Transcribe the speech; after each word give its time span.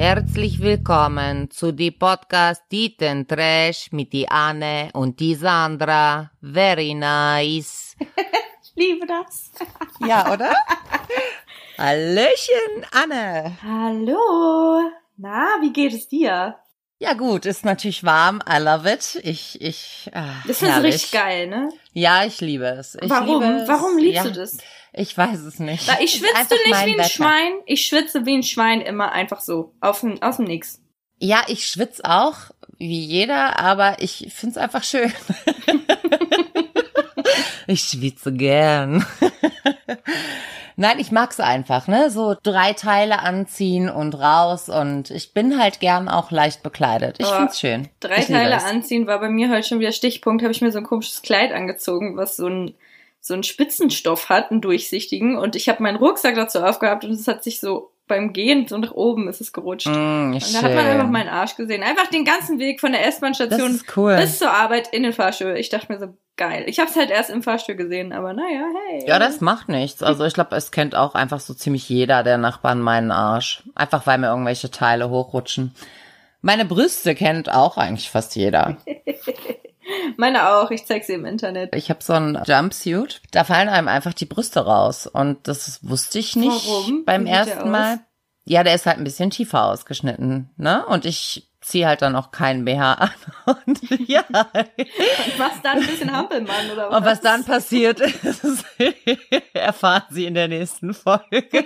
Herzlich 0.00 0.62
willkommen 0.62 1.50
zu 1.50 1.72
die 1.72 1.90
Podcast 1.90 2.62
Titen 2.70 3.28
Trash 3.28 3.92
mit 3.92 4.14
die 4.14 4.26
Anne 4.26 4.88
und 4.94 5.20
die 5.20 5.34
Sandra. 5.34 6.30
Very 6.40 6.94
nice. 6.94 7.96
ich 8.00 8.72
liebe 8.76 9.06
das. 9.06 9.50
Ja, 10.08 10.32
oder? 10.32 10.54
Hallöchen, 11.76 12.86
Anne. 12.92 13.58
Hallo. 13.62 14.90
Na, 15.18 15.58
wie 15.60 15.70
geht 15.70 15.92
es 15.92 16.08
dir? 16.08 16.56
Ja 16.98 17.12
gut, 17.12 17.44
ist 17.44 17.66
natürlich 17.66 18.02
warm. 18.02 18.40
I 18.50 18.58
love 18.58 18.90
it. 18.90 19.20
Ich, 19.22 19.60
ich. 19.60 20.10
Ah, 20.14 20.32
das 20.46 20.62
ist 20.62 20.82
richtig 20.82 21.12
geil, 21.12 21.46
ne? 21.46 21.68
Ja, 21.92 22.24
ich 22.24 22.40
liebe 22.40 22.64
es. 22.64 22.94
Ich 22.94 23.10
Warum? 23.10 23.42
Liebe 23.42 23.62
es. 23.62 23.68
Warum 23.68 23.98
liebst 23.98 24.16
ja, 24.16 24.24
du 24.24 24.32
das? 24.32 24.56
Ich 24.92 25.16
weiß 25.16 25.40
es 25.40 25.58
nicht. 25.58 25.86
Weil 25.88 26.04
ich 26.04 26.12
schwitze 26.12 26.54
nicht 26.54 26.86
wie 26.86 26.92
ein 26.92 26.98
Wetter. 26.98 27.08
Schwein. 27.08 27.52
Ich 27.66 27.86
schwitze 27.86 28.26
wie 28.26 28.34
ein 28.34 28.42
Schwein 28.42 28.80
immer 28.80 29.12
einfach 29.12 29.40
so. 29.40 29.74
Auf 29.80 30.00
dem, 30.00 30.20
aus 30.22 30.36
dem 30.36 30.46
Nix. 30.46 30.80
Ja, 31.18 31.44
ich 31.48 31.66
schwitze 31.66 32.04
auch, 32.04 32.36
wie 32.78 33.04
jeder, 33.04 33.58
aber 33.58 33.96
ich 34.00 34.28
find's 34.34 34.56
einfach 34.56 34.82
schön. 34.82 35.12
ich 37.66 37.82
schwitze 37.82 38.32
gern. 38.32 39.04
Nein, 40.76 40.98
ich 40.98 41.12
mag's 41.12 41.40
einfach, 41.40 41.88
ne? 41.88 42.10
So 42.10 42.34
drei 42.42 42.72
Teile 42.72 43.18
anziehen 43.18 43.90
und 43.90 44.14
raus 44.14 44.70
und 44.70 45.10
ich 45.10 45.34
bin 45.34 45.60
halt 45.60 45.78
gern 45.78 46.08
auch 46.08 46.30
leicht 46.30 46.62
bekleidet. 46.62 47.16
Ich 47.18 47.26
Aber 47.26 47.36
find's 47.36 47.60
schön. 47.60 47.88
Drei 48.00 48.22
Teile 48.22 48.56
es. 48.56 48.64
anziehen 48.64 49.06
war 49.06 49.20
bei 49.20 49.28
mir 49.28 49.50
heute 49.50 49.68
schon 49.68 49.78
wieder 49.78 49.92
Stichpunkt. 49.92 50.42
Habe 50.42 50.52
ich 50.52 50.62
mir 50.62 50.72
so 50.72 50.78
ein 50.78 50.84
komisches 50.84 51.20
Kleid 51.20 51.52
angezogen, 51.52 52.16
was 52.16 52.36
so 52.36 52.46
ein 52.46 52.74
so 53.20 53.34
einen 53.34 53.42
Spitzenstoff 53.42 54.28
hat, 54.28 54.50
einen 54.50 54.60
durchsichtigen. 54.60 55.36
Und 55.36 55.56
ich 55.56 55.68
habe 55.68 55.82
meinen 55.82 55.96
Rucksack 55.96 56.34
dazu 56.34 56.60
aufgehabt 56.60 57.04
und 57.04 57.12
es 57.12 57.28
hat 57.28 57.44
sich 57.44 57.60
so 57.60 57.92
beim 58.10 58.32
Gehen 58.32 58.66
so 58.66 58.76
nach 58.76 58.90
oben 58.90 59.28
ist 59.28 59.40
es 59.40 59.52
gerutscht. 59.52 59.86
Mm, 59.86 60.32
Und 60.32 60.54
da 60.54 60.62
hat 60.62 60.74
man 60.74 60.86
einfach 60.86 61.08
meinen 61.08 61.28
Arsch 61.28 61.54
gesehen. 61.54 61.84
Einfach 61.84 62.08
den 62.08 62.24
ganzen 62.24 62.58
Weg 62.58 62.80
von 62.80 62.90
der 62.90 63.06
S-Bahn-Station 63.06 63.80
cool. 63.96 64.16
bis 64.16 64.38
zur 64.40 64.50
Arbeit 64.50 64.88
in 64.92 65.04
den 65.04 65.12
Fahrstuhl. 65.12 65.54
Ich 65.56 65.68
dachte 65.68 65.92
mir 65.92 66.00
so, 66.00 66.08
geil. 66.36 66.64
Ich 66.66 66.80
habe 66.80 66.90
es 66.90 66.96
halt 66.96 67.10
erst 67.10 67.30
im 67.30 67.42
Fahrstuhl 67.44 67.76
gesehen, 67.76 68.12
aber 68.12 68.32
naja, 68.32 68.64
hey. 68.88 69.04
Ja, 69.06 69.20
das 69.20 69.40
macht 69.40 69.68
nichts. 69.68 70.02
Also 70.02 70.24
ich 70.24 70.34
glaube, 70.34 70.56
es 70.56 70.72
kennt 70.72 70.96
auch 70.96 71.14
einfach 71.14 71.38
so 71.38 71.54
ziemlich 71.54 71.88
jeder 71.88 72.24
der 72.24 72.36
Nachbarn 72.36 72.80
meinen 72.80 73.12
Arsch. 73.12 73.62
Einfach 73.76 74.06
weil 74.08 74.18
mir 74.18 74.28
irgendwelche 74.28 74.72
Teile 74.72 75.08
hochrutschen. 75.08 75.72
Meine 76.42 76.64
Brüste 76.64 77.14
kennt 77.14 77.52
auch 77.52 77.76
eigentlich 77.76 78.10
fast 78.10 78.34
jeder. 78.34 78.78
Meine 80.16 80.50
auch, 80.50 80.70
ich 80.70 80.86
zeig 80.86 81.04
sie 81.04 81.14
im 81.14 81.24
Internet. 81.24 81.74
Ich 81.74 81.90
habe 81.90 82.02
so 82.02 82.12
einen 82.12 82.42
Jumpsuit, 82.44 83.22
da 83.32 83.44
fallen 83.44 83.68
einem 83.68 83.88
einfach 83.88 84.14
die 84.14 84.26
Brüste 84.26 84.60
raus. 84.60 85.06
Und 85.06 85.48
das 85.48 85.80
wusste 85.82 86.18
ich 86.18 86.36
nicht 86.36 86.66
Warum? 86.68 87.04
beim 87.04 87.26
Wie 87.26 87.30
ersten 87.30 87.60
aus? 87.60 87.68
Mal. 87.68 88.00
Ja, 88.44 88.64
der 88.64 88.74
ist 88.74 88.86
halt 88.86 88.98
ein 88.98 89.04
bisschen 89.04 89.30
tiefer 89.30 89.64
ausgeschnitten, 89.64 90.50
ne? 90.56 90.84
Und 90.86 91.04
ich 91.04 91.50
ziehe 91.60 91.86
halt 91.86 92.02
dann 92.02 92.16
auch 92.16 92.30
keinen 92.30 92.64
BH 92.64 92.94
an. 92.94 93.10
Und 93.66 94.08
ja. 94.08 94.24
Was 94.30 95.62
dann 95.62 95.78
ein 95.78 95.86
bisschen 95.86 96.10
Hampelmann 96.10 96.70
oder 96.72 96.90
was? 96.90 96.96
Und 96.96 97.04
was 97.04 97.20
dann 97.20 97.44
passiert 97.44 98.00
ist, 98.00 98.64
erfahren 99.54 100.04
Sie 100.10 100.24
in 100.26 100.34
der 100.34 100.48
nächsten 100.48 100.94
Folge. 100.94 101.44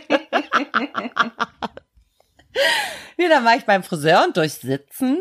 Nee, 3.16 3.28
dann 3.28 3.44
war 3.44 3.56
ich 3.56 3.64
beim 3.64 3.82
Friseur 3.82 4.24
und 4.24 4.36
durch 4.36 4.54
Sitzen 4.54 5.18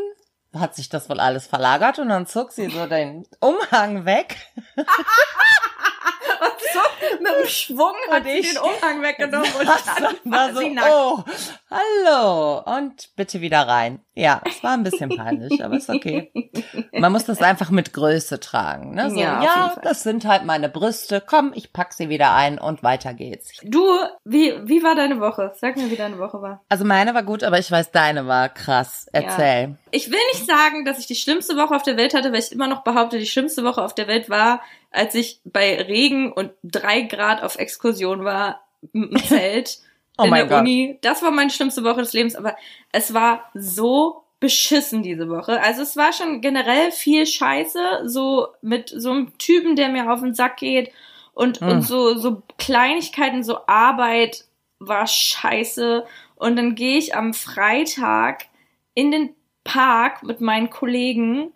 hat 0.58 0.76
sich 0.76 0.90
das 0.90 1.10
wohl 1.10 1.20
alles 1.20 1.48
verlagert 1.48 2.00
und 2.00 2.10
dann 2.10 2.28
zog 2.28 2.52
sie 2.52 2.70
so 2.70 2.86
den 2.86 3.26
Umhang 3.40 4.06
weg. 4.06 4.38
Und 6.40 6.60
so, 6.74 7.16
mit 7.20 7.32
dem 7.44 7.48
Schwung 7.48 7.94
hat 8.10 8.22
Und 8.22 8.24
sie 8.28 8.32
ich- 8.40 8.54
den 8.54 8.58
Umhang 8.58 9.02
weggenommen 9.02 9.50
und 9.60 9.68
dann 9.68 10.18
war 10.26 10.54
war 10.54 10.54
so, 10.54 10.62
oh, 10.92 11.24
hallo 11.72 12.60
und 12.78 13.16
bitte 13.16 13.40
wieder 13.40 13.66
rein. 13.68 14.04
Ja, 14.16 14.42
es 14.46 14.64
war 14.64 14.74
ein 14.74 14.84
bisschen 14.84 15.10
peinlich, 15.10 15.64
aber 15.64 15.78
ist 15.78 15.90
okay. 15.90 16.32
Man 16.92 17.12
muss 17.12 17.26
das 17.26 17.42
einfach 17.42 17.72
mit 17.72 17.94
Größe 17.94 18.40
tragen. 18.40 18.94
Ne? 18.94 19.10
So, 19.10 19.20
Ja, 19.20 19.44
ja, 19.44 19.76
das 19.82 20.04
sind 20.04 20.26
halt 20.26 20.46
meine 20.46 20.70
Brüste. 20.70 21.22
Komm, 21.26 21.52
ich 21.56 21.74
pack 21.74 21.94
sie 21.94 22.10
wieder 22.10 22.34
ein 22.34 22.60
und 22.60 22.84
weiter 22.84 23.16
geht's. 23.16 23.52
Du, 23.64 23.84
wie, 24.24 24.54
wie 24.66 24.84
war 24.84 24.94
deine 24.94 25.20
Woche? 25.20 25.54
Sag 25.60 25.78
mir, 25.78 25.90
wie 25.90 25.96
deine 25.96 26.20
Woche 26.20 26.42
war. 26.42 26.62
Also 26.70 26.86
meine 26.86 27.16
war 27.16 27.24
gut, 27.24 27.44
aber 27.44 27.58
ich 27.58 27.72
weiß, 27.72 27.92
deine 27.92 28.28
war 28.28 28.50
krass. 28.50 29.08
Erzähl. 29.12 29.78
Ich 29.90 30.12
will 30.12 30.20
nicht 30.34 30.46
sagen, 30.46 30.86
dass 30.86 31.00
ich 31.00 31.08
die 31.08 31.16
schlimmste 31.16 31.56
Woche 31.56 31.76
auf 31.76 31.84
der 31.84 31.98
Welt 31.98 32.14
hatte, 32.14 32.32
weil 32.32 32.40
ich 32.40 32.52
immer 32.52 32.68
noch 32.68 32.84
behaupte, 32.84 33.18
die 33.18 33.26
schlimmste 33.26 33.64
Woche 33.64 33.82
auf 33.82 33.96
der 33.96 34.08
Welt 34.08 34.30
war, 34.30 34.62
als 34.92 35.16
ich 35.16 35.42
bei 35.44 35.82
Regen 35.82 36.32
und 36.32 36.52
drei 36.64 37.02
Grad 37.02 37.42
auf 37.42 37.58
Exkursion 37.58 38.24
war 38.24 38.62
im 38.94 39.16
Zelt 39.26 39.80
Oh 40.18 40.24
in 40.26 40.30
mein 40.30 40.48
der 40.48 40.58
Gott. 40.58 40.62
Uni. 40.62 40.98
Das 41.02 41.22
war 41.24 41.32
meine 41.32 41.50
schlimmste 41.50 41.84
Woche 41.84 42.02
des 42.02 42.14
Lebens, 42.14 42.36
aber 42.36 42.56
es 42.92 43.14
war 43.14 43.50
so 43.54 44.24
beschissen 44.40 45.02
diese 45.04 45.30
Woche. 45.30 45.62
Also 45.62 45.82
es 45.82 45.96
war 45.96 46.12
schon 46.14 46.42
generell 46.42 46.92
viel 46.92 47.26
Scheiße, 47.26 48.04
so 48.10 48.48
mit 48.62 48.90
so 48.96 49.12
einem 49.12 49.38
Typen, 49.38 49.76
der 49.76 49.90
mir 49.90 50.12
auf 50.12 50.20
den 50.20 50.34
Sack 50.36 50.58
geht 50.58 50.92
und, 51.34 51.62
Hm. 51.62 51.70
und 51.70 51.82
so, 51.82 52.16
so 52.16 52.44
Kleinigkeiten, 52.58 53.44
so 53.44 53.60
Arbeit 53.68 54.44
war 54.80 55.08
scheiße. 55.08 56.06
Und 56.36 56.58
dann 56.58 56.76
gehe 56.76 56.98
ich 56.98 57.16
am 57.16 57.34
Freitag 57.34 58.46
in 58.94 59.12
den 59.12 59.34
Park 59.64 60.24
mit 60.24 60.42
meinen 60.42 60.70
Kollegen, 60.70 61.54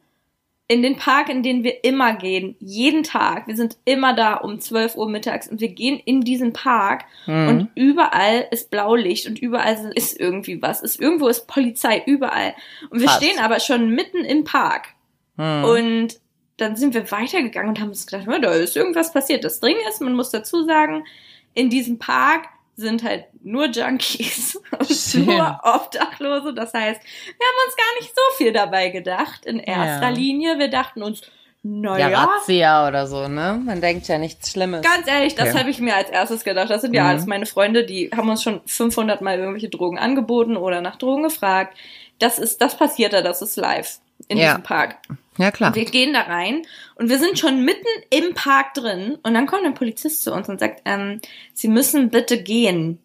in 0.69 0.81
den 0.81 0.97
Park, 0.97 1.29
in 1.29 1.43
den 1.43 1.63
wir 1.63 1.83
immer 1.85 2.13
gehen, 2.15 2.55
jeden 2.59 3.03
Tag. 3.03 3.47
Wir 3.47 3.55
sind 3.55 3.77
immer 3.85 4.13
da 4.13 4.33
um 4.35 4.59
12 4.59 4.95
Uhr 4.97 5.07
mittags 5.09 5.47
und 5.47 5.61
wir 5.61 5.69
gehen 5.69 5.97
in 6.03 6.21
diesen 6.21 6.51
Park 6.51 7.05
Mhm. 7.25 7.47
und 7.47 7.69
überall 7.75 8.47
ist 8.51 8.69
Blaulicht 8.69 9.27
und 9.27 9.39
überall 9.39 9.91
ist 9.95 10.19
irgendwie 10.19 10.61
was. 10.61 10.81
Ist, 10.81 10.99
irgendwo 10.99 11.29
ist 11.29 11.47
Polizei, 11.47 12.03
überall. 12.05 12.53
Und 12.89 12.99
wir 12.99 13.07
Krass. 13.07 13.17
stehen 13.17 13.39
aber 13.39 13.59
schon 13.61 13.91
mitten 13.91 14.25
im 14.25 14.43
Park. 14.43 14.89
Mhm. 15.37 15.63
Und 15.63 16.19
dann 16.57 16.75
sind 16.75 16.93
wir 16.95 17.09
weitergegangen 17.11 17.69
und 17.69 17.79
haben 17.79 17.89
uns 17.89 18.05
gedacht, 18.07 18.27
"Ja, 18.27 18.39
da 18.39 18.51
ist 18.51 18.75
irgendwas 18.75 19.13
passiert. 19.13 19.43
Das 19.45 19.59
Ding 19.61 19.75
ist, 19.89 20.01
man 20.01 20.15
muss 20.15 20.31
dazu 20.31 20.65
sagen, 20.65 21.05
in 21.53 21.69
diesem 21.69 21.97
Park 21.97 22.47
sind 22.77 23.03
halt 23.03 23.25
nur 23.43 23.65
Junkies 23.65 24.55
und 24.79 25.25
nur 25.25 25.59
Obdachlose. 25.63 26.53
Das 26.53 26.73
heißt, 26.73 27.01
wir 27.01 27.45
haben 27.47 27.67
uns 27.67 27.75
gar 27.75 27.99
nicht 27.99 28.13
so 28.15 28.21
viel 28.37 28.53
dabei 28.53 28.89
gedacht 28.89 29.45
in 29.45 29.59
erster 29.59 30.09
Ja. 30.09 30.15
Linie. 30.15 30.59
Wir 30.59 30.69
dachten 30.69 31.01
uns, 31.03 31.21
ja, 31.21 31.29
naja, 31.63 32.23
Razzia 32.23 32.87
oder 32.87 33.07
so, 33.07 33.27
ne? 33.27 33.59
Man 33.65 33.81
denkt 33.81 34.07
ja 34.07 34.17
nichts 34.19 34.51
Schlimmes. 34.51 34.83
Ganz 34.83 35.07
ehrlich, 35.07 35.35
das 35.35 35.49
Okay. 35.49 35.59
habe 35.59 35.69
ich 35.71 35.79
mir 35.79 35.95
als 35.95 36.09
erstes 36.11 36.43
gedacht. 36.43 36.69
Das 36.69 36.81
sind 36.81 36.93
ja 36.93 37.03
Mhm. 37.03 37.09
alles 37.09 37.25
meine 37.25 37.45
Freunde, 37.47 37.83
die 37.83 38.11
haben 38.15 38.29
uns 38.29 38.43
schon 38.43 38.61
500 38.65 39.21
Mal 39.21 39.39
irgendwelche 39.39 39.69
Drogen 39.69 39.97
angeboten 39.97 40.55
oder 40.55 40.79
nach 40.81 40.95
Drogen 40.97 41.23
gefragt. 41.23 41.75
Das 42.19 42.39
ist, 42.39 42.61
das 42.61 42.77
passiert 42.77 43.11
da, 43.11 43.21
das 43.21 43.41
ist 43.41 43.57
live 43.57 43.99
in 44.27 44.37
Ja. 44.37 44.49
diesem 44.49 44.63
Park. 44.63 44.97
ja, 45.37 45.51
klar. 45.51 45.73
Wir 45.75 45.85
gehen 45.85 46.13
da 46.13 46.21
rein 46.21 46.63
und 46.95 47.09
wir 47.09 47.19
sind 47.19 47.37
schon 47.39 47.63
mitten 47.63 47.85
im 48.09 48.33
Park 48.33 48.73
drin 48.73 49.17
und 49.23 49.33
dann 49.33 49.45
kommt 49.47 49.65
ein 49.65 49.73
Polizist 49.73 50.23
zu 50.23 50.33
uns 50.33 50.49
und 50.49 50.59
sagt, 50.59 50.81
ähm, 50.85 51.21
Sie 51.53 51.67
müssen 51.67 52.09
bitte 52.09 52.41
gehen. 52.41 52.99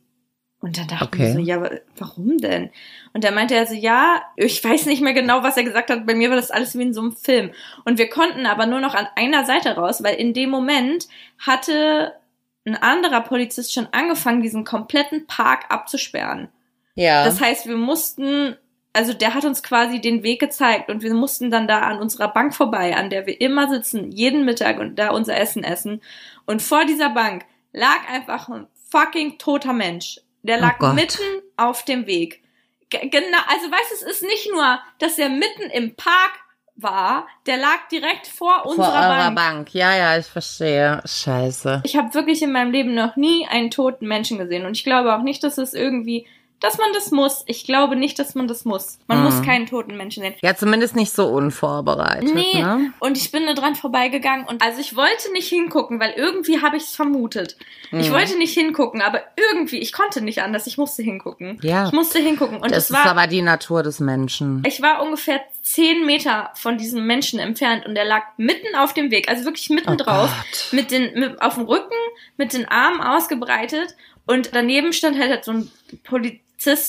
Und 0.60 0.78
dann 0.78 0.86
dachten 0.86 1.04
Okay. 1.06 1.18
wir 1.26 1.32
so, 1.32 1.38
ja, 1.40 1.60
wa- 1.60 1.70
warum 1.96 2.38
denn? 2.38 2.70
Und 3.12 3.24
da 3.24 3.32
meinte 3.32 3.54
er 3.56 3.66
so, 3.66 3.74
ja, 3.74 4.22
ich 4.36 4.62
weiß 4.62 4.86
nicht 4.86 5.02
mehr 5.02 5.12
genau, 5.12 5.42
was 5.42 5.56
er 5.56 5.64
gesagt 5.64 5.90
hat. 5.90 6.06
Bei 6.06 6.14
mir 6.14 6.28
war 6.30 6.36
das 6.36 6.52
alles 6.52 6.78
wie 6.78 6.82
in 6.82 6.94
so 6.94 7.00
einem 7.00 7.10
Film. 7.16 7.50
Und 7.84 7.98
wir 7.98 8.08
konnten 8.08 8.46
aber 8.46 8.66
nur 8.66 8.78
noch 8.80 8.94
an 8.94 9.08
einer 9.16 9.44
Seite 9.44 9.70
raus, 9.74 10.04
weil 10.04 10.14
in 10.14 10.34
dem 10.34 10.50
Moment 10.50 11.08
hatte 11.38 12.12
ein 12.64 12.76
anderer 12.76 13.22
Polizist 13.22 13.72
schon 13.72 13.88
angefangen, 13.90 14.40
diesen 14.40 14.62
kompletten 14.64 15.26
Park 15.26 15.64
abzusperren. 15.68 16.46
Ja. 16.94 17.24
Das 17.24 17.40
heißt, 17.40 17.66
wir 17.66 17.76
mussten, 17.76 18.56
also 18.92 19.12
der 19.12 19.34
hat 19.34 19.44
uns 19.44 19.62
quasi 19.62 20.00
den 20.00 20.22
Weg 20.22 20.40
gezeigt 20.40 20.90
und 20.90 21.02
wir 21.02 21.14
mussten 21.14 21.50
dann 21.50 21.66
da 21.66 21.80
an 21.80 21.98
unserer 21.98 22.28
Bank 22.28 22.54
vorbei, 22.54 22.94
an 22.96 23.10
der 23.10 23.26
wir 23.26 23.40
immer 23.40 23.68
sitzen, 23.68 24.10
jeden 24.12 24.44
Mittag 24.44 24.78
und 24.78 24.96
da 24.98 25.10
unser 25.10 25.36
Essen 25.36 25.64
essen. 25.64 26.02
Und 26.44 26.60
vor 26.62 26.84
dieser 26.84 27.10
Bank 27.10 27.44
lag 27.72 28.08
einfach 28.10 28.48
ein 28.48 28.66
fucking 28.90 29.38
toter 29.38 29.72
Mensch. 29.72 30.20
Der 30.42 30.58
Oh 30.58 30.60
lag 30.60 30.78
Gott. 30.78 30.94
mitten 30.94 31.22
auf 31.56 31.84
dem 31.84 32.06
Weg. 32.06 32.42
G 32.90 32.98
genau, 33.08 33.38
also 33.48 33.70
weißt 33.70 33.90
du, 33.90 33.94
es 33.94 34.02
ist 34.02 34.22
nicht 34.22 34.50
nur, 34.52 34.78
dass 34.98 35.18
er 35.18 35.30
mitten 35.30 35.70
im 35.72 35.94
Park 35.94 36.32
war, 36.74 37.26
der 37.46 37.58
lag 37.58 37.88
direkt 37.90 38.26
vor 38.26 38.62
Vor 38.62 38.70
unserer 38.72 38.92
eurer 38.92 39.30
Bank. 39.30 39.36
Bank. 39.36 39.74
Ja, 39.74 39.94
ja, 39.96 40.18
ich 40.18 40.26
verstehe. 40.26 41.00
Scheiße. 41.06 41.82
Ich 41.84 41.96
habe 41.96 42.12
wirklich 42.14 42.42
in 42.42 42.52
meinem 42.52 42.72
Leben 42.72 42.94
noch 42.94 43.16
nie 43.16 43.46
einen 43.48 43.70
toten 43.70 44.06
Menschen 44.06 44.38
gesehen 44.38 44.66
und 44.66 44.76
ich 44.76 44.84
glaube 44.84 45.14
auch 45.14 45.22
nicht, 45.22 45.42
dass 45.44 45.58
es 45.58 45.74
irgendwie, 45.74 46.26
dass 46.62 46.78
man 46.78 46.92
das 46.94 47.10
muss. 47.10 47.42
Ich 47.46 47.64
glaube 47.64 47.96
nicht, 47.96 48.18
dass 48.18 48.34
man 48.34 48.48
das 48.48 48.64
muss. 48.64 48.98
Man 49.08 49.18
Mhm. 49.18 49.24
muss 49.24 49.42
keinen 49.42 49.66
toten 49.66 49.96
Menschen 49.96 50.22
sehen. 50.22 50.34
Ja, 50.42 50.54
zumindest 50.56 50.96
nicht 50.96 51.12
so 51.12 51.26
unvorbereitet, 51.26 52.34
Nee, 52.34 52.62
ne? 52.62 52.92
und 53.00 53.18
ich 53.18 53.30
bin 53.32 53.44
da 53.46 53.54
dran 53.54 53.74
vorbeigegangen 53.74 54.46
und 54.46 54.62
also 54.62 54.80
ich 54.80 54.96
wollte 54.96 55.30
nicht 55.32 55.48
hingucken, 55.48 56.00
weil 56.00 56.12
irgendwie 56.16 56.62
habe 56.62 56.76
ich 56.76 56.84
es 56.84 56.94
vermutet. 56.96 57.56
Ich 57.90 58.08
Mhm. 58.08 58.12
wollte 58.14 58.38
nicht 58.38 58.54
hingucken, 58.54 59.02
aber 59.02 59.20
irgendwie, 59.36 59.78
ich 59.78 59.92
konnte 59.92 60.22
nicht 60.22 60.42
anders, 60.42 60.66
ich 60.66 60.78
musste 60.78 61.02
hingucken. 61.02 61.58
Ja. 61.62 61.86
Ich 61.86 61.92
musste 61.92 62.18
hingucken 62.20 62.56
und 62.58 62.70
das 62.70 62.84
es 62.84 62.90
ist 62.90 62.96
war, 62.96 63.06
aber 63.06 63.26
die 63.26 63.42
Natur 63.42 63.82
des 63.82 64.00
Menschen. 64.00 64.62
ich 64.66 64.80
war 64.80 65.02
ungefähr 65.02 65.40
zehn 65.62 66.06
Meter 66.06 66.50
von 66.54 66.78
diesem 66.78 67.06
Menschen 67.06 67.38
entfernt 67.38 67.84
und 67.86 67.96
er 67.96 68.04
lag 68.04 68.22
mitten 68.36 68.74
auf 68.76 68.94
dem 68.94 69.10
Weg, 69.10 69.28
also 69.28 69.44
wirklich 69.44 69.68
mitten 69.70 69.90
Oh 69.90 69.96
drauf, 69.96 70.30
Gott. 70.30 70.72
mit 70.72 70.90
den, 70.90 71.18
mit, 71.18 71.42
auf 71.42 71.54
dem 71.54 71.64
Rücken, 71.64 71.94
mit 72.36 72.52
den 72.52 72.66
Armen 72.68 73.00
ausgebreitet 73.00 73.94
und 74.26 74.54
daneben 74.54 74.92
stand 74.92 75.18
halt, 75.18 75.30
halt 75.30 75.44
so 75.44 75.52
ein 75.52 75.70
Polizist 76.04 76.40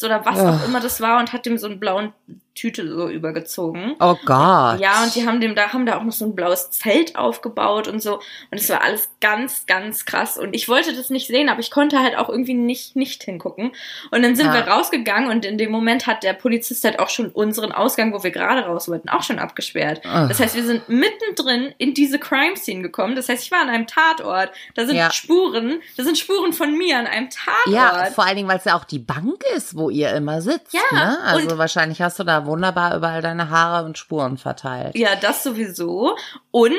oder 0.03 0.25
was 0.25 0.39
auch 0.39 0.65
immer 0.65 0.79
das 0.79 1.01
war 1.01 1.19
und 1.19 1.33
hat 1.33 1.45
dem 1.45 1.57
so 1.57 1.67
einen 1.67 1.79
blauen 1.79 2.13
Tüte 2.55 2.87
so 2.87 3.09
übergezogen. 3.09 3.95
Oh 3.99 4.15
Gott. 4.25 4.79
Ja, 4.79 5.01
und 5.03 5.15
die 5.15 5.25
haben 5.25 5.41
dem 5.41 5.55
da 5.55 5.73
haben 5.73 5.87
da 5.87 5.97
auch 5.97 6.03
noch 6.03 6.11
so 6.11 6.25
ein 6.25 6.35
blaues 6.35 6.69
Zelt 6.69 7.15
aufgebaut 7.15 7.87
und 7.87 7.99
so 7.99 8.17
und 8.17 8.21
es 8.59 8.69
war 8.69 8.83
alles 8.83 9.09
ganz 9.21 9.65
ganz 9.65 10.05
krass 10.05 10.37
und 10.37 10.53
ich 10.53 10.69
wollte 10.69 10.95
das 10.95 11.09
nicht 11.09 11.25
sehen, 11.25 11.49
aber 11.49 11.61
ich 11.61 11.71
konnte 11.71 11.99
halt 11.99 12.15
auch 12.15 12.29
irgendwie 12.29 12.53
nicht 12.53 12.95
nicht 12.95 13.23
hingucken 13.23 13.71
und 14.11 14.21
dann 14.21 14.35
sind 14.35 14.45
Ja. 14.47 14.53
wir 14.53 14.67
rausgegangen 14.71 15.31
und 15.31 15.45
in 15.45 15.57
dem 15.57 15.71
Moment 15.71 16.05
hat 16.05 16.21
der 16.21 16.33
Polizist 16.33 16.83
halt 16.83 16.99
auch 16.99 17.09
schon 17.09 17.29
unseren 17.31 17.71
Ausgang, 17.71 18.13
wo 18.13 18.23
wir 18.23 18.29
gerade 18.29 18.61
raus 18.61 18.87
wollten, 18.87 19.09
auch 19.09 19.23
schon 19.23 19.39
abgesperrt. 19.39 20.01
Ugh. 20.05 20.27
Das 20.27 20.39
heißt, 20.39 20.55
wir 20.55 20.63
sind 20.63 20.87
mittendrin 20.89 21.73
in 21.79 21.95
diese 21.95 22.19
Crime 22.19 22.55
Scene 22.55 22.83
gekommen. 22.83 23.15
Das 23.15 23.29
heißt, 23.29 23.43
ich 23.43 23.51
war 23.51 23.61
an 23.61 23.69
einem 23.69 23.87
Tatort. 23.87 24.51
Da 24.75 24.85
sind 24.85 24.95
Ja. 24.95 25.11
Spuren, 25.11 25.81
da 25.97 26.03
sind 26.03 26.17
Spuren 26.19 26.53
von 26.53 26.77
mir 26.77 26.99
an 26.99 27.07
einem 27.07 27.29
Tatort. 27.31 27.73
Ja, 27.75 28.05
vor 28.13 28.25
allen 28.25 28.35
Dingen, 28.35 28.47
weil 28.47 28.57
es 28.57 28.65
ja 28.65 28.75
auch 28.77 28.83
die 28.85 28.99
Bank 28.99 29.43
ist, 29.55 29.62
wo 29.75 29.89
ihr 29.89 30.12
immer 30.13 30.42
sitzt. 30.42 30.74
Ja, 30.74 30.81
ne? 30.92 31.18
Also 31.24 31.57
wahrscheinlich 31.57 32.01
hast 32.01 32.19
du 32.19 32.24
da 32.24 32.45
wunderbar 32.45 32.95
überall 32.95 33.21
deine 33.21 33.50
Haare 33.50 33.86
und 33.86 33.98
Spuren 33.98 34.38
verteilt. 34.38 34.95
Ja, 34.95 35.15
das 35.15 35.44
sowieso. 35.44 36.15
Und 36.51 36.71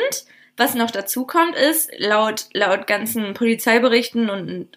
was 0.56 0.74
noch 0.76 0.92
dazu 0.92 1.24
kommt, 1.26 1.56
ist, 1.56 1.90
laut, 1.98 2.46
laut 2.52 2.86
ganzen 2.86 3.34
Polizeiberichten 3.34 4.30
und 4.30 4.68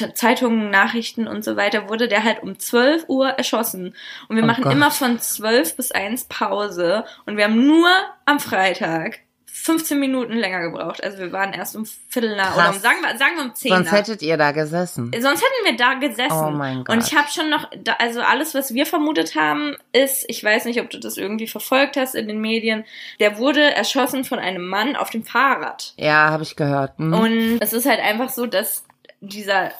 äh, 0.00 0.12
Zeitungen, 0.14 0.70
Nachrichten 0.70 1.28
und 1.28 1.44
so 1.44 1.56
weiter, 1.56 1.90
wurde 1.90 2.08
der 2.08 2.24
halt 2.24 2.42
um 2.42 2.58
12 2.58 3.04
Uhr 3.08 3.28
erschossen. 3.28 3.94
Und 4.28 4.36
wir 4.36 4.44
Oh 4.44 4.46
machen 4.46 4.64
Gott. 4.64 4.72
immer 4.72 4.90
von 4.90 5.18
12 5.18 5.76
bis 5.76 5.92
1 5.92 6.24
Pause. 6.24 7.04
Und 7.26 7.36
wir 7.36 7.44
haben 7.44 7.66
nur 7.66 7.88
am 8.24 8.40
Freitag 8.40 9.18
15 9.66 9.98
Minuten 9.98 10.34
länger 10.34 10.60
gebraucht. 10.60 11.02
Also 11.02 11.18
wir 11.18 11.32
waren 11.32 11.52
erst 11.52 11.74
um 11.74 11.84
Viertel 12.08 12.36
nach, 12.36 12.56
oder 12.56 12.70
um, 12.70 12.78
sagen 12.78 12.98
wir, 13.02 13.18
sagen 13.18 13.36
wir 13.36 13.44
um 13.44 13.54
10 13.54 13.72
Sonst 13.72 13.86
nach. 13.86 13.98
hättet 13.98 14.22
ihr 14.22 14.36
da 14.36 14.52
gesessen. 14.52 15.10
Sonst 15.12 15.42
hätten 15.42 15.64
wir 15.64 15.76
da 15.76 15.94
gesessen. 15.94 16.46
Oh 16.46 16.50
mein 16.52 16.84
Gott. 16.84 16.94
Und 16.94 17.04
ich 17.04 17.16
habe 17.16 17.28
schon 17.28 17.50
noch, 17.50 17.68
also 17.98 18.20
alles, 18.20 18.54
was 18.54 18.72
wir 18.72 18.86
vermutet 18.86 19.34
haben, 19.34 19.76
ist, 19.92 20.24
ich 20.28 20.42
weiß 20.42 20.66
nicht, 20.66 20.80
ob 20.80 20.88
du 20.90 21.00
das 21.00 21.16
irgendwie 21.16 21.48
verfolgt 21.48 21.96
hast 21.96 22.14
in 22.14 22.28
den 22.28 22.40
Medien, 22.40 22.84
der 23.18 23.38
wurde 23.38 23.74
erschossen 23.74 24.24
von 24.24 24.38
einem 24.38 24.68
Mann 24.68 24.94
auf 24.94 25.10
dem 25.10 25.24
Fahrrad. 25.24 25.94
Ja, 25.96 26.30
habe 26.30 26.44
ich 26.44 26.54
gehört. 26.54 26.96
Hm. 26.98 27.12
Und 27.12 27.58
es 27.60 27.72
ist 27.72 27.86
halt 27.86 27.98
einfach 27.98 28.28
so, 28.28 28.46
dass 28.46 28.84
dieser 29.20 29.72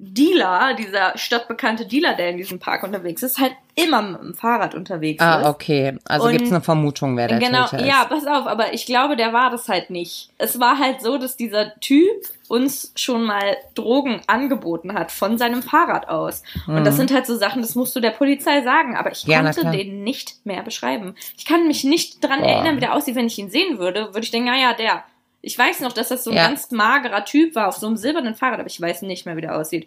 Dealer, 0.00 0.74
dieser 0.74 1.18
stadtbekannte 1.18 1.84
Dealer, 1.84 2.14
der 2.14 2.30
in 2.30 2.36
diesem 2.36 2.60
Park 2.60 2.84
unterwegs 2.84 3.22
ist, 3.24 3.38
halt 3.40 3.52
immer 3.74 4.00
mit 4.00 4.20
dem 4.22 4.34
Fahrrad 4.34 4.74
unterwegs 4.76 5.20
ist. 5.22 5.26
ah, 5.28 5.48
okay. 5.50 5.98
Also 6.04 6.26
Und- 6.26 6.32
gibt's 6.32 6.50
eine 6.52 6.60
Vermutung, 6.60 7.16
wer 7.16 7.26
der 7.26 7.38
genau, 7.40 7.64
Täter 7.64 7.82
ist. 7.82 7.88
ja, 7.88 8.04
pass 8.04 8.24
auf, 8.26 8.46
aber 8.46 8.72
ich 8.72 8.86
glaube, 8.86 9.16
der 9.16 9.32
war 9.32 9.50
das 9.50 9.68
halt 9.68 9.90
nicht. 9.90 10.30
Es 10.38 10.60
war 10.60 10.78
halt 10.78 11.00
so, 11.02 11.18
dass 11.18 11.36
dieser 11.36 11.74
Typ 11.80 12.08
uns 12.46 12.92
schon 12.96 13.24
mal 13.24 13.56
Drogen 13.74 14.20
angeboten 14.28 14.94
hat 14.94 15.10
von 15.10 15.36
seinem 15.36 15.62
Fahrrad 15.62 16.08
aus. 16.08 16.42
Und 16.68 16.84
das 16.84 16.94
Mhm. 16.94 16.98
sind 16.98 17.12
halt 17.12 17.26
so 17.26 17.36
Sachen, 17.36 17.60
das 17.60 17.74
musst 17.74 17.94
du 17.96 18.00
der 18.00 18.10
Polizei 18.12 18.62
sagen, 18.62 18.96
aber 18.96 19.10
ich 19.12 19.24
Ja, 19.24 19.42
konnte 19.42 19.70
den 19.70 20.04
nicht 20.04 20.46
mehr 20.46 20.62
beschreiben. 20.62 21.14
Ich 21.36 21.44
kann 21.44 21.66
mich 21.66 21.82
nicht 21.84 22.22
dran 22.24 22.40
Boah. 22.40 22.48
erinnern, 22.48 22.76
wie 22.76 22.80
der 22.80 22.94
aussieht, 22.94 23.16
wenn 23.16 23.26
ich 23.26 23.38
ihn 23.38 23.50
sehen 23.50 23.78
würde, 23.78 24.06
würde 24.14 24.20
ich 24.20 24.30
denken, 24.30 24.48
naja, 24.48 24.74
der. 24.74 25.02
Ich 25.40 25.58
weiß 25.58 25.80
noch, 25.80 25.92
dass 25.92 26.08
das 26.08 26.24
so 26.24 26.30
ein 26.30 26.36
Ja. 26.36 26.48
ganz 26.48 26.70
magerer 26.70 27.24
Typ 27.24 27.54
war 27.54 27.68
auf 27.68 27.76
so 27.76 27.86
einem 27.86 27.96
silbernen 27.96 28.34
Fahrrad, 28.34 28.58
aber 28.60 28.68
ich 28.68 28.80
weiß 28.80 29.02
nicht 29.02 29.24
mehr, 29.26 29.36
wie 29.36 29.40
der 29.42 29.56
aussieht. 29.56 29.86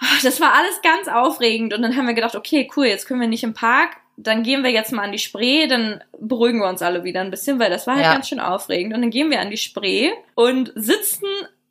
Ach, 0.00 0.22
Das 0.22 0.40
war 0.40 0.54
alles 0.54 0.80
ganz 0.82 1.08
aufregend 1.08 1.72
und 1.74 1.82
dann 1.82 1.96
haben 1.96 2.06
wir 2.06 2.14
gedacht, 2.14 2.34
okay, 2.34 2.68
cool, 2.76 2.86
jetzt 2.86 3.06
können 3.06 3.20
wir 3.20 3.28
nicht 3.28 3.44
im 3.44 3.54
Park, 3.54 3.96
dann 4.16 4.42
gehen 4.42 4.62
wir 4.62 4.70
jetzt 4.70 4.92
mal 4.92 5.02
an 5.02 5.12
die 5.12 5.18
Spree, 5.18 5.66
dann 5.66 6.02
beruhigen 6.18 6.60
wir 6.60 6.68
uns 6.68 6.82
alle 6.82 7.04
wieder 7.04 7.20
ein 7.20 7.30
bisschen, 7.30 7.58
weil 7.58 7.70
das 7.70 7.86
war 7.86 7.94
halt 7.96 8.04
Ja. 8.04 8.12
ganz 8.14 8.28
schön 8.28 8.40
aufregend. 8.40 8.94
Und 8.94 9.02
dann 9.02 9.10
gehen 9.10 9.30
wir 9.30 9.40
an 9.40 9.50
die 9.50 9.56
Spree 9.56 10.10
und 10.34 10.72
sitzen 10.74 11.26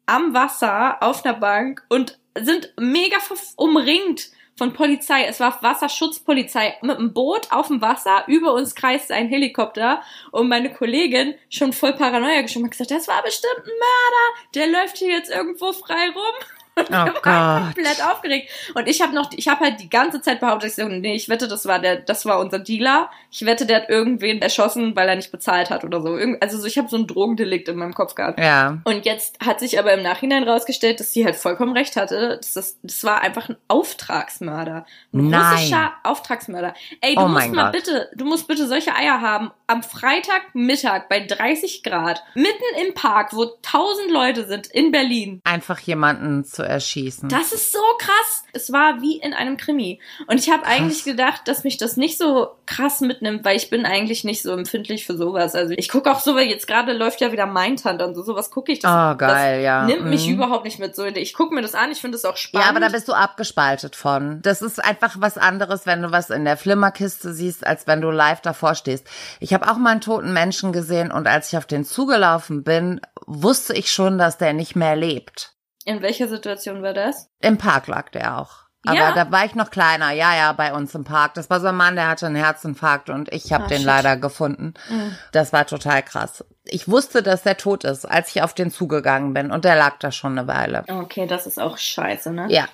am 0.06 0.34
Wasser 0.34 1.02
auf 1.02 1.26
einer 1.26 1.36
Bank 1.36 1.84
und 1.90 2.20
sind 2.40 2.74
mega 2.80 3.18
umringt 3.56 4.30
von 4.56 4.74
Polizei. 4.74 5.26
Es 5.26 5.40
war 5.40 5.62
Wasserschutzpolizei 5.62 6.78
mit 6.82 6.98
einem 6.98 7.14
Boot 7.14 7.52
auf 7.52 7.68
dem 7.68 7.82
Wasser. 7.82 8.24
Über 8.28 8.54
uns 8.54 8.76
kreiste 8.76 9.14
ein 9.14 9.28
Helikopter 9.28 10.02
und 10.32 10.48
meine 10.48 10.72
Kollegin 10.74 11.36
schon 11.50 11.74
voll 11.74 11.94
Paranoia 11.94 12.42
geschoben 12.42 12.66
hat 12.66 12.72
gesagt, 12.72 12.92
das 12.92 13.08
war 13.08 13.24
bestimmt 13.24 13.58
ein 13.58 13.64
Mörder. 13.64 14.50
Der 14.56 14.68
läuft 14.68 14.98
hier 14.98 15.10
jetzt 15.10 15.32
irgendwo 15.32 15.74
frei 15.74 16.10
rum. 16.10 16.63
Oh 16.76 16.84
Gott. 17.22 17.24
komplett 17.24 18.04
aufgeregt. 18.04 18.50
Und 18.74 18.88
ich 18.88 19.02
habe 19.02 19.14
noch, 19.14 19.30
ich 19.36 19.48
habe 19.48 19.62
halt 19.66 19.80
die 19.80 19.90
ganze 19.90 20.22
Zeit 20.22 20.40
behauptet, 20.40 20.70
ich 20.70 20.76
so, 20.76 20.88
nee, 20.88 21.16
ich 21.16 21.30
wette, 21.30 21.48
das 21.48 21.66
war 21.66 21.80
der, 21.80 21.98
das 21.98 22.26
war 22.26 22.40
unser 22.40 22.60
Dealer. 22.60 23.10
Ich 23.32 23.46
wette, 23.46 23.66
der 23.66 23.82
hat 23.82 23.90
irgendwen 23.90 24.42
erschossen, 24.42 24.96
weil 24.96 25.08
er 25.10 25.16
nicht 25.16 25.32
bezahlt 25.32 25.70
hat 25.70 25.84
oder 25.84 26.02
so. 26.02 26.18
Also 26.40 26.58
so, 26.58 26.66
ich 26.68 26.78
habe 26.78 26.88
so 26.90 26.98
ein 26.98 27.08
Drogendelikt 27.08 27.68
in 27.70 27.78
meinem 27.78 27.94
Kopf 27.94 28.16
gehabt. 28.16 28.40
Ja. 28.40 28.78
Und 28.84 29.06
jetzt 29.06 29.40
hat 29.46 29.60
sich 29.60 29.78
aber 29.80 29.94
im 29.94 30.04
Nachhinein 30.04 30.44
rausgestellt, 30.44 31.00
dass 31.00 31.14
sie 31.14 31.26
halt 31.26 31.36
vollkommen 31.36 31.74
recht 31.76 31.96
hatte. 31.96 32.38
Das, 32.38 32.54
das, 32.54 32.78
das 32.84 33.04
war 33.04 33.22
einfach 33.22 33.50
ein 33.50 33.58
Auftragsmörder. 33.68 34.86
Ein 35.14 35.30
Nein. 35.30 35.54
russischer 35.54 35.94
Auftragsmörder. 36.04 36.74
Ey, 37.02 37.16
du 37.16 37.22
Oh 37.22 37.28
musst 37.28 37.52
mal 37.52 37.72
Gott. 37.72 37.74
bitte, 37.74 38.10
du 38.16 38.26
musst 38.26 38.48
bitte 38.48 38.68
solche 38.68 38.96
Eier 38.96 39.22
haben. 39.22 39.52
Am 39.68 39.84
Freitagmittag 39.84 41.08
bei 41.10 41.20
30 41.20 41.84
Grad, 41.84 42.24
mitten 42.36 42.64
im 42.86 42.94
Park, 42.94 43.34
wo 43.34 43.46
tausend 43.62 44.12
Leute 44.12 44.46
sind, 44.48 44.68
in 44.68 44.92
Berlin. 44.92 45.42
Einfach 45.44 45.80
jemanden 45.80 46.44
zu 46.44 46.63
erschießen. 46.64 47.30
Das 47.30 47.52
ist 47.54 47.72
so 47.72 47.80
krass. 48.00 48.44
Es 48.54 48.72
war 48.72 49.02
wie 49.02 49.18
in 49.18 49.34
einem 49.34 49.58
Krimi. 49.58 50.00
Und 50.28 50.40
ich 50.40 50.50
habe 50.52 50.66
eigentlich 50.66 51.04
gedacht, 51.04 51.48
dass 51.48 51.64
mich 51.64 51.78
das 51.78 51.98
nicht 51.98 52.18
so 52.18 52.50
krass 52.66 53.02
mitnimmt, 53.02 53.44
weil 53.46 53.56
ich 53.58 53.70
bin 53.70 53.86
eigentlich 53.86 54.24
nicht 54.24 54.42
so 54.42 54.52
empfindlich 54.52 55.06
für 55.06 55.18
sowas. 55.18 55.56
Also 55.56 55.74
ich 55.78 55.90
gucke 55.90 56.12
auch 56.12 56.20
so, 56.20 56.36
weil 56.36 56.48
jetzt 56.48 56.68
gerade 56.68 56.94
läuft 56.94 57.22
ja 57.22 57.32
wieder 57.32 57.46
Mindhunter 57.46 58.08
und 58.08 58.16
so, 58.16 58.24
sowas 58.24 58.52
gucke 58.52 58.72
ich. 58.72 58.80
Das, 58.80 58.92
oh, 58.92 59.18
geil, 59.18 59.58
das 59.58 59.64
ja. 59.64 59.86
nimmt 59.86 60.06
mich 60.06 60.28
Mhm. 60.28 60.34
überhaupt 60.36 60.66
nicht 60.66 60.80
mit. 60.80 60.96
So, 60.96 61.06
ich 61.06 61.34
gucke 61.34 61.54
mir 61.54 61.62
das 61.62 61.76
an, 61.76 61.92
ich 61.92 62.00
finde 62.02 62.18
es 62.18 62.26
auch 62.26 62.38
spannend. 62.38 62.66
Ja, 62.66 62.70
aber 62.70 62.80
da 62.80 62.90
bist 62.90 63.08
du 63.08 63.14
abgespaltet 63.14 63.96
von. 63.96 64.42
Das 64.42 64.62
ist 64.62 64.84
einfach 64.84 65.16
was 65.20 65.38
anderes, 65.38 65.86
wenn 65.86 66.02
du 66.02 66.12
was 66.12 66.30
in 66.30 66.46
der 66.46 66.58
Flimmerkiste 66.58 67.34
siehst, 67.34 67.66
als 67.66 67.88
wenn 67.88 68.02
du 68.02 68.10
live 68.12 68.42
davor 68.42 68.76
stehst. 68.76 69.08
Ich 69.40 69.54
habe 69.54 69.70
auch 69.70 69.78
mal 69.78 69.92
einen 69.92 70.02
toten 70.02 70.34
Menschen 70.34 70.72
gesehen 70.72 71.12
und 71.12 71.28
als 71.28 71.52
ich 71.52 71.58
auf 71.58 71.66
den 71.66 71.84
zugelaufen 71.86 72.64
bin, 72.64 73.02
wusste 73.26 73.74
ich 73.74 73.92
schon, 73.92 74.18
dass 74.18 74.38
der 74.38 74.54
nicht 74.54 74.76
mehr 74.76 74.96
lebt. 74.96 75.53
In 75.86 76.02
welcher 76.02 76.28
Situation 76.28 76.82
war 76.84 76.94
das? 76.94 77.30
Im 77.40 77.58
Park 77.58 77.88
lag 77.88 78.10
der 78.10 78.40
auch. 78.40 78.64
Aber 78.86 78.98
Ja? 78.98 79.12
da 79.14 79.32
war 79.32 79.46
ich 79.46 79.56
noch 79.56 79.72
kleiner. 79.72 80.12
Ja, 80.12 80.36
ja, 80.36 80.52
bei 80.52 80.74
uns 80.74 80.94
im 80.94 81.06
Park. 81.06 81.36
Das 81.36 81.50
war 81.50 81.62
so 81.62 81.68
ein 81.68 81.76
Mann, 81.76 81.96
der 81.96 82.08
hatte 82.10 82.26
einen 82.26 82.36
Herzinfarkt 82.36 83.10
und 83.10 83.32
ich 83.32 83.54
habe 83.54 83.64
Ah, 83.64 83.68
den 83.68 83.78
shit. 83.78 83.86
leider 83.86 84.18
gefunden. 84.18 84.74
Mhm. 84.90 85.16
Das 85.32 85.54
war 85.54 85.66
total 85.66 86.04
krass. 86.04 86.44
Ich 86.66 86.90
wusste, 86.90 87.24
dass 87.24 87.44
der 87.44 87.56
tot 87.56 87.86
ist, 87.86 88.04
als 88.06 88.30
ich 88.36 88.42
auf 88.42 88.54
den 88.54 88.72
zugegangen 88.72 89.34
bin 89.34 89.52
und 89.52 89.64
der 89.64 89.76
lag 89.78 90.00
da 90.00 90.12
schon 90.12 90.38
eine 90.38 90.48
Weile. 90.50 90.84
Okay, 90.90 91.28
das 91.28 91.48
ist 91.48 91.60
auch 91.62 91.78
scheiße, 91.78 92.32
ne? 92.32 92.48
Ja, 92.50 92.68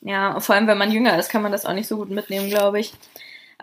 Ja, 0.00 0.38
vor 0.40 0.54
allem, 0.56 0.66
wenn 0.66 0.76
man 0.78 0.90
jünger 0.90 1.16
ist, 1.18 1.30
kann 1.30 1.40
man 1.42 1.52
das 1.52 1.64
auch 1.66 1.72
nicht 1.72 1.88
so 1.88 1.96
gut 1.98 2.10
mitnehmen, 2.10 2.48
glaube 2.50 2.80
ich. 2.80 2.92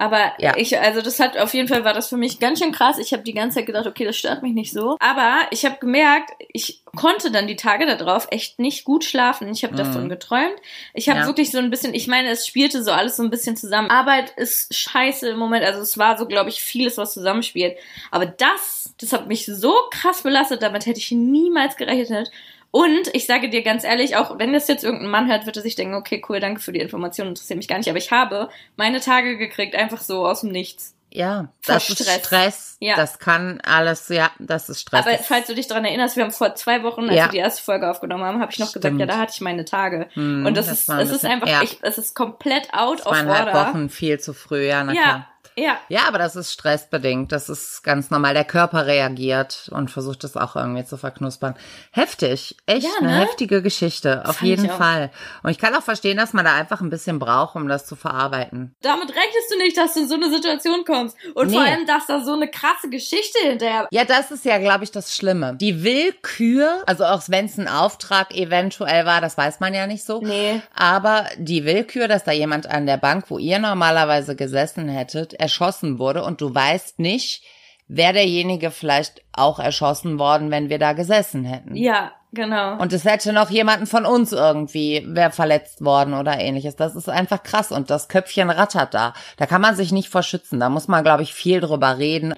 Aber 0.02 0.34
Ja. 0.40 0.54
ich, 0.58 0.80
also 0.80 1.02
das 1.04 1.20
hat 1.20 1.38
auf 1.38 1.54
jeden 1.54 1.68
Fall 1.68 1.86
war 1.86 1.94
das 1.94 2.10
für 2.10 2.18
mich 2.18 2.40
ganz 2.40 2.58
schön 2.58 2.72
krass. 2.72 2.98
Ich 2.98 3.14
habe 3.14 3.22
die 3.22 3.34
ganze 3.36 3.60
Zeit 3.60 3.68
gedacht, 3.68 3.86
okay, 3.86 4.04
das 4.04 4.18
stört 4.18 4.42
mich 4.42 4.54
nicht 4.54 4.74
so. 4.74 4.98
Aber 5.00 5.36
ich 5.52 5.64
habe 5.64 5.78
gemerkt, 5.80 6.32
ich 6.52 6.82
konnte 6.96 7.30
dann 7.30 7.46
die 7.46 7.56
Tage 7.56 7.86
darauf 7.86 8.28
echt 8.32 8.58
nicht 8.58 8.84
gut 8.84 9.04
schlafen. 9.04 9.48
Ich 9.52 9.64
habe 9.64 9.74
Mhm. 9.74 9.78
davon 9.78 10.10
geträumt. 10.10 10.56
Ich 10.96 11.08
habe 11.08 11.20
Ja. 11.20 11.26
wirklich 11.28 11.52
so 11.52 11.60
ein 11.60 11.70
bisschen, 11.70 11.94
ich 11.94 12.08
meine, 12.08 12.30
es 12.30 12.48
spielte 12.48 12.84
so 12.84 12.92
alles 12.92 13.16
so 13.16 13.22
ein 13.22 13.30
bisschen 13.30 13.56
zusammen. 13.56 13.92
Arbeit 13.92 14.32
ist 14.38 14.74
scheiße 14.76 15.30
im 15.30 15.38
Moment. 15.38 15.64
Also 15.64 15.82
es 15.82 15.98
war 16.00 16.18
so, 16.18 16.26
glaube 16.26 16.50
ich, 16.50 16.64
vieles, 16.64 16.98
was 16.98 17.14
zusammenspielt. 17.14 17.78
Aber 18.10 18.26
das, 18.26 18.94
das 19.00 19.14
hat 19.14 19.28
mich 19.28 19.46
so 19.46 19.74
krass 19.92 20.24
belastet. 20.24 20.64
Damit 20.64 20.88
hätte 20.88 21.00
ich 21.00 21.12
niemals 21.12 21.76
gerechnet. 21.78 22.32
Und 22.72 23.10
ich 23.14 23.26
sage 23.26 23.50
dir 23.50 23.64
ganz 23.64 23.84
ehrlich, 23.84 24.16
auch 24.16 24.40
wenn 24.40 24.54
das 24.54 24.68
jetzt 24.70 24.84
irgendein 24.86 25.10
Mann 25.10 25.28
hört, 25.30 25.46
wird 25.46 25.58
er 25.58 25.62
sich 25.62 25.76
denken, 25.76 25.94
okay, 25.96 26.24
cool, 26.30 26.40
danke 26.40 26.62
für 26.62 26.72
die 26.72 26.80
Information, 26.80 27.28
interessiert 27.28 27.58
mich 27.58 27.68
gar 27.68 27.78
nicht. 27.78 27.90
Aber 27.90 27.98
ich 27.98 28.12
habe 28.12 28.50
meine 28.78 29.02
Tage 29.02 29.38
gekriegt, 29.38 29.76
einfach 29.76 30.00
so 30.02 30.26
aus 30.26 30.42
dem 30.42 30.52
Nichts. 30.52 30.96
ja, 31.14 31.50
das 31.66 31.90
ist 31.90 32.02
Stress. 32.04 32.26
Stress. 32.26 32.78
Ja. 32.80 32.96
Das 32.96 33.20
kann 33.20 33.60
alles, 33.66 34.08
ja, 34.08 34.32
das 34.40 34.70
ist 34.70 34.80
Stress. 34.80 35.06
Aber 35.06 35.18
falls 35.18 35.48
du 35.48 35.54
dich 35.56 35.68
daran 35.68 35.84
erinnerst, 35.84 36.16
wir 36.16 36.24
haben 36.24 36.32
vor 36.32 36.56
zwei 36.56 36.82
Wochen, 36.84 37.02
als 37.10 37.16
Ja. 37.18 37.26
wir 37.26 37.32
die 37.32 37.38
erste 37.40 37.62
Folge 37.62 37.90
aufgenommen 37.92 38.24
haben, 38.24 38.40
habe 38.40 38.52
ich 38.54 38.60
noch 38.60 38.68
gesagt, 38.68 38.86
Stimmt. 38.86 39.02
ja, 39.02 39.06
da 39.06 39.18
hatte 39.18 39.34
ich 39.36 39.42
meine 39.42 39.66
Tage. 39.66 40.08
Hm, 40.14 40.46
Und 40.46 40.56
das, 40.56 40.68
das 40.68 40.80
ist, 40.80 40.90
ein 40.90 41.00
es 41.00 41.12
ist 41.12 41.26
einfach, 41.26 41.48
ja. 41.50 41.62
ich, 41.64 41.78
es 41.82 41.98
ist 41.98 42.16
komplett 42.16 42.74
out 42.74 43.06
of 43.06 43.08
order. 43.12 43.54
Wochen 43.54 43.90
viel 43.90 44.18
zu 44.22 44.34
früh, 44.34 44.66
ja, 44.68 44.82
na 44.86 44.94
Ja, 44.94 45.02
klar. 45.02 45.28
Ja. 45.62 45.78
Ja, 45.90 46.02
aber 46.08 46.18
das 46.18 46.36
ist 46.36 46.52
stressbedingt. 46.52 47.32
Das 47.32 47.50
ist 47.50 47.84
ganz 47.84 48.10
normal. 48.10 48.34
Der 48.34 48.44
Körper 48.46 48.86
reagiert 48.88 49.70
und 49.72 49.90
versucht 49.92 50.24
es 50.24 50.36
auch 50.38 50.56
irgendwie 50.56 50.86
zu 50.86 50.98
verknuspern. 50.98 51.56
Heftig. 51.92 52.56
Echt 52.66 52.84
Ja, 52.86 52.90
eine 53.00 53.10
ne? 53.10 53.20
heftige 53.20 53.62
Geschichte. 53.62 54.24
Auf 54.26 54.38
Fand 54.38 54.48
jeden. 54.50 54.70
Fall. 54.70 55.12
Und 55.44 55.52
ich 55.52 55.58
kann 55.60 55.76
auch 55.76 55.84
verstehen, 55.84 56.18
dass 56.18 56.34
man 56.34 56.46
da 56.46 56.54
einfach 56.54 56.82
ein 56.82 56.90
bisschen 56.90 57.20
braucht, 57.20 57.56
um 57.56 57.68
das 57.68 57.86
zu 57.86 57.96
verarbeiten. 57.96 58.76
Damit 58.82 59.10
rechnest 59.10 59.52
du 59.52 59.58
nicht, 59.58 59.78
dass 59.78 59.94
du 59.94 60.02
in 60.02 60.08
so 60.08 60.16
eine 60.16 60.30
Situation 60.30 60.84
kommst. 60.86 61.16
Und 61.36 61.52
vor 61.52 61.62
Nee. 61.64 61.70
allem, 61.70 61.86
dass 61.86 62.08
da 62.08 62.22
so 62.24 62.34
eine 62.34 62.50
krasse 62.50 62.90
Geschichte 62.90 63.40
hinterher. 63.44 63.88
Ja, 63.92 64.06
das 64.06 64.32
ist 64.32 64.46
ja, 64.46 64.58
glaube 64.58 64.84
ich, 64.84 64.92
das 64.92 65.16
Schlimme. 65.16 65.56
Die 65.56 65.84
Willkür, 65.84 66.84
also 66.86 67.06
auch 67.06 67.22
wenn 67.28 67.46
es 67.46 67.58
ein 67.58 67.68
Auftrag 67.68 68.34
eventuell 68.34 69.06
war, 69.06 69.22
das 69.22 69.38
weiß 69.38 69.60
man 69.60 69.74
ja 69.74 69.88
nicht 69.88 70.04
so. 70.04 70.22
Nee. 70.22 70.62
Aber 70.76 71.26
die 71.38 71.66
Willkür, 71.66 72.08
dass 72.08 72.24
da 72.24 72.32
jemand 72.32 72.68
an 72.68 72.86
der 72.86 72.98
Bank, 72.98 73.26
wo 73.30 73.38
ihr 73.38 73.60
normalerweise 73.60 74.36
gesessen 74.36 74.88
hättet, 74.90 75.34
erschossen 75.52 76.00
wurde 76.00 76.24
und 76.24 76.40
du 76.40 76.54
weißt 76.54 77.00
nicht, 77.00 77.44
wäre 77.88 78.14
derjenige 78.14 78.72
vielleicht 78.72 79.22
auch 79.34 79.60
erschossen 79.60 80.18
worden, 80.18 80.50
wenn 80.50 80.70
wir 80.70 80.80
da 80.80 80.94
gesessen 80.94 81.44
hätten. 81.44 81.76
Ja, 81.76 82.14
genau. 82.32 82.78
Und 82.78 82.94
es 82.94 83.04
hätte 83.04 83.34
noch 83.34 83.50
jemanden 83.50 83.86
von 83.86 84.06
uns 84.06 84.32
irgendwie, 84.32 85.06
wer 85.10 85.30
verletzt 85.32 85.84
worden 85.84 86.14
oder 86.14 86.40
ähnliches. 86.40 86.78
Das 86.78 86.96
ist 86.96 87.10
einfach 87.10 87.44
krass 87.44 87.72
und 87.72 87.90
das 87.90 88.08
Köpfchen 88.08 88.50
rattert 88.50 88.94
da. 88.94 89.14
Da 89.36 89.46
kann 89.46 89.62
man 89.62 89.76
sich 89.76 89.92
nicht 89.92 90.08
vor 90.08 90.24
schützen. 90.24 90.62
Da 90.62 90.70
muss 90.70 90.88
man, 90.88 91.04
glaube 91.04 91.24
ich, 91.24 91.34
viel 91.34 91.60
drüber 91.60 91.98
reden 91.98 92.34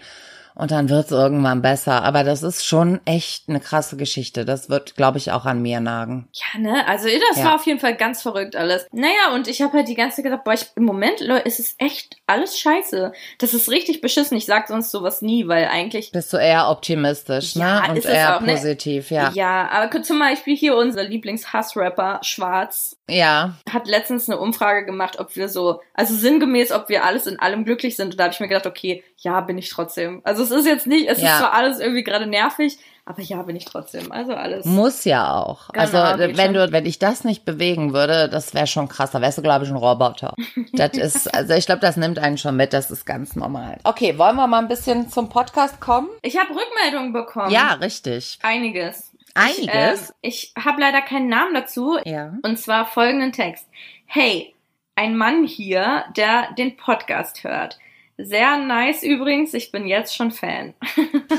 und 0.56 0.72
dann 0.72 0.90
wird's 0.90 1.12
irgendwann 1.12 1.62
besser. 1.62 2.04
Aber 2.04 2.24
das 2.24 2.44
ist 2.44 2.66
schon 2.66 3.00
echt 3.06 3.50
eine 3.50 3.60
krasse 3.60 3.98
Geschichte. 3.98 4.46
Das 4.46 4.70
wird, 4.70 4.96
glaube 4.96 5.18
ich, 5.18 5.32
auch 5.32 5.46
an 5.46 5.62
mir 5.62 5.80
nagen. 5.80 6.28
Ja, 6.34 6.60
ne? 6.60 6.88
Also 6.88 7.08
das 7.30 7.38
Ja. 7.40 7.46
war 7.46 7.56
auf 7.56 7.66
jeden 7.66 7.80
Fall 7.80 7.96
ganz 7.96 8.22
verrückt 8.22 8.56
alles. 8.56 8.86
Naja, 8.92 9.34
und 9.34 9.48
ich 9.48 9.62
habe 9.62 9.74
halt 9.74 9.88
die 9.88 9.96
ganze 9.96 10.18
Zeit 10.18 10.26
gedacht, 10.26 10.44
boah, 10.44 10.54
ich, 10.54 10.68
im 10.76 10.84
Moment, 10.86 11.20
Leute, 11.22 11.48
ist 11.48 11.60
es 11.60 11.76
echt 11.78 12.18
alles 12.28 12.58
scheiße. 12.60 13.12
Das 13.40 13.54
ist 13.54 13.70
richtig 13.70 14.02
beschissen. 14.02 14.38
Ich 14.38 14.46
sag 14.46 14.68
sonst 14.68 14.92
sowas 14.92 15.22
nie, 15.22 15.48
weil 15.48 15.66
eigentlich. 15.68 16.12
Bist 16.12 16.32
du 16.34 16.38
eher 16.38 16.70
optimistisch, 16.70 17.56
Ja, 17.56 17.82
ne? 17.88 17.94
Und 17.94 18.06
eher 18.06 18.38
auch, 18.38 18.42
ne? 18.42 18.54
positiv, 18.54 19.12
ja. 19.12 19.32
Ja, 19.34 19.70
aber 19.72 20.02
zum 20.04 20.20
Beispiel 20.20 20.56
hier 20.56 20.76
unser 20.76 21.04
Lieblings-Hassrapper, 21.04 22.20
Schwarz, 22.24 22.98
Ja. 23.10 23.54
hat 23.72 23.88
letztens 23.88 24.30
eine 24.30 24.40
Umfrage 24.40 24.86
gemacht, 24.86 25.20
ob 25.20 25.36
wir 25.36 25.50
so, 25.50 25.82
also 25.94 26.14
sinngemäß, 26.16 26.72
ob 26.72 26.90
wir 26.90 27.04
alles 27.06 27.28
in 27.28 27.40
allem 27.40 27.66
glücklich 27.66 27.96
sind. 27.96 28.12
Und 28.12 28.20
da 28.20 28.26
habe 28.26 28.34
ich 28.34 28.40
mir 28.40 28.48
gedacht, 28.48 28.68
okay, 28.68 29.04
ja, 29.18 29.42
bin 29.42 29.58
ich 29.58 29.70
trotzdem. 29.70 30.22
Also 30.24 30.43
es 30.44 30.52
ist 30.52 30.66
jetzt 30.66 30.88
nicht, 30.88 31.08
es 31.10 31.22
Ja. 31.22 31.32
ist 31.34 31.38
zwar 31.40 31.54
alles 31.54 31.80
irgendwie 31.80 32.04
gerade 32.04 32.28
nervig, 32.28 32.78
aber 33.06 33.22
ja, 33.22 33.42
bin 33.42 33.56
ich 33.58 33.66
trotzdem. 33.66 34.12
Also 34.14 34.34
alles. 34.34 34.66
Muss 34.66 35.04
ja 35.04 35.34
auch. 35.34 35.68
Genau, 35.70 35.82
also 36.02 36.38
wenn 36.38 36.54
du, 36.54 36.72
wenn 36.72 36.86
ich 36.86 37.00
das 37.00 37.26
nicht 37.26 37.44
bewegen 37.44 37.94
würde, 37.94 38.30
das 38.30 38.54
wäre 38.54 38.66
schon 38.68 38.88
krass. 38.88 39.12
Da 39.12 39.20
wärst 39.20 39.38
du, 39.38 39.42
glaube 39.42 39.66
ich, 39.66 39.72
ein 39.72 39.76
Roboter. 39.76 40.34
das 40.74 40.92
ist, 40.94 41.34
also 41.34 41.54
ich 41.54 41.66
glaube, 41.66 41.82
das 41.82 41.98
nimmt 41.98 42.18
einen 42.20 42.38
schon 42.38 42.56
mit. 42.56 42.72
Das 42.72 42.92
ist 42.92 43.06
ganz 43.06 43.36
normal. 43.36 43.78
Okay, 43.84 44.18
wollen 44.18 44.38
wir 44.38 44.48
mal 44.48 44.60
ein 44.60 44.70
bisschen 44.70 45.10
zum 45.10 45.28
Podcast 45.28 45.82
kommen? 45.82 46.08
Ich 46.22 46.38
habe 46.38 46.50
Rückmeldungen 46.52 47.12
bekommen. 47.12 47.52
Ja, 47.52 47.74
richtig. 47.74 48.40
Einiges. 48.42 49.12
Einiges? 49.34 49.60
Ich, 49.62 49.70
ähm, 49.74 50.14
ich 50.22 50.54
habe 50.64 50.80
leider 50.80 51.02
keinen 51.02 51.28
Namen 51.28 51.54
dazu. 51.54 51.98
Ja. 52.06 52.34
Und 52.44 52.58
zwar 52.58 52.86
folgenden 52.86 53.34
Text. 53.34 53.68
Hey, 54.06 54.54
ein 54.96 55.18
Mann 55.18 55.44
hier, 55.44 56.06
der 56.16 56.54
den 56.58 56.78
Podcast 56.78 57.44
hört. 57.44 57.80
Sehr 58.18 58.58
nice 58.58 59.04
übrigens, 59.04 59.54
ich 59.54 59.72
bin 59.72 59.88
jetzt 59.88 60.16
schon 60.16 60.32
Fan. 60.32 60.74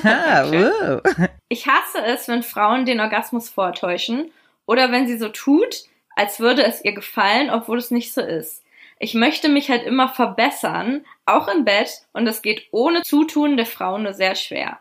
Ah, 0.03 0.45
uh. 0.47 1.01
Ich 1.49 1.67
hasse 1.67 2.05
es, 2.05 2.29
wenn 2.29 2.43
Frauen 2.43 2.85
den 2.85 3.01
Orgasmus 3.01 3.49
vortäuschen 3.49 4.31
oder 4.67 4.91
wenn 4.91 5.07
sie 5.07 5.19
so 5.19 5.29
tut, 5.29 5.85
als 6.17 6.41
würde 6.41 6.65
es 6.65 6.85
ihr 6.85 6.93
gefallen, 6.93 7.51
obwohl 7.51 7.79
es 7.79 7.91
nicht 7.91 8.13
so 8.13 8.21
ist. 8.21 8.63
Ich 8.99 9.15
möchte 9.15 9.49
mich 9.49 9.71
halt 9.71 9.85
immer 9.85 10.09
verbessern, 10.09 11.05
auch 11.27 11.49
im 11.49 11.65
Bett, 11.65 12.03
und 12.13 12.27
es 12.27 12.43
geht 12.43 12.69
ohne 12.71 13.03
Zutun 13.03 13.57
der 13.57 13.67
Frau 13.67 13.99
nur 13.99 14.15
sehr 14.15 14.35
schwer. 14.35 14.79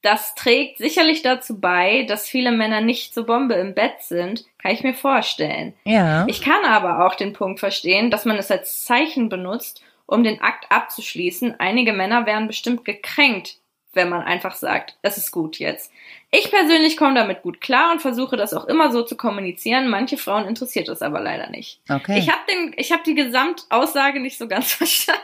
Das 0.00 0.36
trägt 0.36 0.78
sicherlich 0.78 1.22
dazu 1.22 1.60
bei, 1.60 2.04
dass 2.04 2.28
viele 2.28 2.52
Männer 2.52 2.80
nicht 2.80 3.14
so 3.14 3.24
Bombe 3.24 3.54
im 3.54 3.74
Bett 3.74 4.00
sind, 4.00 4.44
kann 4.58 4.70
ich 4.70 4.84
mir 4.84 4.94
vorstellen. 4.94 5.74
Ja. 5.84 6.24
Ich 6.28 6.40
kann 6.40 6.64
aber 6.64 7.04
auch 7.04 7.16
den 7.16 7.32
Punkt 7.32 7.58
verstehen, 7.58 8.10
dass 8.10 8.24
man 8.24 8.36
es 8.36 8.50
als 8.50 8.84
Zeichen 8.84 9.28
benutzt, 9.28 9.82
um 10.08 10.24
den 10.24 10.40
Akt 10.40 10.72
abzuschließen. 10.72 11.60
Einige 11.60 11.92
Männer 11.92 12.26
wären 12.26 12.48
bestimmt 12.48 12.84
gekränkt, 12.84 13.58
wenn 13.92 14.08
man 14.08 14.22
einfach 14.22 14.54
sagt, 14.54 14.96
es 15.02 15.18
ist 15.18 15.30
gut 15.30 15.58
jetzt. 15.58 15.92
Ich 16.30 16.50
persönlich 16.50 16.96
komme 16.96 17.14
damit 17.14 17.42
gut 17.42 17.60
klar 17.60 17.92
und 17.92 18.00
versuche 18.00 18.36
das 18.36 18.54
auch 18.54 18.64
immer 18.64 18.90
so 18.90 19.02
zu 19.02 19.16
kommunizieren. 19.16 19.88
Manche 19.88 20.16
Frauen 20.16 20.46
interessiert 20.46 20.88
das 20.88 21.02
aber 21.02 21.20
leider 21.20 21.50
nicht. 21.50 21.80
Okay. 21.88 22.18
Ich 22.18 22.30
habe 22.30 22.40
den, 22.50 22.74
ich 22.76 22.90
habe 22.90 23.02
die 23.04 23.14
Gesamtaussage 23.14 24.20
nicht 24.20 24.38
so 24.38 24.48
ganz 24.48 24.72
verstanden. 24.72 25.22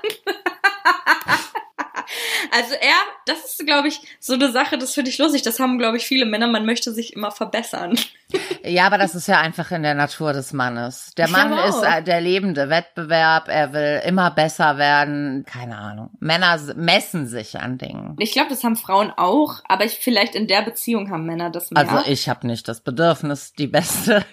Also 2.55 2.75
er, 2.75 2.95
das 3.27 3.45
ist, 3.45 3.67
glaube 3.67 3.89
ich, 3.89 4.01
so 4.21 4.35
eine 4.35 4.53
Sache, 4.53 4.79
das 4.79 4.95
finde 4.95 5.11
ich 5.11 5.19
lustig. 5.19 5.43
Das 5.43 5.59
haben, 5.59 5.79
glaube 5.79 5.97
ich, 5.97 6.07
viele 6.07 6.25
Männer. 6.25 6.47
Man 6.47 6.65
möchte 6.65 6.93
sich 6.93 7.13
immer 7.15 7.33
verbessern. 7.33 7.99
Ja, 8.65 8.87
aber 8.87 8.99
das 8.99 9.15
ist 9.15 9.27
ja 9.29 9.41
einfach 9.41 9.71
in 9.73 9.83
der 9.83 9.95
Natur 9.95 10.33
des 10.33 10.53
Mannes. 10.53 11.13
Der 11.17 11.27
Ich 11.27 11.33
Mann 11.33 11.49
glaube 11.49 11.69
ist 11.69 11.83
äh, 11.83 12.03
der 12.03 12.21
lebende 12.21 12.69
Wettbewerb. 12.71 13.49
Er 13.49 13.73
will 13.73 14.03
immer 14.07 14.31
besser 14.31 14.79
werden. 14.79 15.45
Keine 15.47 15.77
Ahnung. 15.77 16.11
Männer 16.21 16.59
messen 16.77 17.27
sich 17.27 17.61
an 17.61 17.79
Dingen. 17.79 18.17
Ich 18.19 18.33
glaube, 18.33 18.51
das 18.51 18.63
haben 18.65 18.77
Frauen 18.77 19.13
auch, 19.17 19.61
aber 19.69 19.85
ich, 19.85 19.95
vielleicht 19.99 20.35
in 20.35 20.47
der 20.47 20.63
Beziehung 20.63 21.11
haben 21.11 21.27
Männer 21.27 21.51
das 21.51 21.71
mehr. 21.71 21.89
Also 21.89 22.11
ich 22.11 22.29
habe 22.29 22.47
nicht 22.47 22.67
das 22.69 22.81
Bedürfnis, 22.81 23.53
die 23.53 23.67
Beste. 23.67 24.25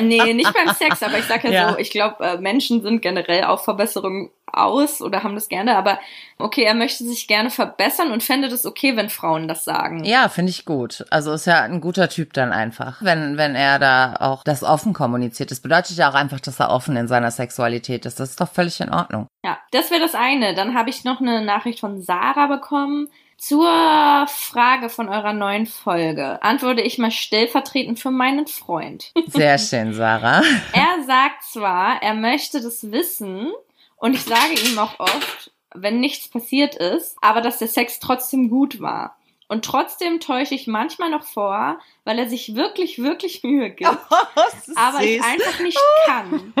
Nee, 0.00 0.34
nicht 0.34 0.52
beim 0.52 0.74
Sex, 0.74 1.02
aber 1.02 1.18
ich 1.18 1.24
sage 1.24 1.50
ja, 1.50 1.52
Ja. 1.56 1.72
so, 1.72 1.78
ich 1.78 1.90
glaube, 1.90 2.22
äh, 2.24 2.38
Menschen 2.38 2.82
sind 2.82 3.00
generell 3.00 3.44
auf 3.44 3.64
Verbesserung 3.64 4.30
aus 4.52 5.00
oder 5.02 5.22
haben 5.22 5.34
das 5.34 5.48
gerne, 5.48 5.76
aber 5.76 5.98
okay, 6.38 6.62
er 6.62 6.74
möchte 6.74 7.04
sich 7.04 7.26
gerne 7.26 7.50
verbessern 7.50 8.10
und 8.10 8.22
fände 8.22 8.48
das 8.48 8.66
okay, 8.66 8.96
wenn 8.96 9.10
Frauen 9.10 9.48
das 9.48 9.64
sagen. 9.64 10.04
Ja, 10.04 10.28
finde 10.28 10.50
ich 10.50 10.64
gut. 10.64 11.04
Also 11.10 11.32
ist 11.32 11.46
ja 11.46 11.62
ein 11.62 11.80
guter 11.80 12.08
Typ 12.08 12.32
dann 12.32 12.52
einfach, 12.52 13.02
wenn 13.02 13.36
wenn 13.36 13.54
er 13.54 13.78
da 13.78 14.16
auch 14.20 14.44
das 14.44 14.62
offen 14.62 14.92
kommuniziert. 14.92 15.50
Das 15.50 15.60
bedeutet 15.60 15.96
ja 15.96 16.10
auch 16.10 16.14
einfach, 16.14 16.40
dass 16.40 16.60
er 16.60 16.70
offen 16.70 16.96
in 16.96 17.08
seiner 17.08 17.30
Sexualität 17.30 18.06
ist. 18.06 18.20
Das 18.20 18.30
ist 18.30 18.40
doch 18.40 18.50
völlig 18.50 18.80
in 18.80 18.92
Ordnung. 18.92 19.26
Ja, 19.44 19.58
das 19.72 19.90
wäre 19.90 20.00
das 20.00 20.14
eine. 20.14 20.54
Dann 20.54 20.74
habe 20.74 20.90
ich 20.90 21.04
noch 21.04 21.20
eine 21.20 21.44
Nachricht 21.44 21.80
von 21.80 22.02
Sarah 22.02 22.46
bekommen. 22.46 23.08
Zur 23.38 24.26
Frage 24.28 24.88
von 24.88 25.10
eurer 25.10 25.34
neuen 25.34 25.66
Folge 25.66 26.42
antworte 26.42 26.80
ich 26.80 26.96
mal 26.96 27.10
stellvertretend 27.10 27.98
für 27.98 28.10
meinen 28.10 28.46
Freund. 28.46 29.12
Sehr 29.26 29.58
schön, 29.58 29.92
Sarah. 29.92 30.42
Er 30.72 31.04
sagt 31.06 31.42
zwar, 31.42 32.02
er 32.02 32.14
möchte 32.14 32.62
das 32.62 32.90
wissen 32.90 33.52
und 33.96 34.14
ich 34.14 34.22
sage 34.22 34.54
ihm 34.54 34.78
auch 34.78 34.98
oft, 34.98 35.50
wenn 35.74 36.00
nichts 36.00 36.28
passiert 36.28 36.74
ist, 36.74 37.16
aber 37.20 37.40
dass 37.40 37.58
der 37.58 37.68
Sex 37.68 37.98
trotzdem 38.00 38.48
gut 38.48 38.80
war. 38.80 39.16
Und 39.48 39.64
trotzdem 39.64 40.18
täusche 40.18 40.54
ich 40.56 40.66
manchmal 40.66 41.10
noch 41.10 41.24
vor, 41.24 41.78
weil 42.04 42.18
er 42.18 42.28
sich 42.28 42.56
wirklich, 42.56 42.98
wirklich 42.98 43.42
Mühe 43.42 43.70
gibt, 43.70 43.90
aber 44.76 45.02
ich 45.02 45.22
einfach 45.22 45.60
nicht 45.60 45.78
kann. 46.04 46.52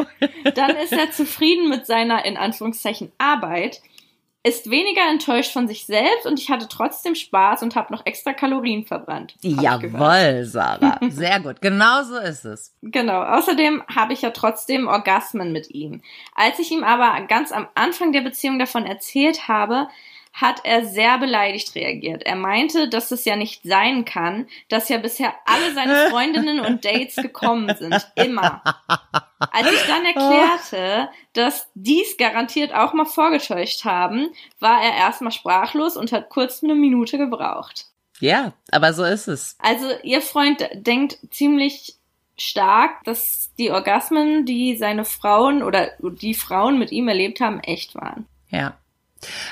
Dann 0.54 0.76
ist 0.76 0.92
er 0.92 1.10
zufrieden 1.10 1.68
mit 1.68 1.86
seiner, 1.86 2.24
in 2.24 2.36
Anführungszeichen, 2.36 3.12
Arbeit, 3.18 3.80
ist 4.46 4.70
weniger 4.70 5.02
enttäuscht 5.10 5.52
von 5.52 5.66
sich 5.66 5.86
selbst 5.86 6.24
und 6.24 6.38
ich 6.38 6.50
hatte 6.50 6.68
trotzdem 6.68 7.16
Spaß 7.16 7.64
und 7.64 7.74
habe 7.74 7.92
noch 7.92 8.06
extra 8.06 8.32
Kalorien 8.32 8.84
verbrannt. 8.84 9.34
Jawoll, 9.42 10.44
Sarah. 10.44 11.00
Sehr 11.08 11.40
gut. 11.40 11.60
Genau 11.60 12.04
so 12.04 12.16
ist 12.16 12.44
es. 12.44 12.72
Genau. 12.80 13.22
Außerdem 13.22 13.82
habe 13.92 14.12
ich 14.12 14.22
ja 14.22 14.30
trotzdem 14.30 14.86
Orgasmen 14.86 15.50
mit 15.50 15.70
ihm. 15.70 16.00
Als 16.36 16.60
ich 16.60 16.70
ihm 16.70 16.84
aber 16.84 17.26
ganz 17.26 17.50
am 17.50 17.66
Anfang 17.74 18.12
der 18.12 18.20
Beziehung 18.20 18.60
davon 18.60 18.86
erzählt 18.86 19.48
habe, 19.48 19.88
hat 20.36 20.60
er 20.64 20.84
sehr 20.84 21.16
beleidigt 21.16 21.74
reagiert. 21.74 22.22
Er 22.24 22.36
meinte, 22.36 22.90
dass 22.90 23.10
es 23.10 23.24
ja 23.24 23.36
nicht 23.36 23.62
sein 23.64 24.04
kann, 24.04 24.46
dass 24.68 24.90
ja 24.90 24.98
bisher 24.98 25.32
alle 25.46 25.72
seine 25.72 25.94
Freundinnen 26.10 26.60
und 26.60 26.84
Dates 26.84 27.16
gekommen 27.16 27.74
sind. 27.74 28.06
Immer. 28.16 28.62
Als 29.38 29.72
ich 29.72 29.86
dann 29.86 30.04
erklärte, 30.04 31.08
dass 31.32 31.68
dies 31.74 32.18
garantiert 32.18 32.74
auch 32.74 32.92
mal 32.92 33.06
vorgetäuscht 33.06 33.86
haben, 33.86 34.28
war 34.60 34.82
er 34.82 34.94
erstmal 34.94 35.32
sprachlos 35.32 35.96
und 35.96 36.12
hat 36.12 36.28
kurz 36.28 36.62
eine 36.62 36.74
Minute 36.74 37.16
gebraucht. 37.16 37.86
Ja, 38.20 38.52
aber 38.70 38.92
so 38.92 39.04
ist 39.04 39.28
es. 39.28 39.56
Also 39.58 39.86
ihr 40.02 40.20
Freund 40.20 40.68
denkt 40.74 41.18
ziemlich 41.30 41.94
stark, 42.36 43.04
dass 43.04 43.52
die 43.58 43.70
Orgasmen, 43.70 44.44
die 44.44 44.76
seine 44.76 45.06
Frauen 45.06 45.62
oder 45.62 45.92
die 45.98 46.34
Frauen 46.34 46.78
mit 46.78 46.92
ihm 46.92 47.08
erlebt 47.08 47.40
haben, 47.40 47.60
echt 47.60 47.94
waren. 47.94 48.26
Ja. 48.50 48.76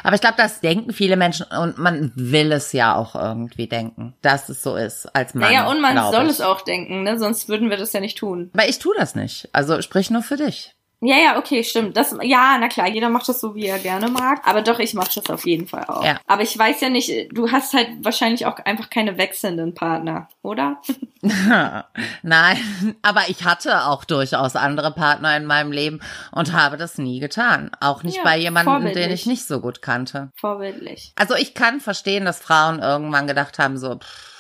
Aber 0.03 0.15
ich 0.15 0.21
glaube, 0.21 0.37
das 0.37 0.61
denken 0.61 0.93
viele 0.93 1.17
Menschen 1.17 1.47
und 1.47 1.79
man 1.79 2.13
will 2.15 2.53
es 2.53 2.73
ja 2.73 2.95
auch 2.95 3.15
irgendwie 3.15 3.67
denken, 3.67 4.15
dass 4.23 4.49
es 4.49 4.63
so 4.63 4.77
ist 4.77 5.07
als 5.15 5.35
Mann. 5.35 5.51
naja, 5.51 5.69
und 5.71 5.81
man 5.81 5.97
soll 6.13 6.25
ich. 6.25 6.33
es 6.33 6.41
auch 6.41 6.61
denken, 6.61 7.03
ne? 7.03 7.19
Sonst 7.19 7.49
würden 7.49 7.71
wir 7.71 7.77
das 7.77 7.93
ja 7.93 8.01
nicht 8.01 8.19
tun. 8.19 8.51
Aber 8.55 8.69
ich 8.69 8.79
tue 8.79 8.95
das 8.97 9.15
nicht. 9.15 9.49
Also 9.53 9.81
sprich 9.83 10.11
nur 10.11 10.23
für 10.23 10.37
dich. 10.37 10.74
Ja, 11.05 11.17
ja, 11.19 11.39
okay, 11.39 11.63
stimmt. 11.63 11.99
Das, 11.99 12.17
ja, 12.23 12.57
na 12.59 12.69
klar, 12.69 12.89
jeder 12.89 13.11
macht 13.11 13.29
das 13.29 13.39
so, 13.39 13.55
wie 13.55 13.67
er 13.67 13.79
gerne 13.79 14.09
mag. 14.09 14.41
Aber 14.47 14.63
doch, 14.63 14.79
ich 14.79 14.95
mache 14.95 15.11
das 15.15 15.29
auf 15.29 15.45
jeden 15.45 15.67
Fall 15.67 15.85
auch. 15.85 16.03
Ja. 16.03 16.19
Aber 16.27 16.43
ich 16.43 16.59
weiß 16.59 16.81
ja 16.81 16.89
nicht, 16.89 17.29
du 17.31 17.53
hast 17.53 17.75
halt 17.75 17.89
wahrscheinlich 18.03 18.47
auch 18.47 18.59
einfach 18.61 18.89
keine 18.89 19.19
wechselnden 19.19 19.75
Partner, 19.75 20.29
oder? 20.41 20.81
Nein, 22.23 22.97
aber 23.03 23.23
ich 23.29 23.45
hatte 23.45 23.85
auch 23.85 24.05
durchaus 24.05 24.57
andere 24.57 24.93
Partner 24.93 25.37
in 25.37 25.45
meinem 25.45 25.73
Leben 25.73 26.01
und 26.33 26.55
habe 26.55 26.79
das 26.79 26.97
nie 26.97 27.21
getan. 27.21 27.71
Auch 27.81 28.03
nicht 28.03 28.17
Ja, 28.17 28.23
bei 28.25 28.39
jemandem, 28.39 28.95
den 28.95 29.11
ich 29.11 29.27
nicht 29.27 29.47
so 29.47 29.61
gut 29.61 29.83
kannte. 29.83 30.31
Vorbildlich. 30.37 31.13
Also 31.17 31.35
ich 31.35 31.53
kann 31.53 31.81
verstehen, 31.81 32.25
dass 32.25 32.41
Frauen 32.41 32.81
irgendwann 32.81 33.27
gedacht 33.27 33.59
haben, 33.59 33.77
so, 33.77 33.97
pff, 33.97 34.34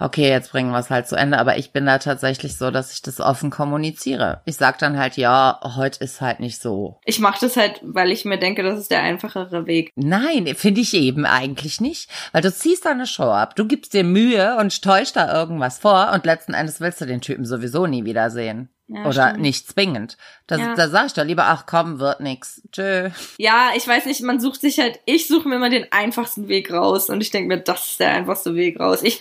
okay, 0.00 0.28
jetzt 0.28 0.52
bringen 0.52 0.70
wir 0.70 0.78
es 0.78 0.90
halt 0.90 1.06
zu 1.06 1.16
Ende. 1.16 1.38
Aber 1.38 1.58
ich 1.58 1.72
bin 1.72 1.86
da 1.86 1.98
tatsächlich 1.98 2.56
so, 2.56 2.70
dass 2.70 2.92
ich 2.92 3.02
das 3.02 3.20
offen 3.20 3.50
kommuniziere. 3.50 4.40
Ich 4.46 4.56
sag 4.56 4.78
dann 4.78 4.98
halt, 4.98 5.16
ja, 5.16 5.60
heute 5.76 6.02
ist 6.02 6.20
halt 6.20 6.40
nicht 6.40 6.60
so. 6.60 6.98
Ich 7.04 7.20
mache 7.20 7.40
das 7.40 7.56
halt, 7.56 7.80
weil 7.82 8.10
ich 8.10 8.24
mir 8.24 8.38
denke, 8.38 8.62
das 8.62 8.78
ist 8.78 8.90
der 8.90 9.02
einfachere 9.02 9.66
Weg. 9.66 9.92
Nein, 9.96 10.46
finde 10.56 10.80
ich 10.80 10.94
eben 10.94 11.26
eigentlich 11.26 11.80
nicht. 11.80 12.10
Weil 12.32 12.42
du 12.42 12.52
ziehst 12.52 12.86
da 12.86 12.90
eine 12.90 13.06
Show 13.06 13.30
ab, 13.30 13.56
du 13.56 13.66
gibst 13.66 13.92
dir 13.92 14.04
Mühe 14.04 14.56
und 14.58 14.82
täuscht 14.82 15.16
da 15.16 15.32
irgendwas 15.32 15.78
vor 15.78 16.12
und 16.14 16.24
letzten 16.24 16.54
Endes 16.54 16.80
willst 16.80 17.00
du 17.00 17.06
den 17.06 17.20
Typen 17.20 17.44
sowieso 17.44 17.86
nie 17.86 18.04
wiedersehen. 18.04 18.70
Ja, 18.92 19.04
Oder 19.06 19.28
stimmt. 19.28 19.42
nicht 19.42 19.68
zwingend. 19.68 20.16
Da, 20.48 20.56
Ja. 20.56 20.74
da 20.74 20.88
sag 20.88 21.06
ich 21.06 21.12
doch 21.12 21.22
lieber, 21.24 21.44
ach 21.44 21.64
komm, 21.64 22.00
wird 22.00 22.18
nix. 22.18 22.60
Tschö. 22.72 23.10
Ja, 23.38 23.70
ich 23.76 23.86
weiß 23.86 24.04
nicht, 24.06 24.20
man 24.22 24.40
sucht 24.40 24.60
sich 24.60 24.80
halt, 24.80 24.98
ich 25.04 25.28
suche 25.28 25.48
mir 25.48 25.56
immer 25.56 25.70
den 25.70 25.86
einfachsten 25.92 26.48
Weg 26.48 26.72
raus 26.72 27.08
und 27.08 27.20
ich 27.20 27.30
denke 27.30 27.46
mir, 27.54 27.60
das 27.62 27.86
ist 27.92 28.00
der 28.00 28.10
einfachste 28.14 28.56
Weg 28.56 28.80
raus. 28.80 29.02
Ich, 29.04 29.20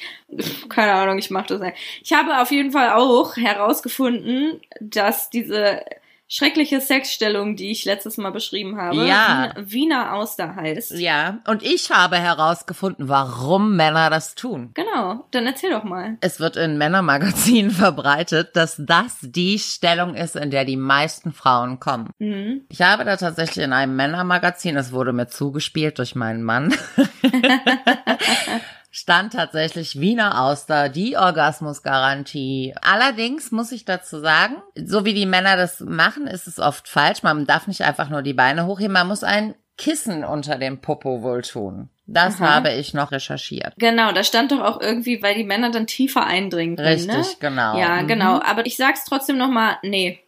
keine 0.69 0.93
Ahnung, 0.93 1.19
ich 1.19 1.29
mache 1.29 1.49
das 1.49 1.61
nicht. 1.61 1.77
Ich 2.03 2.13
habe 2.13 2.41
auf 2.41 2.49
jeden 2.51 2.71
Fall 2.71 2.93
auch 2.93 3.35
herausgefunden, 3.37 4.59
dass 4.79 5.29
diese 5.29 5.81
schreckliche 6.31 6.79
Sexstellung, 6.79 7.55
die 7.55 7.71
ich 7.71 7.85
letztes 7.85 8.17
Mal 8.17 8.29
beschrieben 8.31 8.77
habe, 8.77 9.05
Ja. 9.05 9.51
Wiener, 9.57 10.13
Auster 10.13 10.55
heißt. 10.55 10.91
Ja, 10.91 11.39
und 11.47 11.63
ich 11.63 11.89
habe 11.89 12.17
herausgefunden, 12.17 13.09
warum 13.09 13.75
Männer 13.75 14.09
das 14.11 14.35
tun. 14.35 14.69
Genau, 14.75 15.25
dann 15.31 15.47
erzähl 15.47 15.71
doch 15.71 15.83
mal. 15.83 16.17
Es 16.21 16.39
wird 16.39 16.55
in 16.55 16.77
Männermagazinen 16.77 17.71
verbreitet, 17.71 18.55
dass 18.55 18.75
das 18.79 19.17
die 19.21 19.57
Stellung 19.57 20.13
ist, 20.13 20.35
in 20.35 20.51
der 20.51 20.65
die 20.65 20.77
meisten 20.77 21.33
Frauen 21.33 21.79
kommen. 21.79 22.11
Mhm. 22.19 22.61
Ich 22.69 22.81
habe 22.83 23.03
da 23.05 23.17
tatsächlich 23.17 23.65
in 23.65 23.73
einem 23.73 23.95
Männermagazin, 23.95 24.77
es 24.77 24.91
wurde 24.91 25.13
mir 25.13 25.27
zugespielt 25.27 25.97
durch 25.97 26.13
meinen 26.15 26.43
Mann, 26.43 26.73
stand 28.91 29.33
tatsächlich 29.33 29.99
Wiener 29.99 30.41
Auster, 30.41 30.89
die 30.89 31.15
Orgasmusgarantie. 31.17 32.73
Allerdings 32.81 33.51
muss 33.51 33.71
ich 33.71 33.85
dazu 33.85 34.19
sagen, 34.19 34.55
so 34.75 35.05
wie 35.05 35.13
die 35.13 35.25
Männer 35.25 35.55
das 35.57 35.79
machen, 35.79 36.27
ist 36.27 36.47
es 36.47 36.59
oft 36.59 36.87
falsch. 36.87 37.23
Man 37.23 37.45
darf 37.45 37.67
nicht 37.67 37.81
einfach 37.81 38.09
nur 38.09 38.21
die 38.21 38.33
Beine 38.33 38.65
hochheben, 38.65 38.93
man 38.93 39.07
muss 39.07 39.23
ein 39.23 39.55
Kissen 39.77 40.23
unter 40.25 40.57
dem 40.57 40.81
Popo 40.81 41.21
wohl 41.21 41.41
tun. 41.41 41.89
Das 42.05 42.41
Aha. 42.41 42.55
habe 42.55 42.73
ich 42.73 42.93
noch 42.93 43.11
recherchiert. 43.11 43.73
Genau, 43.77 44.11
da 44.11 44.23
stand 44.23 44.51
doch 44.51 44.61
auch 44.61 44.81
irgendwie, 44.81 45.21
weil 45.21 45.35
die 45.35 45.43
Männer 45.43 45.69
dann 45.69 45.85
tiefer 45.87 46.25
eindringen 46.25 46.75
können, 46.75 46.87
Richtig, 46.87 47.15
ne? 47.15 47.23
genau. 47.39 47.77
Ja, 47.77 48.01
Mhm. 48.01 48.07
genau. 48.07 48.41
Aber 48.41 48.65
ich 48.65 48.75
sag's 48.77 49.05
trotzdem 49.05 49.37
noch 49.37 49.49
mal, 49.49 49.77
nee. 49.83 50.19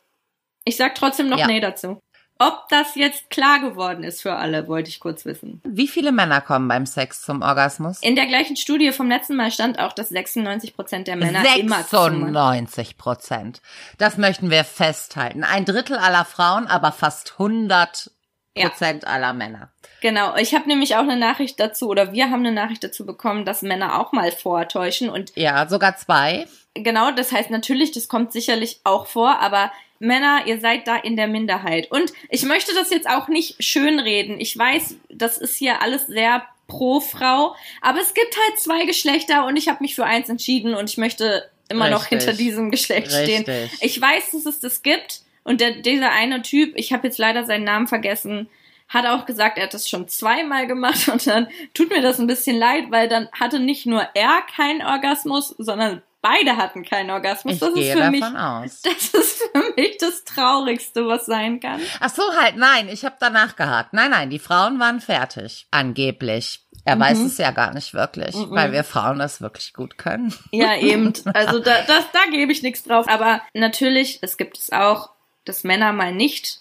Ich 0.63 0.77
sag 0.77 0.94
trotzdem 0.96 1.27
noch 1.27 1.39
Ja. 1.39 1.48
nee 1.48 1.60
dazu. 1.60 2.00
Ob 2.42 2.68
das 2.70 2.96
jetzt 2.96 3.30
klar 3.30 3.60
geworden 3.60 4.04
ist 4.04 4.24
für 4.24 4.34
alle, 4.34 4.68
wollte 4.68 4.90
ich 4.90 5.00
kurz 5.00 5.26
wissen. 5.26 5.62
Wie 5.64 5.88
viele 5.88 6.12
Männer 6.12 6.42
kommen 6.42 6.68
beim 6.68 6.88
Sex 6.88 7.22
zum 7.22 7.44
Orgasmus? 7.44 8.00
In 8.02 8.16
der 8.16 8.26
gleichen 8.26 8.58
Studie 8.58 8.92
vom 8.94 9.08
letzten 9.10 9.36
Mal 9.36 9.52
stand 9.52 9.78
auch, 9.78 9.94
dass 9.94 10.10
96 10.10 10.76
Prozent 10.76 11.08
der 11.08 11.18
Männer 11.18 11.44
immer 11.60 11.86
zum 11.86 12.34
96 12.34 12.98
Prozent. 12.98 13.62
Das 14.00 14.18
möchten 14.18 14.50
wir 14.50 14.64
festhalten. 14.64 15.44
Ein 15.44 15.66
Drittel 15.66 15.98
aller 15.98 16.26
Frauen, 16.26 16.66
aber 16.66 16.92
fast 16.92 17.34
100 17.34 18.10
Prozent 18.55 19.08
aller 19.08 19.34
Männer. 19.34 19.72
Genau. 20.01 20.36
Ich 20.36 20.53
habe 20.53 20.67
nämlich 20.67 20.96
auch 20.96 21.01
eine 21.01 21.15
Nachricht 21.15 21.60
dazu, 21.60 21.88
oder 21.88 22.12
wir 22.12 22.29
haben 22.29 22.41
eine 22.46 22.51
Nachricht 22.51 22.84
dazu 22.84 23.05
bekommen, 23.05 23.46
dass 23.46 23.62
Männer 23.62 24.00
auch 24.00 24.12
mal 24.12 24.31
vortäuschen. 24.31 25.10
Und 25.10 25.31
Ja, 25.36 25.67
sogar 25.70 25.96
zwei. 25.98 26.48
genau, 26.74 27.12
das 27.12 27.31
heißt 27.31 27.50
natürlich, 27.50 27.91
das 27.91 28.08
kommt 28.08 28.34
sicherlich 28.34 28.81
auch 28.84 29.08
vor, 29.08 29.39
aber 29.39 29.72
Männer, 30.00 30.41
ihr 30.48 30.60
seid 30.60 30.88
da 30.88 30.96
in 30.98 31.15
der 31.15 31.27
Minderheit. 31.27 31.91
Und 31.91 32.12
ich 32.29 32.43
möchte 32.43 32.74
das 32.74 32.89
jetzt 32.89 33.08
auch 33.08 33.27
nicht 33.27 33.63
schönreden. 33.63 34.39
Ich 34.39 34.58
weiß, 34.58 34.96
das 35.10 35.38
ist 35.38 35.55
hier 35.58 35.81
alles 35.81 36.08
sehr 36.08 36.43
pro 36.67 37.00
Frau, 37.01 37.55
aber 37.81 38.00
es 38.01 38.13
gibt 38.13 38.36
halt 38.36 38.60
zwei 38.60 38.86
Geschlechter 38.86 39.46
und 39.46 39.58
ich 39.58 39.67
habe 39.67 39.79
mich 39.81 39.93
für 39.93 40.05
eins 40.05 40.29
entschieden 40.29 40.74
und 40.74 40.89
ich 40.89 40.98
möchte 40.98 41.50
immer 41.70 41.89
noch 41.89 42.03
Richtig. 42.03 42.20
hinter 42.24 42.34
diesem 42.34 42.72
Geschlecht 42.72 43.12
stehen. 43.12 43.43
Richtig. 43.43 43.77
Ich 43.81 44.01
weiß, 44.01 44.31
dass 44.31 44.46
es 44.46 44.60
das 44.60 44.81
gibt 44.81 45.22
und 45.44 45.62
der, 45.62 45.72
dieser 45.82 46.12
eine 46.12 46.42
Typ, 46.42 46.74
ich 46.76 46.94
habe 46.94 47.08
jetzt 47.08 47.18
leider 47.18 47.46
seinen 47.46 47.64
Namen 47.64 47.88
vergessen, 47.88 48.50
hat 48.88 49.06
auch 49.06 49.26
gesagt, 49.26 49.58
er 49.58 49.66
hat 49.66 49.74
das 49.74 49.90
schon 49.90 50.08
zweimal 50.08 50.68
gemacht 50.68 51.08
und 51.08 51.26
dann 51.26 51.48
tut 51.74 51.90
mir 51.90 52.02
das 52.02 52.20
ein 52.20 52.28
bisschen 52.28 52.58
leid, 52.58 52.86
weil 52.90 53.08
dann 53.08 53.30
hatte 53.32 53.60
nicht 53.60 53.86
nur 53.86 54.08
er 54.14 54.42
keinen 54.56 54.82
Orgasmus, 54.82 55.56
sondern 55.58 56.02
beide 56.22 56.58
hatten 56.58 56.84
keinen 56.84 57.10
Orgasmus. 57.10 57.56
Ich 57.56 57.60
das 57.60 57.70
ist 57.70 57.76
gehe 57.76 57.94
für 57.94 58.00
davon 58.00 58.12
mich 58.12 58.24
aus. 58.24 58.82
das 58.82 59.10
ist 59.14 59.44
für 59.52 59.74
mich 59.76 59.98
das 59.98 60.24
Traurigste, 60.24 61.08
was 61.08 61.26
sein 61.26 61.60
kann. 61.60 61.82
Ach 62.00 62.10
so, 62.10 62.24
halt, 62.40 62.58
nein, 62.58 62.90
ich 62.90 63.06
habe 63.06 63.16
danach 63.20 63.56
gehakt. 63.56 63.94
Nein, 63.94 64.12
nein, 64.12 64.30
die 64.30 64.40
Frauen 64.40 64.80
waren 64.80 65.02
fertig. 65.02 65.68
Angeblich. 65.72 66.66
Er 66.84 67.00
weiß 67.00 67.20
es 67.20 67.38
ja 67.38 67.52
gar 67.52 67.74
nicht 67.74 67.94
wirklich, 67.94 68.34
weil 68.36 68.72
wir 68.72 68.84
Frauen 68.84 69.20
das 69.20 69.40
wirklich 69.40 69.74
gut 69.74 70.00
können. 70.00 70.34
Ja, 70.51 70.75
eben. 70.75 71.14
Also 71.34 71.60
da, 71.60 71.82
das, 71.84 72.06
da 72.12 72.20
gebe 72.32 72.51
ich 72.51 72.64
nichts 72.64 72.84
drauf. 72.84 73.08
Aber 73.08 73.42
natürlich, 73.54 74.20
es 74.22 74.38
gibt 74.38 74.58
es 74.58 74.72
auch, 74.72 75.10
dass 75.46 75.64
Männer 75.64 75.94
mal 75.94 76.14
nicht 76.14 76.60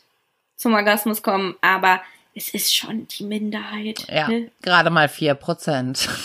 zum 0.56 0.74
Orgasmus 0.74 1.22
kommen, 1.22 1.56
aber 1.60 2.02
es 2.34 2.54
ist 2.54 2.74
schon 2.74 3.08
die 3.08 3.24
Minderheit. 3.24 4.06
Ja, 4.08 4.28
ne? 4.28 4.50
gerade 4.62 4.90
mal 4.90 5.08
vier 5.08 5.34
Prozent. 5.34 6.08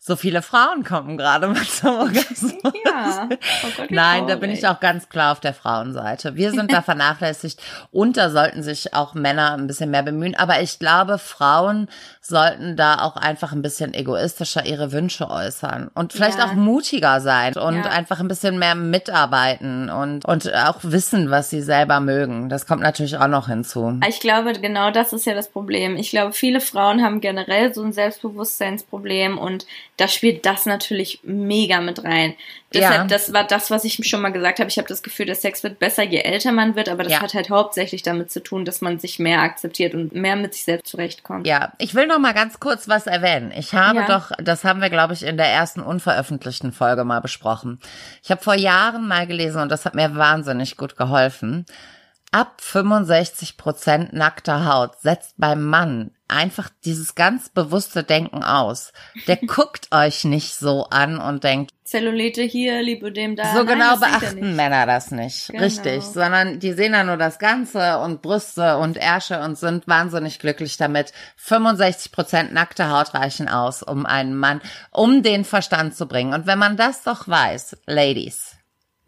So 0.00 0.16
viele 0.16 0.40
Frauen 0.40 0.84
kommen 0.84 1.18
gerade 1.18 1.48
mal 1.48 1.66
zum 1.66 1.90
Orgasmus. 1.98 2.54
Ja. 2.82 3.28
Oh 3.30 3.70
Gott, 3.76 3.90
Nein, 3.90 4.26
da 4.26 4.36
bin 4.36 4.48
traurig. 4.48 4.58
ich 4.58 4.66
auch 4.66 4.80
ganz 4.80 5.10
klar 5.10 5.32
auf 5.32 5.40
der 5.40 5.52
Frauenseite. 5.52 6.34
Wir 6.34 6.50
sind 6.52 6.72
da 6.72 6.80
vernachlässigt 6.82 7.60
und 7.90 8.16
da 8.16 8.30
sollten 8.30 8.62
sich 8.62 8.94
auch 8.94 9.12
Männer 9.12 9.52
ein 9.52 9.66
bisschen 9.66 9.90
mehr 9.90 10.02
bemühen. 10.02 10.34
Aber 10.34 10.62
ich 10.62 10.78
glaube, 10.78 11.18
Frauen 11.18 11.90
sollten 12.28 12.76
da 12.76 12.96
auch 13.02 13.16
einfach 13.16 13.52
ein 13.52 13.62
bisschen 13.62 13.94
egoistischer 13.94 14.66
ihre 14.66 14.92
Wünsche 14.92 15.30
äußern 15.30 15.90
und 15.94 16.12
vielleicht 16.12 16.38
Ja. 16.38 16.44
auch 16.46 16.52
mutiger 16.52 17.22
sein 17.22 17.54
und 17.56 17.76
Ja. 17.76 17.90
einfach 17.90 18.20
ein 18.20 18.28
bisschen 18.28 18.58
mehr 18.58 18.74
mitarbeiten 18.74 19.88
und, 19.88 20.26
und 20.26 20.54
auch 20.54 20.76
wissen, 20.82 21.30
was 21.30 21.48
sie 21.48 21.62
selber 21.62 22.00
mögen. 22.00 22.50
Das 22.50 22.66
kommt 22.66 22.82
natürlich 22.82 23.16
auch 23.16 23.28
noch 23.28 23.48
hinzu. 23.48 23.98
Ich 24.06 24.20
glaube, 24.20 24.52
genau 24.52 24.90
das 24.90 25.14
ist 25.14 25.24
ja 25.24 25.32
das 25.34 25.48
Problem. 25.48 25.96
Ich 25.96 26.10
glaube, 26.10 26.32
viele 26.32 26.60
Frauen 26.60 27.02
haben 27.02 27.22
generell 27.22 27.72
so 27.72 27.82
ein 27.82 27.92
Selbstbewusstseinsproblem 27.94 29.38
und 29.38 29.66
da 29.96 30.06
spielt 30.08 30.44
das 30.46 30.66
natürlich 30.66 31.20
mega 31.22 31.80
mit 31.80 32.04
rein. 32.04 32.34
Deshalb, 32.74 32.94
Ja. 32.94 33.04
das 33.06 33.32
war 33.32 33.44
das, 33.44 33.70
was 33.70 33.84
ich 33.84 33.98
schon 34.06 34.20
mal 34.20 34.28
gesagt 34.30 34.58
habe. 34.58 34.68
Ich 34.68 34.76
habe 34.76 34.86
das 34.88 35.02
Gefühl, 35.02 35.24
der 35.24 35.34
Sex 35.36 35.62
wird 35.62 35.78
besser, 35.78 36.02
je 36.02 36.18
älter 36.18 36.52
man 36.52 36.76
wird, 36.76 36.90
aber 36.90 37.02
das 37.02 37.12
Ja. 37.14 37.22
hat 37.22 37.32
halt 37.32 37.48
hauptsächlich 37.48 38.02
damit 38.02 38.30
zu 38.30 38.42
tun, 38.42 38.66
dass 38.66 38.82
man 38.82 38.98
sich 38.98 39.18
mehr 39.18 39.40
akzeptiert 39.40 39.94
und 39.94 40.12
mehr 40.14 40.36
mit 40.36 40.52
sich 40.52 40.64
selbst 40.64 40.90
zurechtkommt. 40.90 41.46
Ja, 41.46 41.72
ich 41.78 41.94
will 41.94 42.06
noch 42.06 42.18
mal 42.18 42.34
ganz 42.34 42.60
kurz 42.60 42.86
was 42.86 43.06
erwähnen. 43.06 43.52
Ich 43.56 43.72
habe 43.72 44.00
Ja. 44.00 44.06
doch, 44.06 44.32
das 44.38 44.64
haben 44.64 44.82
wir, 44.82 44.90
glaube 44.90 45.14
ich, 45.14 45.22
in 45.22 45.38
der 45.38 45.46
ersten 45.48 45.80
unveröffentlichten 45.80 46.72
Folge 46.72 47.04
mal 47.04 47.20
besprochen. 47.20 47.80
Ich 48.22 48.30
habe 48.30 48.42
vor 48.42 48.54
Jahren 48.54 49.08
mal 49.08 49.26
gelesen 49.26 49.62
und 49.62 49.70
das 49.70 49.86
hat 49.86 49.94
mir 49.94 50.14
wahnsinnig 50.16 50.76
gut 50.76 50.96
geholfen. 50.96 51.64
Ab 52.32 52.60
65 52.60 53.56
Prozent 53.56 54.12
nackter 54.12 54.66
Haut 54.66 55.00
setzt 55.00 55.36
beim 55.38 55.64
Mann 55.64 56.10
einfach 56.28 56.70
dieses 56.84 57.14
ganz 57.14 57.48
bewusste 57.48 58.04
Denken 58.04 58.44
aus. 58.44 58.92
Der 59.26 59.36
guckt 59.46 59.88
euch 59.92 60.24
nicht 60.24 60.54
so 60.54 60.86
an 60.90 61.18
und 61.18 61.44
denkt, 61.44 61.72
Zellulite 61.84 62.42
hier, 62.42 62.82
Lipödem 62.82 63.34
da. 63.34 63.54
so 63.54 63.64
genau 63.64 63.96
beachten. 63.96 64.54
Männer 64.56 64.84
das 64.84 65.10
nicht. 65.10 65.48
Genau. 65.48 65.62
Richtig. 65.62 66.02
Sondern 66.02 66.60
die 66.60 66.74
sehen 66.74 66.92
da 66.92 67.02
nur 67.02 67.16
das 67.16 67.38
Ganze 67.38 67.98
und 68.00 68.20
Brüste 68.20 68.76
und 68.76 68.98
Ärsche 68.98 69.40
und 69.40 69.56
sind 69.56 69.88
wahnsinnig 69.88 70.38
glücklich 70.38 70.76
damit. 70.76 71.14
65 71.36 72.12
Prozent 72.12 72.52
nackte 72.52 72.90
Haut 72.90 73.14
reichen 73.14 73.48
aus, 73.48 73.82
um 73.82 74.04
einen 74.04 74.36
Mann, 74.36 74.60
um 74.90 75.22
den 75.22 75.46
Verstand 75.46 75.96
zu 75.96 76.06
bringen. 76.06 76.34
Und 76.34 76.46
wenn 76.46 76.58
man 76.58 76.76
das 76.76 77.04
doch 77.04 77.26
weiß, 77.26 77.78
Ladies, 77.86 78.57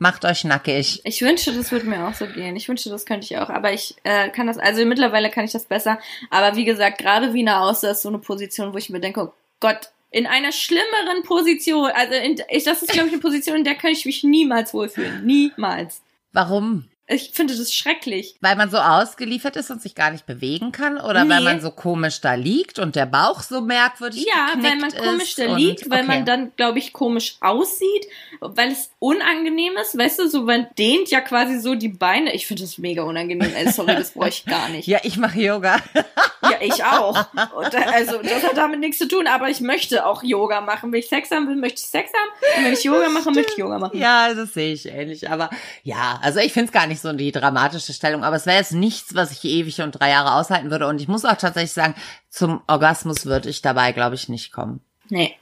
macht 0.00 0.24
euch 0.24 0.44
nackig. 0.44 1.02
Ich 1.04 1.20
wünschte, 1.20 1.52
das 1.52 1.70
würde 1.70 1.86
mir 1.86 2.08
auch 2.08 2.14
so 2.14 2.26
gehen. 2.26 2.56
Ich 2.56 2.68
wünschte, 2.68 2.90
das 2.90 3.04
könnte 3.04 3.26
ich 3.26 3.38
auch. 3.38 3.50
Aber 3.50 3.72
ich 3.72 3.94
äh, 4.02 4.30
kann 4.30 4.46
das, 4.46 4.58
also 4.58 4.84
mittlerweile 4.84 5.30
kann 5.30 5.44
ich 5.44 5.52
das 5.52 5.64
besser. 5.64 6.00
Aber 6.30 6.56
wie 6.56 6.64
gesagt, 6.64 6.98
gerade 6.98 7.34
Wiener 7.34 7.60
Außer 7.62 7.90
ist 7.92 8.02
so 8.02 8.08
eine 8.08 8.18
Position, 8.18 8.72
wo 8.72 8.78
ich 8.78 8.88
mir 8.88 9.00
denke, 9.00 9.20
oh 9.20 9.32
Gott, 9.60 9.90
in 10.10 10.26
einer 10.26 10.52
schlimmeren 10.52 11.22
Position, 11.22 11.90
also 11.94 12.14
in, 12.14 12.40
ich, 12.48 12.64
das 12.64 12.82
ist, 12.82 12.92
glaube 12.92 13.08
ich, 13.08 13.12
eine 13.12 13.22
Position, 13.22 13.58
in 13.58 13.64
der 13.64 13.74
kann 13.74 13.92
ich 13.92 14.06
mich 14.06 14.24
niemals 14.24 14.72
wohlfühlen. 14.74 15.24
Niemals. 15.24 16.00
Warum? 16.32 16.89
Ich 17.12 17.30
finde 17.34 17.56
das 17.56 17.74
schrecklich. 17.74 18.36
Weil 18.40 18.54
man 18.56 18.70
so 18.70 18.78
ausgeliefert 18.78 19.56
ist 19.56 19.70
und 19.70 19.82
sich 19.82 19.94
gar 19.96 20.10
nicht 20.12 20.26
bewegen 20.26 20.70
kann? 20.70 20.96
Oder 21.00 21.28
weil 21.28 21.38
Nee. 21.40 21.44
man 21.44 21.60
so 21.60 21.70
komisch 21.72 22.20
da 22.20 22.34
liegt 22.34 22.78
und 22.78 22.94
der 22.94 23.06
Bauch 23.06 23.40
so 23.42 23.60
merkwürdig 23.60 24.24
Ja, 24.26 24.52
weil 24.62 24.76
man 24.76 24.92
komisch 24.92 25.30
ist 25.30 25.38
da 25.40 25.46
und- 25.52 25.58
liegt, 25.58 25.90
weil 25.90 26.00
okay. 26.04 26.06
man 26.08 26.24
dann, 26.24 26.52
glaube 26.56 26.78
ich, 26.78 26.92
komisch 26.92 27.36
aussieht, 27.40 28.06
weil 28.40 28.70
es 28.70 28.90
unangenehm 29.00 29.76
ist, 29.82 29.98
weißt 29.98 30.20
du, 30.20 30.28
so 30.28 30.42
man 30.42 30.68
dehnt 30.78 31.10
ja 31.10 31.20
quasi 31.20 31.58
so 31.58 31.74
die 31.74 31.88
Beine. 31.88 32.32
Ich 32.34 32.46
finde 32.46 32.62
das 32.62 32.78
mega 32.78 33.02
unangenehm. 33.02 33.52
Ey, 33.54 33.70
sorry, 33.72 33.96
das 33.96 34.12
brauche 34.12 34.28
ich 34.28 34.44
gar 34.44 34.68
nicht. 34.68 34.86
Ja, 34.90 34.98
ich 35.02 35.16
mache 35.16 35.40
Yoga. 35.40 35.76
Ja, 36.42 36.56
ich 36.62 36.82
auch. 36.84 37.16
Und 37.54 37.74
also, 37.74 38.18
das 38.22 38.42
hat 38.42 38.56
damit 38.56 38.80
nichts 38.80 38.96
zu 38.98 39.06
tun, 39.06 39.26
aber 39.26 39.50
ich 39.50 39.60
möchte 39.60 40.06
auch 40.06 40.22
Yoga 40.22 40.62
machen. 40.62 40.90
Wenn 40.90 41.00
ich 41.00 41.08
Sex 41.08 41.30
haben 41.30 41.46
will, 41.46 41.54
möchte 41.54 41.80
ich 41.82 41.86
Sex 41.86 42.10
haben. 42.14 42.58
Und 42.58 42.64
wenn 42.64 42.72
ich 42.72 42.82
Yoga 42.82 43.08
mache, 43.10 43.30
möchte 43.30 43.52
ich 43.52 43.58
Yoga 43.58 43.78
machen. 43.78 43.98
Ja, 43.98 44.32
das 44.32 44.54
sehe 44.54 44.72
ich 44.72 44.86
ähnlich. 44.86 45.28
Aber 45.30 45.50
ja, 45.84 46.18
also 46.22 46.40
ich 46.40 46.52
finde 46.54 46.66
es 46.68 46.72
gar 46.72 46.86
nicht 46.86 46.99
so 47.02 47.12
die 47.12 47.32
dramatische 47.32 47.92
Stellung. 47.92 48.24
Aber 48.24 48.36
es 48.36 48.46
wäre 48.46 48.58
jetzt 48.58 48.72
nichts, 48.72 49.14
was 49.14 49.32
ich 49.32 49.44
ewig 49.44 49.80
und 49.80 49.92
drei 49.92 50.10
Jahre 50.10 50.34
aushalten 50.34 50.70
würde. 50.70 50.86
Und 50.86 51.00
ich 51.00 51.08
muss 51.08 51.24
auch 51.24 51.36
tatsächlich 51.36 51.72
sagen, 51.72 51.94
zum 52.28 52.62
Orgasmus 52.66 53.26
würde 53.26 53.48
ich 53.48 53.62
dabei, 53.62 53.92
glaube 53.92 54.14
ich, 54.14 54.28
nicht 54.28 54.52
kommen. 54.52 54.80
Nee, 55.08 55.34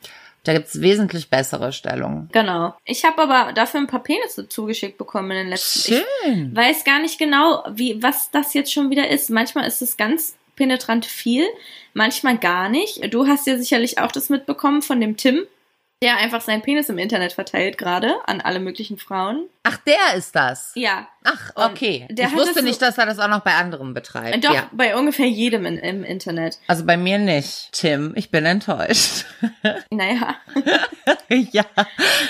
Da 0.44 0.53
gibt's 0.55 0.81
wesentlich 0.81 1.29
bessere 1.29 1.73
Stellungen. 1.73 2.29
genau. 2.33 2.75
Ich 2.85 3.05
habe 3.05 3.21
aber 3.23 3.53
dafür 3.53 3.81
ein 3.81 3.87
paar 3.87 4.03
Penisse 4.03 4.49
zugeschickt 4.49 4.97
bekommen 4.97 5.31
in 5.33 5.37
den 5.38 5.49
letzten. 5.49 5.92
Ich 5.92 6.03
Schön. 6.25 6.57
weiß 6.57 6.85
gar 6.85 7.01
nicht 7.01 7.18
genau, 7.18 7.64
wie, 7.71 8.03
was 8.03 8.31
das 8.31 8.55
jetzt 8.55 8.73
schon 8.73 8.88
wieder 8.90 9.09
ist. 9.09 9.29
Manchmal 9.31 9.66
ist 9.66 9.83
es 9.83 9.97
ganz 9.99 10.37
penetrant 10.57 11.05
viel, 11.07 11.44
manchmal 11.94 12.38
gar 12.38 12.68
nicht. 12.68 13.12
Du 13.12 13.27
hast 13.27 13.47
ja 13.47 13.59
sicherlich 13.59 13.99
auch 13.99 14.11
das 14.11 14.29
mitbekommen 14.31 14.81
von 14.83 15.01
dem 15.01 15.16
Tim, 15.16 15.44
der 16.03 16.16
einfach 16.16 16.40
seinen 16.40 16.62
Penis 16.62 16.88
im 16.88 16.99
Internet 16.99 17.33
verteilt 17.33 17.77
gerade 17.77 18.16
an 18.27 18.40
alle 18.40 18.61
möglichen 18.61 18.99
Frauen. 18.99 19.49
Ach, 19.64 19.77
der 19.79 20.14
ist 20.16 20.35
das. 20.35 20.73
Ja, 20.77 21.09
Ach, 21.24 21.50
Und 21.57 21.64
okay. 21.72 22.07
der 22.11 22.28
ich 22.28 22.35
wusste 22.35 22.54
das 22.54 22.62
nicht, 22.62 22.81
dass 22.81 22.96
er 22.98 23.07
das 23.07 23.18
auch 23.18 23.28
noch 23.28 23.40
bei 23.40 23.54
anderen 23.54 23.92
betreibt. 23.94 24.44
Doch, 24.44 24.54
Ja. 24.54 24.68
bei 24.72 24.96
ungefähr 24.96 25.26
jedem 25.28 25.66
in, 25.66 25.76
im 25.78 26.04
Internet. 26.04 26.59
Also 26.68 26.85
bei 26.87 26.96
mir 26.96 27.18
nicht. 27.18 27.68
Tim, 27.72 28.12
ich 28.16 28.31
bin 28.31 28.44
enttäuscht. 28.46 29.24
Naja, 29.90 30.37
ja. 31.28 31.64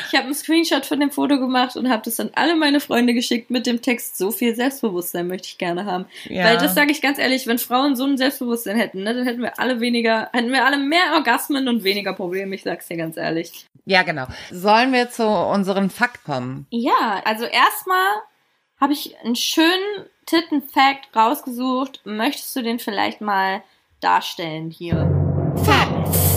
ich 0.08 0.14
habe 0.14 0.24
einen 0.24 0.34
Screenshot 0.34 0.86
von 0.86 1.00
dem 1.00 1.10
Foto 1.10 1.38
gemacht 1.38 1.76
und 1.76 1.88
habe 1.90 2.02
das 2.04 2.18
an 2.20 2.30
alle 2.34 2.56
meine 2.56 2.80
Freunde 2.80 3.14
geschickt 3.14 3.50
mit 3.50 3.66
dem 3.66 3.82
Text, 3.82 4.16
so 4.18 4.30
viel 4.30 4.54
Selbstbewusstsein 4.54 5.26
möchte 5.26 5.48
ich 5.48 5.58
gerne 5.58 5.84
haben. 5.84 6.06
ja. 6.24 6.44
Weil 6.44 6.56
das 6.58 6.74
sage 6.74 6.90
ich 6.92 7.00
ganz 7.02 7.18
ehrlich, 7.18 7.46
wenn 7.46 7.58
Frauen 7.58 7.96
so 7.96 8.04
ein 8.04 8.16
Selbstbewusstsein 8.16 8.76
hätten, 8.76 9.02
ne, 9.02 9.14
dann 9.14 9.24
hätten 9.24 9.42
wir 9.42 9.58
alle 9.58 9.80
weniger, 9.80 10.28
hätten 10.32 10.52
wir 10.52 10.64
alle 10.64 10.78
mehr 10.78 11.12
Orgasmen 11.14 11.68
und 11.68 11.84
weniger 11.84 12.12
Probleme, 12.14 12.54
ich 12.54 12.62
sag's 12.62 12.88
dir 12.88 12.96
ganz 12.96 13.16
ehrlich. 13.16 13.66
ja, 13.84 14.02
genau. 14.02 14.26
Sollen 14.50 14.92
wir 14.92 15.10
zu 15.10 15.26
unseren 15.26 15.90
Fakt 15.90 16.24
kommen? 16.24 16.66
Ja, 16.70 17.22
also 17.24 17.44
erstmal 17.44 18.16
habe 18.80 18.92
ich 18.92 19.18
einen 19.18 19.36
schönen 19.36 20.06
Titten-Fact 20.26 21.14
rausgesucht. 21.14 22.00
Möchtest 22.04 22.54
du 22.54 22.62
den 22.62 22.78
vielleicht 22.78 23.20
mal 23.20 23.62
darstellen 24.00 24.70
hier? 24.70 25.10
Facts. 25.64 26.27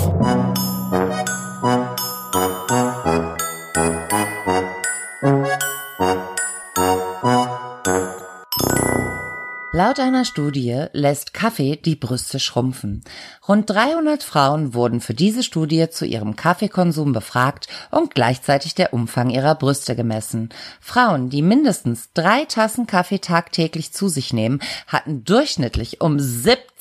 Laut 9.74 10.02
einer 10.02 10.26
Studie 10.26 10.88
lässt 10.92 11.34
Kaffee 11.34 11.78
die 11.78 11.96
Brüste 11.96 12.42
schrumpfen. 12.42 13.06
Rund 13.48 13.70
300 13.70 14.22
Frauen 14.22 14.74
wurden 14.74 15.00
für 15.00 15.14
diese 15.14 15.44
Studie 15.44 15.90
zu 15.90 16.06
ihrem 16.06 16.36
Kaffeekonsum 16.36 17.14
befragt 17.14 17.70
und 17.90 18.14
gleichzeitig 18.14 18.76
der 18.76 18.94
Umfang 18.94 19.30
ihrer 19.30 19.56
Brüste 19.56 19.96
gemessen. 19.96 20.50
Frauen, 20.82 21.30
die 21.30 21.42
mindestens 21.42 22.10
drei 22.14 22.44
Tassen 22.44 22.86
Kaffee 22.86 23.20
tagtäglich 23.20 23.94
zu 23.94 24.10
sich 24.10 24.34
nehmen, 24.34 24.60
hatten 24.88 25.24
durchschnittlich 25.24 26.02
um 26.02 26.20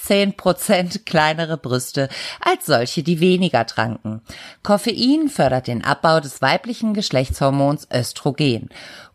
17 0.02 0.36
Prozent 0.36 1.06
kleinere 1.06 1.56
Brüste 1.56 2.08
als 2.40 2.66
solche, 2.66 3.02
die 3.02 3.20
weniger 3.20 3.66
tranken. 3.66 4.22
Koffein 4.62 5.28
fördert 5.28 5.66
den 5.66 5.84
Abbau 5.84 6.20
des 6.20 6.42
weiblichen 6.42 6.94
Geschlechtshormons 6.94 7.88
Östrogen. 7.92 8.70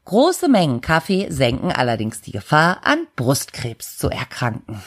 Große 0.05 0.47
Mengen 0.47 0.81
Kaffee 0.81 1.27
senken 1.29 1.71
allerdings 1.71 2.21
die 2.21 2.31
Gefahr, 2.31 2.81
an 2.83 3.07
Brustkrebs 3.15 3.97
zu 3.97 4.09
erkranken. 4.09 4.83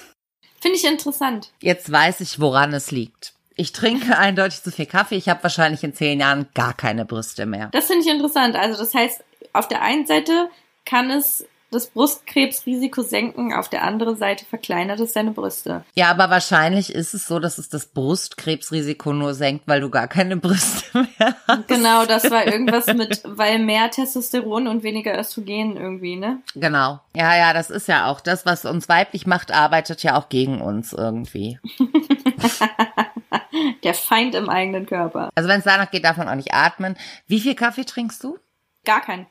Finde 0.60 0.76
ich 0.76 0.84
interessant. 0.84 1.52
Jetzt 1.60 1.90
weiß 1.90 2.20
ich, 2.20 2.40
woran 2.40 2.72
es 2.72 2.90
liegt. 2.90 3.34
Ich 3.56 3.72
trinke 3.72 4.16
eindeutig 4.18 4.62
zu 4.62 4.70
viel 4.70 4.86
Kaffee. 4.86 5.16
Ich 5.16 5.28
habe 5.28 5.42
wahrscheinlich 5.42 5.82
in 5.82 5.94
zehn 5.94 6.20
Jahren 6.20 6.48
gar 6.54 6.74
keine 6.74 7.04
Brüste 7.04 7.46
mehr. 7.46 7.68
Das 7.72 7.86
finde 7.86 8.04
ich 8.04 8.10
interessant. 8.12 8.54
Also 8.54 8.78
das 8.78 8.94
heißt, 8.94 9.24
auf 9.52 9.68
der 9.68 9.82
einen 9.82 10.06
Seite 10.06 10.48
kann 10.84 11.10
es 11.10 11.44
das 11.70 11.88
Brustkrebsrisiko 11.88 13.02
senken, 13.02 13.52
auf 13.52 13.68
der 13.68 13.82
anderen 13.82 14.16
Seite 14.16 14.46
verkleinert 14.46 15.00
es 15.00 15.12
deine 15.12 15.32
Brüste. 15.32 15.84
Ja, 15.94 16.10
aber 16.10 16.30
wahrscheinlich 16.30 16.94
ist 16.94 17.12
es 17.12 17.26
so, 17.26 17.38
dass 17.38 17.58
es 17.58 17.68
das 17.68 17.86
Brustkrebsrisiko 17.86 19.12
nur 19.12 19.34
senkt, 19.34 19.68
weil 19.68 19.80
du 19.80 19.90
gar 19.90 20.08
keine 20.08 20.38
Brüste 20.38 20.84
mehr 21.18 21.36
hast. 21.46 21.68
Genau, 21.68 22.06
das 22.06 22.30
war 22.30 22.46
irgendwas 22.46 22.86
mit, 22.86 23.20
weil 23.24 23.58
mehr 23.58 23.90
Testosteron 23.90 24.66
und 24.66 24.82
weniger 24.82 25.18
Östrogen 25.18 25.76
irgendwie, 25.76 26.16
ne? 26.16 26.40
Genau. 26.54 27.00
Ja, 27.14 27.36
ja, 27.36 27.52
das 27.52 27.70
ist 27.70 27.88
ja 27.88 28.06
auch 28.06 28.20
das, 28.20 28.46
was 28.46 28.64
uns 28.64 28.88
weiblich 28.88 29.26
macht, 29.26 29.52
arbeitet 29.52 30.02
ja 30.02 30.16
auch 30.16 30.30
gegen 30.30 30.62
uns 30.62 30.94
irgendwie. 30.94 31.58
Der 33.82 33.94
Feind 33.94 34.34
im 34.34 34.48
eigenen 34.48 34.86
Körper. 34.86 35.30
Also 35.34 35.48
wenn 35.48 35.58
es 35.58 35.64
danach 35.64 35.90
geht, 35.90 36.04
darf 36.04 36.16
man 36.16 36.28
auch 36.28 36.34
nicht 36.34 36.54
atmen. 36.54 36.96
Wie 37.26 37.40
viel 37.40 37.54
Kaffee 37.54 37.84
trinkst 37.84 38.22
du? 38.24 38.38
Gar 38.84 39.00
kein. 39.00 39.26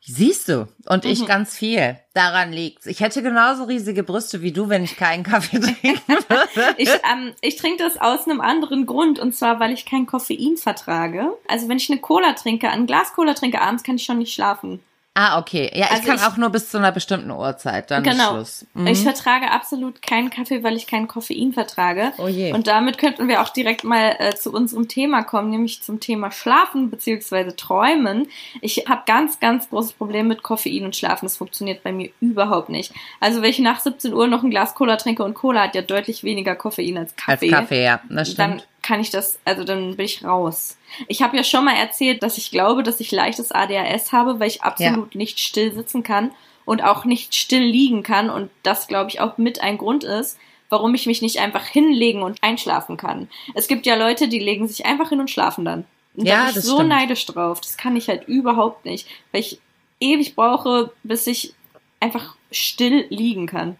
Siehst 0.00 0.48
du. 0.48 0.68
Und 0.86 1.04
Mhm. 1.04 1.10
ich 1.10 1.26
ganz 1.26 1.56
viel. 1.56 1.98
Daran 2.14 2.52
liegt's. 2.52 2.86
Ich 2.86 3.00
hätte 3.00 3.22
genauso 3.22 3.64
riesige 3.64 4.02
Brüste 4.02 4.42
wie 4.42 4.52
du, 4.52 4.68
wenn 4.68 4.84
ich 4.84 4.96
keinen 4.96 5.22
Kaffee 5.22 5.58
trinken 5.60 6.02
würde. 6.28 6.74
Ich, 6.76 6.90
ähm, 6.90 7.32
ich 7.40 7.56
trinke 7.56 7.82
das 7.82 8.00
aus 8.00 8.26
einem 8.26 8.40
anderen 8.40 8.84
Grund 8.86 9.18
und 9.18 9.34
zwar, 9.34 9.60
weil 9.60 9.72
ich 9.72 9.86
kein 9.86 10.06
Koffein 10.06 10.56
vertrage. 10.56 11.32
Also 11.48 11.68
wenn 11.68 11.78
ich 11.78 11.90
eine 11.90 12.00
Cola 12.00 12.32
trinke, 12.34 12.68
ein 12.68 12.86
Glas 12.86 13.12
Cola 13.14 13.34
trinke 13.34 13.60
abends, 13.60 13.82
kann 13.82 13.96
ich 13.96 14.04
schon 14.04 14.18
nicht 14.18 14.34
schlafen. 14.34 14.80
Ah, 15.14 15.38
okay. 15.38 15.70
Ja, 15.74 15.84
ich 15.86 15.90
Also 15.92 16.06
kann 16.06 16.16
ich- 16.16 16.22
auch 16.22 16.36
nur 16.38 16.48
bis 16.48 16.70
zu 16.70 16.78
einer 16.78 16.90
bestimmten 16.90 17.30
Uhrzeit. 17.30 17.90
Dann 17.90 18.02
ist 18.02 18.10
genau. 18.12 18.30
Schluss. 18.30 18.66
Mhm. 18.72 18.86
Ich 18.86 19.02
vertrage 19.02 19.50
absolut 19.50 20.00
keinen 20.00 20.30
Kaffee, 20.30 20.62
weil 20.64 20.74
ich 20.74 20.86
kein 20.86 21.06
Koffein 21.06 21.52
vertrage. 21.52 22.12
Oh 22.16 22.28
je. 22.28 22.54
Und 22.54 22.66
damit 22.66 22.96
könnten 22.96 23.28
wir 23.28 23.42
auch 23.42 23.50
direkt 23.50 23.84
mal 23.84 24.16
äh, 24.18 24.34
zu 24.34 24.50
unserem 24.50 24.88
Thema 24.88 25.22
kommen, 25.22 25.50
nämlich 25.50 25.82
zum 25.82 26.00
Thema 26.00 26.30
Schlafen 26.30 26.88
bzw. 26.90 27.52
Träumen. 27.52 28.28
Ich 28.62 28.86
habe 28.88 29.02
ganz, 29.04 29.38
ganz 29.38 29.68
großes 29.68 29.92
Problem 29.92 30.28
mit 30.28 30.42
Koffein 30.42 30.86
und 30.86 30.96
Schlafen. 30.96 31.26
Das 31.26 31.36
funktioniert 31.36 31.82
bei 31.82 31.92
mir 31.92 32.08
überhaupt 32.20 32.70
nicht. 32.70 32.94
Also 33.20 33.42
wenn 33.42 33.50
ich 33.50 33.58
nach 33.58 33.80
17 33.80 34.14
Uhr 34.14 34.26
noch 34.28 34.42
ein 34.42 34.48
Glas 34.50 34.74
Cola 34.74 34.96
trinke 34.96 35.24
und 35.24 35.34
Cola 35.34 35.64
hat 35.64 35.74
ja 35.74 35.82
deutlich 35.82 36.24
weniger 36.24 36.56
Koffein 36.56 36.96
als 36.96 37.12
Als 37.26 37.40
Kaffee. 37.40 37.48
Kaffee, 37.50 37.84
ja. 37.84 38.00
Das 38.08 38.34
dann 38.34 38.60
stimmt. 38.60 38.68
Kann 38.82 39.00
ich 39.00 39.10
das, 39.10 39.38
also 39.44 39.64
dann 39.64 39.96
bin 39.96 40.04
ich 40.04 40.24
raus. 40.24 40.76
Ich 41.08 41.22
habe 41.22 41.36
ja 41.36 41.44
schon 41.44 41.64
mal 41.64 41.76
erzählt, 41.76 42.22
dass 42.22 42.36
ich 42.38 42.50
glaube, 42.50 42.82
dass 42.82 43.00
ich 43.00 43.12
leichtes 43.12 43.52
ADHS 43.52 44.12
habe, 44.12 44.40
weil 44.40 44.48
ich 44.48 44.62
absolut 44.62 45.14
nicht 45.14 45.38
still 45.40 45.72
sitzen 45.72 46.02
kann 46.02 46.32
und 46.64 46.82
auch 46.82 47.04
nicht 47.04 47.34
still 47.34 47.62
liegen 47.62 48.02
kann 48.02 48.28
und 48.30 48.50
das 48.62 48.88
glaube 48.88 49.10
ich 49.10 49.20
auch 49.20 49.38
mit 49.38 49.60
ein 49.62 49.78
Grund 49.78 50.04
ist, 50.04 50.38
warum 50.68 50.94
ich 50.94 51.06
mich 51.06 51.22
nicht 51.22 51.38
einfach 51.38 51.66
hinlegen 51.66 52.22
und 52.22 52.42
einschlafen 52.42 52.96
kann. 52.96 53.28
Es 53.54 53.68
gibt 53.68 53.86
ja 53.86 53.94
Leute, 53.94 54.28
die 54.28 54.38
legen 54.38 54.66
sich 54.68 54.86
einfach 54.86 55.10
hin 55.10 55.20
und 55.20 55.30
schlafen 55.30 55.64
dann. 55.64 55.84
Und 56.16 56.26
Ja, 56.26 56.34
da 56.36 56.40
bin 56.40 56.48
ich 56.50 56.54
das 56.56 56.64
so 56.64 56.76
stimmt. 56.76 56.88
neidisch 56.88 57.26
drauf. 57.26 57.60
Das 57.60 57.76
kann 57.76 57.96
ich 57.96 58.08
halt 58.08 58.26
überhaupt 58.26 58.84
nicht, 58.84 59.06
weil 59.32 59.42
ich 59.42 59.60
ewig 60.00 60.34
brauche, 60.34 60.92
bis 61.02 61.26
ich 61.26 61.54
einfach 62.00 62.36
still 62.50 63.06
liegen 63.10 63.46
kann. 63.46 63.76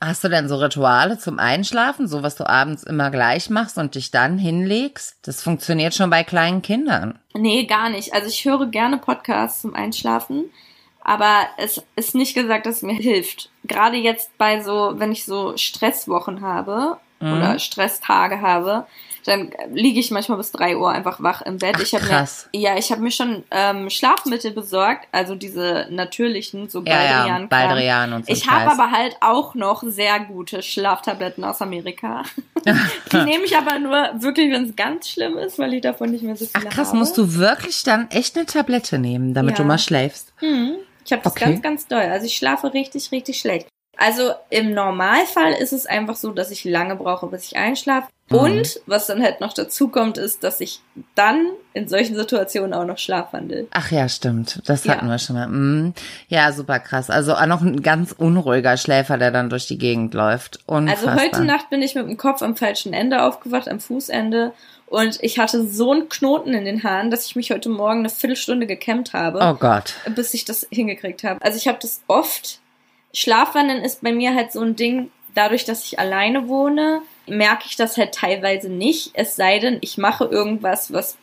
Hast 0.00 0.22
du 0.22 0.28
denn 0.28 0.48
so 0.48 0.56
Rituale 0.56 1.18
zum 1.18 1.38
Einschlafen, 1.38 2.06
so 2.06 2.22
was 2.22 2.36
du 2.36 2.46
abends 2.46 2.82
immer 2.82 3.10
gleich 3.10 3.48
machst 3.48 3.78
und 3.78 3.94
dich 3.94 4.10
dann 4.10 4.36
hinlegst? 4.36 5.16
Das 5.22 5.42
funktioniert 5.42 5.94
schon 5.94 6.10
bei 6.10 6.22
kleinen 6.22 6.60
Kindern. 6.60 7.18
Nee, 7.34 7.64
gar 7.64 7.88
nicht. 7.88 8.12
Also 8.12 8.28
ich 8.28 8.44
höre 8.44 8.66
gerne 8.66 8.98
Podcasts 8.98 9.62
zum 9.62 9.74
Einschlafen, 9.74 10.50
aber 11.00 11.46
es 11.56 11.82
ist 11.96 12.14
nicht 12.14 12.34
gesagt, 12.34 12.66
dass 12.66 12.76
es 12.76 12.82
mir 12.82 12.94
hilft. 12.94 13.50
Gerade 13.64 13.96
jetzt 13.96 14.36
bei 14.36 14.62
so, 14.62 14.94
wenn 14.96 15.12
ich 15.12 15.24
so 15.24 15.56
Stresswochen 15.56 16.42
habe 16.42 16.98
Mhm. 17.20 17.32
oder 17.32 17.58
Stresstage 17.58 18.40
habe, 18.40 18.86
dann 19.24 19.50
liege 19.72 19.98
ich 19.98 20.10
manchmal 20.10 20.38
bis 20.38 20.52
drei 20.52 20.76
Uhr 20.76 20.90
einfach 20.90 21.20
wach 21.22 21.42
im 21.42 21.58
Bett. 21.58 21.74
Ach, 21.76 21.82
ich 21.82 21.94
habe 21.94 22.04
mir, 22.06 22.26
ja, 22.52 22.76
ich 22.76 22.92
habe 22.92 23.00
mir 23.02 23.10
schon 23.10 23.42
ähm, 23.50 23.90
Schlafmittel 23.90 24.52
besorgt, 24.52 25.08
also 25.12 25.34
diese 25.34 25.86
natürlichen, 25.90 26.68
so 26.68 26.82
Ja, 26.84 27.02
ja, 27.02 27.16
Baldrian. 27.26 27.48
Baldrian 27.48 28.12
und 28.12 28.26
so. 28.26 28.32
Ich 28.32 28.48
habe 28.48 28.70
aber 28.70 28.90
halt 28.92 29.16
auch 29.20 29.54
noch 29.54 29.82
sehr 29.84 30.20
gute 30.20 30.62
Schlaftabletten 30.62 31.42
aus 31.44 31.60
Amerika. 31.62 32.22
Die 33.12 33.16
nehme 33.16 33.44
ich 33.44 33.56
aber 33.56 33.78
nur 33.78 33.92
wirklich, 34.22 34.52
wenn 34.52 34.64
es 34.64 34.76
ganz 34.76 35.08
schlimm 35.08 35.38
ist, 35.38 35.58
weil 35.58 35.74
ich 35.74 35.80
davon 35.82 36.10
nicht 36.10 36.22
mehr 36.22 36.36
so 36.36 36.46
Ach 36.52 36.58
viele 36.60 36.70
krass, 36.70 36.88
habe. 36.88 36.98
musst 36.98 37.16
du 37.18 37.34
wirklich 37.34 37.82
dann 37.82 38.10
echt 38.10 38.36
eine 38.36 38.46
Tablette 38.46 38.98
nehmen, 38.98 39.34
damit 39.34 39.52
Ja. 39.58 39.62
du 39.64 39.68
mal 39.68 39.78
schläfst? 39.78 40.32
Hm, 40.36 40.74
ich 41.04 41.12
habe 41.12 41.22
das 41.22 41.32
Okay. 41.32 41.46
ganz, 41.46 41.62
ganz 41.62 41.86
doll. 41.86 42.02
Also 42.02 42.26
ich 42.26 42.36
schlafe 42.36 42.72
richtig, 42.74 43.10
richtig 43.12 43.38
schlecht. 43.40 43.66
Also 43.96 44.32
im 44.50 44.74
Normalfall 44.74 45.52
ist 45.54 45.72
es 45.72 45.86
einfach 45.86 46.16
so, 46.16 46.32
dass 46.32 46.50
ich 46.50 46.64
lange 46.64 46.96
brauche, 46.96 47.26
bis 47.28 47.44
ich 47.46 47.56
einschlafe. 47.56 48.08
Mhm. 48.28 48.38
Und 48.38 48.80
was 48.86 49.06
dann 49.06 49.22
halt 49.22 49.40
noch 49.40 49.52
dazu 49.52 49.88
kommt, 49.88 50.18
ist, 50.18 50.42
dass 50.44 50.60
ich 50.60 50.80
dann 51.14 51.46
in 51.72 51.88
solchen 51.88 52.16
Situationen 52.16 52.74
auch 52.74 52.84
noch 52.84 52.98
schlafwandel. 52.98 53.68
Ach 53.70 53.90
ja, 53.90 54.08
stimmt. 54.08 54.60
Das 54.66 54.84
Ja. 54.84 54.94
hatten 54.94 55.06
wir 55.08 55.18
schon 55.18 55.36
mal. 55.36 55.46
Mhm. 55.46 55.94
Ja, 56.28 56.52
super 56.52 56.78
krass. 56.80 57.08
Also 57.08 57.34
auch 57.34 57.46
noch 57.46 57.62
ein 57.62 57.82
ganz 57.82 58.12
unruhiger 58.12 58.76
Schläfer, 58.76 59.16
der 59.16 59.30
dann 59.30 59.48
durch 59.48 59.66
die 59.66 59.78
Gegend 59.78 60.12
läuft. 60.12 60.58
Unfassbar. 60.66 61.12
Also 61.14 61.22
heute 61.22 61.44
Nacht 61.44 61.70
bin 61.70 61.82
ich 61.82 61.94
mit 61.94 62.06
dem 62.06 62.16
Kopf 62.16 62.42
am 62.42 62.56
falschen 62.56 62.92
Ende 62.92 63.22
aufgewacht, 63.22 63.68
am 63.68 63.80
Fußende. 63.80 64.52
Und 64.86 65.18
ich 65.22 65.38
hatte 65.38 65.66
so 65.66 65.92
einen 65.92 66.08
Knoten 66.08 66.52
in 66.54 66.64
den 66.64 66.82
Haaren, 66.84 67.10
dass 67.10 67.26
ich 67.26 67.34
mich 67.36 67.50
heute 67.50 67.68
Morgen 67.68 68.00
eine 68.00 68.08
Viertelstunde 68.10 68.66
gekämmt 68.66 69.12
habe. 69.14 69.38
Oh 69.42 69.54
Gott. 69.54 69.94
bis 70.14 70.34
ich 70.34 70.44
das 70.44 70.66
hingekriegt 70.70 71.24
habe. 71.24 71.40
Also 71.42 71.56
ich 71.58 71.66
habe 71.68 71.78
das 71.80 72.02
oft. 72.08 72.60
Schlafwandeln 73.16 73.82
ist 73.82 74.02
bei 74.02 74.12
mir 74.12 74.34
halt 74.34 74.52
so 74.52 74.60
ein 74.60 74.76
Ding, 74.76 75.10
dadurch, 75.34 75.64
dass 75.64 75.86
ich 75.86 75.98
alleine 75.98 76.48
wohne, 76.48 77.00
merke 77.26 77.64
ich 77.66 77.74
das 77.74 77.96
halt 77.96 78.14
teilweise 78.14 78.68
nicht. 78.68 79.12
Es 79.14 79.36
sei 79.36 79.58
denn, 79.58 79.78
ich 79.80 79.96
mache 79.96 80.26
irgendwas, 80.26 80.92
was 80.92 81.16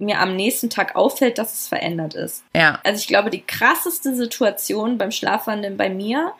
mir 0.00 0.18
am 0.18 0.34
nächsten 0.34 0.68
Tag 0.68 0.96
auffällt, 0.96 1.38
dass 1.38 1.54
es 1.54 1.68
verändert 1.68 2.14
ist. 2.14 2.42
Ja. 2.56 2.80
Also 2.82 2.98
ich 2.98 3.06
glaube, 3.06 3.30
die 3.30 3.42
krasseste 3.42 4.16
Situation 4.16 4.98
beim 4.98 5.12
Schlafwandeln 5.12 5.76
bei 5.76 5.88
mir 5.88 6.32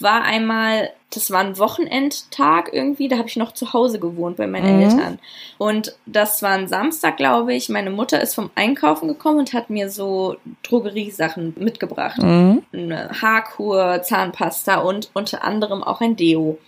war 0.00 0.22
einmal, 0.22 0.90
das 1.10 1.30
war 1.30 1.40
ein 1.40 1.58
Wochenendtag 1.58 2.70
irgendwie, 2.72 3.08
da 3.08 3.18
habe 3.18 3.28
ich 3.28 3.36
noch 3.36 3.52
zu 3.52 3.72
Hause 3.72 3.98
gewohnt 3.98 4.36
bei 4.36 4.46
meinen 4.46 4.76
Mhm. 4.76 4.82
Eltern. 4.82 5.18
Und 5.58 5.96
das 6.06 6.42
war 6.42 6.50
ein 6.52 6.68
Samstag, 6.68 7.16
glaube 7.16 7.54
ich. 7.54 7.68
Meine 7.68 7.90
Mutter 7.90 8.20
ist 8.20 8.34
vom 8.34 8.50
Einkaufen 8.54 9.08
gekommen 9.08 9.38
und 9.38 9.52
hat 9.52 9.70
mir 9.70 9.90
so 9.90 10.36
Drogeriesachen 10.62 11.54
mitgebracht. 11.58 12.22
Mhm. 12.22 12.62
Eine 12.72 13.10
Haarkur, 13.20 14.02
Zahnpasta 14.02 14.76
und 14.76 15.10
unter 15.14 15.44
anderem 15.44 15.82
auch 15.82 16.00
ein 16.00 16.16
Deo. 16.16 16.58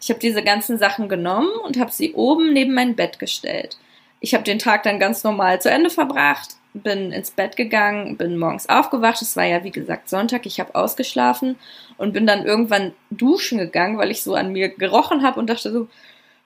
Ich 0.00 0.08
habe 0.08 0.20
diese 0.20 0.42
ganzen 0.42 0.78
Sachen 0.78 1.08
genommen 1.08 1.50
und 1.64 1.78
habe 1.78 1.92
sie 1.92 2.14
oben 2.14 2.52
neben 2.52 2.74
mein 2.74 2.96
Bett 2.96 3.18
gestellt. 3.18 3.76
Ich 4.20 4.34
habe 4.34 4.44
den 4.44 4.58
Tag 4.58 4.82
dann 4.82 4.98
ganz 4.98 5.24
normal 5.24 5.60
zu 5.60 5.70
Ende 5.70 5.90
verbracht, 5.90 6.56
bin 6.74 7.12
ins 7.12 7.30
Bett 7.30 7.56
gegangen, 7.56 8.16
bin 8.16 8.38
morgens 8.38 8.68
aufgewacht. 8.68 9.20
Es 9.22 9.36
war 9.36 9.44
ja, 9.44 9.64
wie 9.64 9.70
gesagt, 9.70 10.08
Sonntag. 10.08 10.46
Ich 10.46 10.60
habe 10.60 10.74
ausgeschlafen 10.74 11.56
und 11.96 12.12
bin 12.12 12.26
dann 12.26 12.44
irgendwann 12.44 12.92
duschen 13.10 13.58
gegangen, 13.58 13.98
weil 13.98 14.10
ich 14.10 14.22
so 14.22 14.34
an 14.34 14.52
mir 14.52 14.68
gerochen 14.68 15.22
habe 15.22 15.40
und 15.40 15.50
dachte 15.50 15.72
so, 15.72 15.88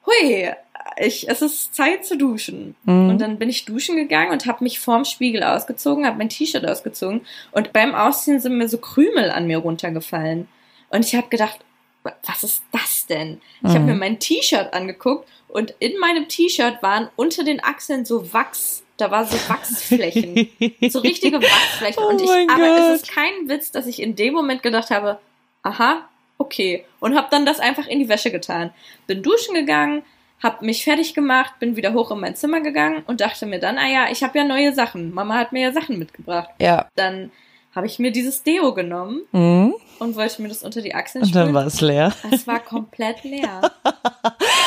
hui, 0.07 0.51
ich, 0.99 1.29
es 1.29 1.43
ist 1.43 1.75
Zeit 1.75 2.05
zu 2.05 2.17
duschen. 2.17 2.75
Mhm. 2.85 3.11
Und 3.11 3.21
dann 3.21 3.39
bin 3.39 3.49
ich 3.49 3.65
duschen 3.65 3.97
gegangen 3.97 4.31
und 4.33 4.47
habe 4.47 4.65
mich 4.65 4.81
vorm 4.81 5.05
Spiegel 5.05 5.43
ausgezogen, 5.43 6.07
habe 6.07 6.19
mein 6.19 6.29
T-Shirt 6.29 6.67
ausgezogen 6.67 7.23
und 7.53 7.73
beim 7.73 7.95
Ausziehen 7.95 8.41
sind 8.41 8.57
mir 8.57 8.69
so 8.69 8.79
Krümel 8.79 9.31
an 9.31 9.47
mir 9.47 9.59
runtergefallen. 9.59 10.49
Und 10.91 11.05
ich 11.05 11.15
habe 11.15 11.29
gedacht, 11.29 11.59
was 12.05 12.43
ist 12.45 12.63
das 12.73 13.07
denn? 13.07 13.41
Ich 13.63 13.71
mhm. 13.71 13.75
habe 13.75 13.85
mir 13.85 13.95
mein 13.95 14.19
T-Shirt 14.19 14.73
angeguckt 14.73 15.29
und 15.49 15.75
in 15.79 15.99
meinem 15.99 16.29
T-Shirt 16.29 16.83
waren 16.83 17.09
unter 17.17 17.45
den 17.45 17.63
Achseln 17.63 18.05
so 18.05 18.33
Wachs. 18.33 18.83
Da 18.97 19.11
war 19.11 19.25
so 19.25 19.37
Wachsflächen. 19.49 20.49
so 20.89 21.01
richtige 21.01 21.43
Wachsflächen. 21.43 22.03
Oh 22.05 22.11
und 22.11 22.21
ich, 22.21 22.31
aber 22.31 22.93
es 22.93 23.03
ist 23.03 23.11
kein 23.11 23.49
Witz, 23.49 23.73
dass 23.73 23.87
ich 23.87 24.01
in 24.01 24.15
dem 24.15 24.35
Moment 24.35 24.63
gedacht 24.63 24.91
habe, 24.91 25.19
aha, 25.63 26.09
okay. 26.39 26.85
Und 27.01 27.17
habe 27.17 27.29
dann 27.31 27.45
das 27.45 27.59
einfach 27.59 27.87
in 27.87 27.99
die 27.99 28.09
Wäsche 28.09 28.31
getan. 28.31 28.73
Bin 29.07 29.23
duschen 29.23 29.55
gegangen, 29.55 30.03
habe 30.43 30.65
mich 30.65 30.85
fertig 30.85 31.15
gemacht, 31.15 31.59
bin 31.59 31.75
wieder 31.75 31.93
hoch 31.93 32.11
in 32.11 32.21
mein 32.21 32.37
Zimmer 32.37 32.61
gegangen 32.61 33.03
und 33.07 33.21
dachte 33.21 33.47
mir 33.47 33.59
dann, 33.59 33.79
ah 33.79 33.89
ja, 33.89 34.11
ich 34.11 34.23
habe 34.23 34.39
ja 34.39 34.45
neue 34.45 34.73
Sachen. 34.75 35.13
Mama 35.13 35.35
hat 35.35 35.53
mir 35.53 35.63
ja 35.63 35.73
Sachen 35.73 35.99
mitgebracht. 35.99 36.51
Ja. 36.61 36.89
Dann 36.95 37.33
habe 37.75 37.87
ich 37.87 37.99
mir 37.99 38.13
dieses 38.13 38.43
Deo 38.43 38.73
genommen 38.75 39.23
mhm. 39.33 39.75
und 39.99 40.17
wollte 40.17 40.43
mir 40.43 40.49
das 40.49 40.63
unter 40.63 40.81
die 40.81 40.95
Achseln 40.95 41.25
sprühen. 41.25 41.43
Und 41.43 41.47
dann 41.49 41.55
war 41.55 41.67
es 41.67 41.81
leer. 41.81 42.13
Es 42.31 42.47
war 42.47 42.61
komplett 42.61 43.25
leer. 43.25 43.73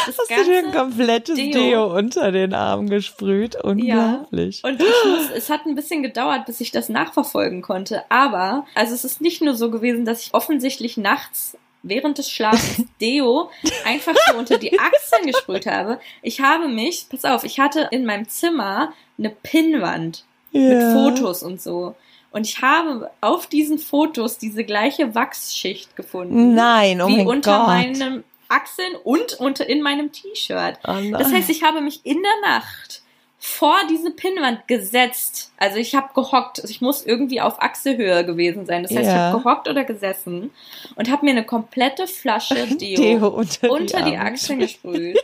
Das 0.07 0.17
Hast 0.19 0.29
du 0.29 0.51
dir 0.51 0.59
ein 0.59 0.71
komplettes 0.71 1.35
Deo. 1.35 1.51
Deo. 1.51 1.97
unter 1.97 2.31
den 2.31 2.53
Arm 2.53 2.89
gesprüht? 2.89 3.61
Unglaublich. 3.61 4.61
Ja. 4.63 4.69
Und 4.69 4.81
ich 4.81 5.05
muss, 5.05 5.29
es 5.35 5.49
hat 5.49 5.65
ein 5.65 5.75
bisschen 5.75 6.01
gedauert, 6.01 6.45
bis 6.45 6.61
ich 6.61 6.71
das 6.71 6.87
nachverfolgen 6.87 7.61
konnte. 7.61 8.03
Aber, 8.09 8.65
also 8.73 8.93
es 8.93 9.03
ist 9.03 9.19
nicht 9.19 9.41
nur 9.41 9.55
so 9.55 9.69
gewesen, 9.69 10.05
dass 10.05 10.21
ich 10.21 10.33
offensichtlich 10.33 10.95
nachts 10.95 11.57
während 11.83 12.17
des 12.17 12.31
Schlafens 12.31 12.87
Deo 13.01 13.49
einfach 13.85 14.15
so 14.27 14.37
unter 14.37 14.57
die 14.57 14.79
Achseln 14.79 15.25
gesprüht 15.25 15.65
habe. 15.65 15.99
Ich 16.21 16.39
habe 16.39 16.69
mich, 16.69 17.07
pass 17.09 17.25
auf, 17.25 17.43
ich 17.43 17.59
hatte 17.59 17.89
in 17.91 18.05
meinem 18.05 18.29
Zimmer 18.29 18.93
eine 19.17 19.29
Pinnwand 19.29 20.23
yeah. 20.53 20.73
mit 20.73 20.93
Fotos 20.93 21.43
und 21.43 21.61
so. 21.61 21.95
Und 22.37 22.45
ich 22.45 22.61
habe 22.61 23.09
auf 23.19 23.47
diesen 23.47 23.79
Fotos 23.79 24.37
diese 24.37 24.63
gleiche 24.63 25.15
Wachsschicht 25.15 25.95
gefunden. 25.95 26.53
Nein, 26.53 27.01
oh 27.01 27.07
wie 27.07 27.17
mein 27.17 27.27
unter 27.27 27.57
Gott. 27.57 27.67
meinem 27.67 28.23
Achseln 28.47 28.93
und 29.03 29.33
unter 29.39 29.67
in 29.67 29.81
meinem 29.81 30.11
T-Shirt. 30.11 30.77
Oh 30.87 30.93
das 31.13 31.33
heißt, 31.33 31.49
ich 31.49 31.63
habe 31.63 31.81
mich 31.81 32.05
in 32.05 32.21
der 32.21 32.51
Nacht 32.51 33.01
vor 33.39 33.77
diese 33.89 34.11
Pinnwand 34.11 34.67
gesetzt. 34.67 35.51
Also 35.57 35.77
ich 35.77 35.95
habe 35.95 36.09
gehockt. 36.13 36.61
Also 36.61 36.69
ich 36.69 36.79
muss 36.79 37.03
irgendwie 37.03 37.41
auf 37.41 37.59
Achselhöhe 37.59 38.23
gewesen 38.23 38.67
sein. 38.67 38.83
Das 38.83 38.91
heißt, 38.91 39.05
ja. 39.05 39.11
ich 39.11 39.17
habe 39.17 39.37
gehockt 39.39 39.67
oder 39.67 39.83
gesessen 39.83 40.51
und 40.95 41.09
habe 41.09 41.25
mir 41.25 41.31
eine 41.31 41.43
komplette 41.43 42.05
Flasche 42.05 42.67
Deo, 42.77 43.01
Deo 43.01 43.27
unter, 43.29 43.71
unter 43.71 44.03
die, 44.03 44.11
die 44.11 44.17
Achseln 44.17 44.59
gesprüht. 44.59 45.17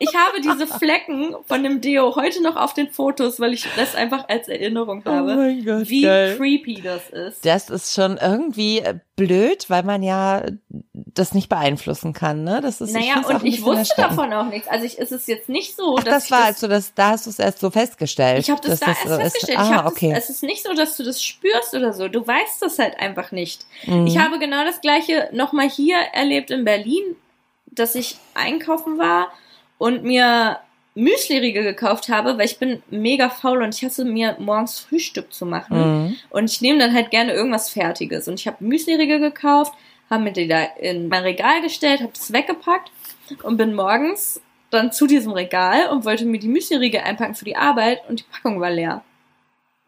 Ich 0.00 0.14
habe 0.14 0.40
diese 0.40 0.66
Flecken 0.66 1.34
von 1.46 1.62
dem 1.62 1.80
Deo 1.80 2.14
heute 2.14 2.42
noch 2.42 2.56
auf 2.56 2.72
den 2.72 2.90
Fotos, 2.90 3.40
weil 3.40 3.52
ich 3.52 3.66
das 3.76 3.94
einfach 3.94 4.28
als 4.28 4.48
Erinnerung 4.48 5.02
oh 5.04 5.10
habe. 5.10 5.32
Oh 5.32 5.36
mein 5.36 5.64
Gott, 5.64 5.88
wie 5.88 6.02
geil. 6.02 6.36
creepy 6.36 6.80
das 6.82 7.10
ist. 7.10 7.44
Das 7.44 7.68
ist 7.68 7.94
schon 7.94 8.16
irgendwie 8.16 8.78
äh, 8.78 8.94
blöd, 9.16 9.68
weil 9.68 9.82
man 9.82 10.04
ja 10.04 10.44
das 10.94 11.34
nicht 11.34 11.48
beeinflussen 11.48 12.12
kann, 12.12 12.44
ne? 12.44 12.60
Das 12.60 12.80
ist 12.80 12.92
Naja, 12.92 13.16
ich 13.20 13.26
und 13.26 13.44
ich 13.44 13.62
wusste 13.62 14.00
davon 14.00 14.32
auch 14.32 14.46
nichts. 14.46 14.68
Also 14.68 14.84
ich, 14.84 14.98
ist 14.98 15.10
es 15.10 15.26
jetzt 15.26 15.48
nicht 15.48 15.74
so, 15.74 15.96
Ach, 15.98 16.04
dass 16.04 16.24
das 16.24 16.30
war 16.30 16.38
das, 16.46 16.46
also 16.48 16.68
das, 16.68 16.94
da 16.94 17.10
hast 17.10 17.26
du 17.26 17.30
es 17.30 17.38
erst 17.40 17.58
so 17.58 17.70
festgestellt. 17.70 18.40
Ich 18.40 18.50
habe 18.50 18.60
das 18.60 18.78
da 18.78 18.86
das 18.86 19.04
erst 19.04 19.20
festgestellt. 19.20 19.58
Ist, 19.58 19.64
ah, 19.64 19.86
okay. 19.86 20.12
Das, 20.14 20.24
es 20.24 20.30
ist 20.36 20.42
nicht 20.44 20.62
so, 20.62 20.74
dass 20.74 20.96
du 20.96 21.02
das 21.02 21.22
spürst 21.22 21.74
oder 21.74 21.92
so. 21.92 22.06
Du 22.06 22.24
weißt 22.24 22.62
das 22.62 22.78
halt 22.78 22.98
einfach 23.00 23.32
nicht. 23.32 23.66
Mhm. 23.84 24.06
Ich 24.06 24.18
habe 24.18 24.38
genau 24.38 24.64
das 24.64 24.80
gleiche 24.80 25.28
nochmal 25.32 25.68
hier 25.68 25.96
erlebt 26.12 26.52
in 26.52 26.64
Berlin, 26.64 27.16
dass 27.66 27.96
ich 27.96 28.16
einkaufen 28.34 28.98
war 28.98 29.32
und 29.78 30.04
mir 30.04 30.58
Müsli-Riegel 30.94 31.62
gekauft 31.62 32.08
habe, 32.08 32.36
weil 32.36 32.46
ich 32.46 32.58
bin 32.58 32.82
mega 32.90 33.30
faul 33.30 33.62
und 33.62 33.74
ich 33.74 33.84
hasse 33.84 34.04
mir 34.04 34.36
morgens 34.40 34.80
Frühstück 34.80 35.32
zu 35.32 35.46
machen. 35.46 35.78
Mhm. 35.78 36.16
Und 36.30 36.50
ich 36.50 36.60
nehme 36.60 36.78
dann 36.80 36.92
halt 36.92 37.10
gerne 37.10 37.32
irgendwas 37.32 37.70
Fertiges. 37.70 38.26
Und 38.26 38.40
ich 38.40 38.46
habe 38.46 38.64
Müsli-Riegel 38.64 39.20
gekauft, 39.20 39.72
habe 40.10 40.24
mir 40.24 40.32
die 40.32 40.48
da 40.48 40.62
in 40.80 41.08
mein 41.08 41.22
Regal 41.22 41.62
gestellt, 41.62 42.00
habe 42.00 42.12
es 42.14 42.32
weggepackt 42.32 42.90
und 43.44 43.56
bin 43.56 43.74
morgens 43.74 44.40
dann 44.70 44.92
zu 44.92 45.06
diesem 45.06 45.32
Regal 45.32 45.88
und 45.88 46.04
wollte 46.04 46.24
mir 46.24 46.38
die 46.38 46.48
Müsli-Riegel 46.48 47.00
einpacken 47.00 47.34
für 47.34 47.44
die 47.44 47.56
Arbeit 47.56 48.00
und 48.08 48.20
die 48.20 48.24
Packung 48.24 48.60
war 48.60 48.70
leer. 48.70 49.02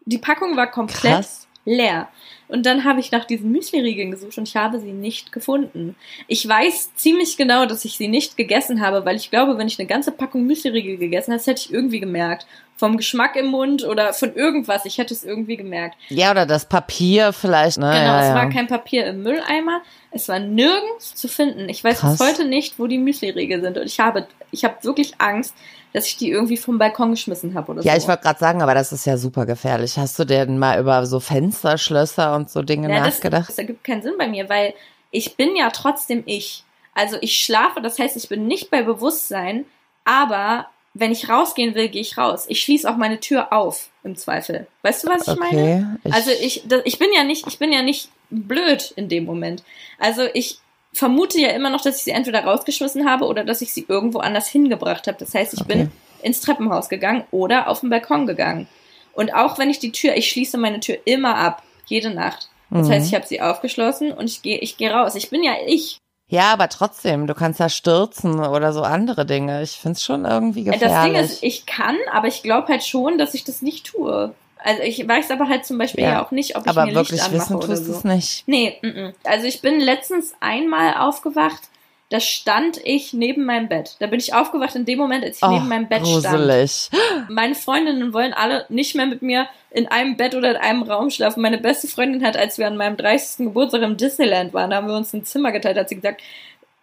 Die 0.05 0.17
Packung 0.17 0.55
war 0.55 0.71
komplett 0.71 1.13
Krass. 1.13 1.47
Leer. 1.65 2.09
Und 2.47 2.65
dann 2.65 2.83
habe 2.83 2.99
ich 2.99 3.11
nach 3.11 3.25
diesen 3.25 3.51
Müsli-Riegeln 3.51 4.11
gesucht 4.11 4.37
und 4.37 4.47
ich 4.47 4.55
habe 4.55 4.79
sie 4.79 4.91
nicht 4.91 5.31
gefunden. 5.31 5.95
Ich 6.27 6.45
weiß 6.45 6.95
ziemlich 6.95 7.37
genau, 7.37 7.65
dass 7.65 7.85
ich 7.85 7.97
sie 7.97 8.07
nicht 8.07 8.35
gegessen 8.35 8.81
habe, 8.81 9.05
weil 9.05 9.15
ich 9.15 9.31
glaube, 9.31 9.57
wenn 9.57 9.67
ich 9.67 9.79
eine 9.79 9.87
ganze 9.87 10.11
Packung 10.11 10.45
Müsli-Riegel 10.45 10.97
gegessen 10.97 11.31
hätte, 11.31 11.51
hätte 11.51 11.63
ich 11.65 11.73
irgendwie 11.73 11.99
gemerkt. 11.99 12.45
Vom 12.81 12.97
Geschmack 12.97 13.35
im 13.35 13.45
Mund 13.45 13.83
oder 13.85 14.11
von 14.11 14.33
irgendwas. 14.33 14.85
Ich 14.85 14.97
hätte 14.97 15.13
es 15.13 15.23
irgendwie 15.23 15.55
gemerkt. 15.55 15.95
Ja, 16.09 16.31
oder 16.31 16.47
das 16.47 16.65
Papier 16.65 17.31
vielleicht. 17.31 17.77
Ne? 17.77 17.85
Genau, 17.85 17.95
ja, 17.95 18.21
es 18.21 18.29
ja. 18.29 18.33
war 18.33 18.49
kein 18.49 18.65
Papier 18.65 19.05
im 19.05 19.21
Mülleimer. 19.21 19.83
Es 20.09 20.27
war 20.29 20.39
nirgends 20.39 21.13
zu 21.13 21.27
finden. 21.27 21.69
Ich 21.69 21.83
weiß 21.83 21.99
Krass. 21.99 22.17
bis 22.17 22.27
heute 22.27 22.45
nicht, 22.45 22.79
wo 22.79 22.87
die 22.87 22.97
Müsli-Riegel 22.97 23.61
sind. 23.61 23.77
Und 23.77 23.85
ich 23.85 23.99
habe, 23.99 24.25
ich 24.49 24.63
habe 24.63 24.77
wirklich 24.81 25.13
Angst, 25.19 25.53
dass 25.93 26.07
ich 26.07 26.17
die 26.17 26.31
irgendwie 26.31 26.57
vom 26.57 26.79
Balkon 26.79 27.11
geschmissen 27.11 27.53
habe 27.53 27.71
oder 27.71 27.81
ja, 27.81 27.83
so. 27.83 27.89
Ja, 27.89 27.97
ich 27.97 28.07
wollte 28.07 28.23
gerade 28.23 28.39
sagen, 28.39 28.63
aber 28.63 28.73
das 28.73 28.91
ist 28.91 29.05
ja 29.05 29.15
super 29.15 29.45
gefährlich. 29.45 29.99
Hast 29.99 30.17
du 30.17 30.25
denn 30.25 30.57
mal 30.57 30.79
über 30.79 31.05
so 31.05 31.19
Fensterschlösser 31.19 32.35
und 32.35 32.49
so 32.49 32.63
Dinge 32.63 32.89
ja, 32.89 33.01
nachgedacht? 33.01 33.41
Das, 33.41 33.55
das 33.55 33.57
ergibt 33.59 33.83
keinen 33.83 34.01
Sinn 34.01 34.15
bei 34.17 34.27
mir, 34.27 34.49
weil 34.49 34.73
ich 35.11 35.35
bin 35.35 35.55
ja 35.55 35.69
trotzdem 35.69 36.23
ich. 36.25 36.63
Also 36.95 37.17
ich 37.21 37.37
schlafe, 37.37 37.79
das 37.79 37.99
heißt, 37.99 38.17
ich 38.17 38.27
bin 38.27 38.47
nicht 38.47 38.71
bei 38.71 38.81
Bewusstsein, 38.81 39.65
aber 40.03 40.65
wenn 40.93 41.11
ich 41.11 41.29
rausgehen 41.29 41.75
will, 41.75 41.89
gehe 41.89 42.01
ich 42.01 42.17
raus. 42.17 42.45
Ich 42.47 42.61
schließe 42.61 42.89
auch 42.89 42.97
meine 42.97 43.19
Tür 43.19 43.53
auf, 43.53 43.89
im 44.03 44.15
Zweifel. 44.15 44.67
Weißt 44.81 45.03
du, 45.03 45.07
was 45.07 45.23
ich 45.23 45.29
okay, 45.29 45.39
meine? 45.39 45.99
Ich 46.03 46.13
also 46.13 46.31
ich, 46.31 46.63
das, 46.67 46.81
ich 46.85 46.99
bin 46.99 47.09
ja 47.15 47.23
nicht, 47.23 47.47
ich 47.47 47.59
bin 47.59 47.71
ja 47.71 47.81
nicht 47.81 48.09
blöd 48.29 48.93
in 48.95 49.07
dem 49.07 49.25
Moment. 49.25 49.63
Also 49.99 50.23
ich 50.33 50.59
vermute 50.93 51.39
ja 51.39 51.49
immer 51.49 51.69
noch, 51.69 51.81
dass 51.81 51.97
ich 51.97 52.03
sie 52.03 52.11
entweder 52.11 52.43
rausgeschmissen 52.43 53.09
habe 53.09 53.25
oder 53.25 53.43
dass 53.43 53.61
ich 53.61 53.73
sie 53.73 53.85
irgendwo 53.87 54.19
anders 54.19 54.47
hingebracht 54.47 55.07
habe. 55.07 55.17
Das 55.17 55.33
heißt, 55.33 55.53
ich 55.53 55.61
okay. 55.61 55.73
bin 55.73 55.91
ins 56.21 56.41
Treppenhaus 56.41 56.89
gegangen 56.89 57.23
oder 57.31 57.67
auf 57.67 57.79
den 57.79 57.89
Balkon 57.89 58.27
gegangen. 58.27 58.67
Und 59.13 59.33
auch 59.33 59.57
wenn 59.57 59.69
ich 59.69 59.79
die 59.79 59.91
Tür, 59.91 60.15
ich 60.15 60.29
schließe 60.29 60.57
meine 60.57 60.79
Tür 60.79 60.97
immer 61.05 61.35
ab, 61.35 61.63
jede 61.85 62.11
Nacht. 62.13 62.49
Das 62.69 62.87
mhm. 62.87 62.91
heißt, 62.91 63.07
ich 63.07 63.15
habe 63.15 63.27
sie 63.27 63.41
aufgeschlossen 63.41 64.11
und 64.11 64.29
ich 64.29 64.41
gehe 64.41 64.59
ich 64.59 64.77
geh 64.77 64.89
raus. 64.89 65.15
Ich 65.15 65.29
bin 65.29 65.43
ja 65.43 65.53
ich. 65.65 65.97
Ja, 66.31 66.53
aber 66.53 66.69
trotzdem, 66.69 67.27
du 67.27 67.33
kannst 67.33 67.59
ja 67.59 67.67
stürzen 67.67 68.39
oder 68.39 68.71
so 68.71 68.83
andere 68.83 69.25
Dinge. 69.25 69.61
Ich 69.63 69.71
find's 69.71 70.01
schon 70.01 70.23
irgendwie 70.23 70.63
gefährlich. 70.63 70.89
Das 70.89 71.03
Ding 71.03 71.15
ist, 71.15 71.43
ich 71.43 71.65
kann, 71.65 71.97
aber 72.09 72.29
ich 72.29 72.41
glaube 72.41 72.69
halt 72.69 72.85
schon, 72.85 73.17
dass 73.17 73.33
ich 73.33 73.43
das 73.43 73.61
nicht 73.61 73.85
tue. 73.85 74.33
Also 74.63 74.81
ich 74.81 75.05
weiß 75.05 75.29
aber 75.31 75.49
halt 75.49 75.65
zum 75.65 75.77
Beispiel 75.77 76.05
ja, 76.05 76.11
ja 76.11 76.25
auch 76.25 76.31
nicht, 76.31 76.55
ob 76.55 76.63
ich 76.63 76.69
aber 76.69 76.85
mir 76.85 76.95
wirklich 76.95 77.19
Licht 77.19 77.25
anmache 77.25 77.41
wissen 77.41 77.55
oder 77.57 77.75
so. 77.75 77.91
es 77.91 78.03
nicht. 78.05 78.43
Nee, 78.47 78.77
m 78.81 78.91
-m. 78.91 79.13
also 79.25 79.45
ich 79.45 79.61
bin 79.61 79.81
letztens 79.81 80.33
einmal 80.39 80.93
aufgewacht, 80.93 81.63
da 82.11 82.19
stand 82.19 82.77
ich 82.83 83.13
neben 83.13 83.45
meinem 83.45 83.69
Bett. 83.69 83.95
Da 83.99 84.07
bin 84.07 84.19
ich 84.19 84.33
aufgewacht 84.33 84.75
in 84.75 84.83
dem 84.83 84.99
Moment, 84.99 85.23
als 85.23 85.37
ich 85.37 85.43
oh, 85.43 85.49
neben 85.49 85.69
meinem 85.69 85.87
Bett 85.87 86.03
gruselig. 86.03 86.89
stand. 86.91 87.29
Meine 87.29 87.55
Freundinnen 87.55 88.11
wollen 88.11 88.33
alle 88.33 88.65
nicht 88.67 88.95
mehr 88.95 89.05
mit 89.05 89.21
mir 89.21 89.47
in 89.69 89.87
einem 89.87 90.17
Bett 90.17 90.35
oder 90.35 90.51
in 90.51 90.57
einem 90.57 90.83
Raum 90.83 91.09
schlafen. 91.09 91.41
Meine 91.41 91.57
beste 91.57 91.87
Freundin 91.87 92.25
hat, 92.25 92.35
als 92.35 92.57
wir 92.57 92.67
an 92.67 92.75
meinem 92.75 92.97
30. 92.97 93.45
Geburtstag 93.45 93.81
im 93.83 93.95
Disneyland 93.95 94.53
waren, 94.53 94.69
da 94.69 94.75
haben 94.75 94.87
wir 94.87 94.95
uns 94.95 95.13
ein 95.13 95.23
Zimmer 95.23 95.53
geteilt, 95.53 95.77
hat 95.77 95.87
sie 95.87 95.95
gesagt, 95.95 96.21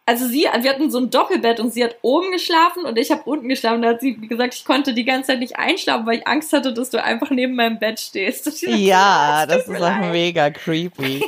also 0.09 0.27
sie, 0.27 0.49
wir 0.61 0.71
hatten 0.71 0.91
so 0.91 0.97
ein 1.01 1.11
Doppelbett 1.11 1.61
und 1.61 1.71
sie 1.75 1.85
hat 1.85 1.97
oben 2.01 2.33
geschlafen 2.33 2.87
und 2.87 2.97
ich 2.97 3.11
habe 3.11 3.25
unten 3.27 3.47
geschlafen. 3.47 3.83
Da 3.83 3.91
hat 3.91 4.01
sie 4.01 4.17
gesagt, 4.17 4.55
ich 4.55 4.65
konnte 4.65 4.95
die 4.95 5.05
ganze 5.05 5.27
Zeit 5.27 5.39
nicht 5.39 5.59
einschlafen, 5.59 6.07
weil 6.07 6.21
ich 6.21 6.27
Angst 6.27 6.51
hatte, 6.55 6.73
dass 6.73 6.89
du 6.89 7.05
einfach 7.05 7.29
neben 7.29 7.55
meinem 7.55 7.79
Bett 7.79 8.01
stehst. 8.01 8.63
ja, 8.63 9.45
das, 9.45 9.67
das 9.67 9.77
ist 9.77 9.83
auch 9.83 9.99
mega 10.11 10.49
creepy. 10.49 11.23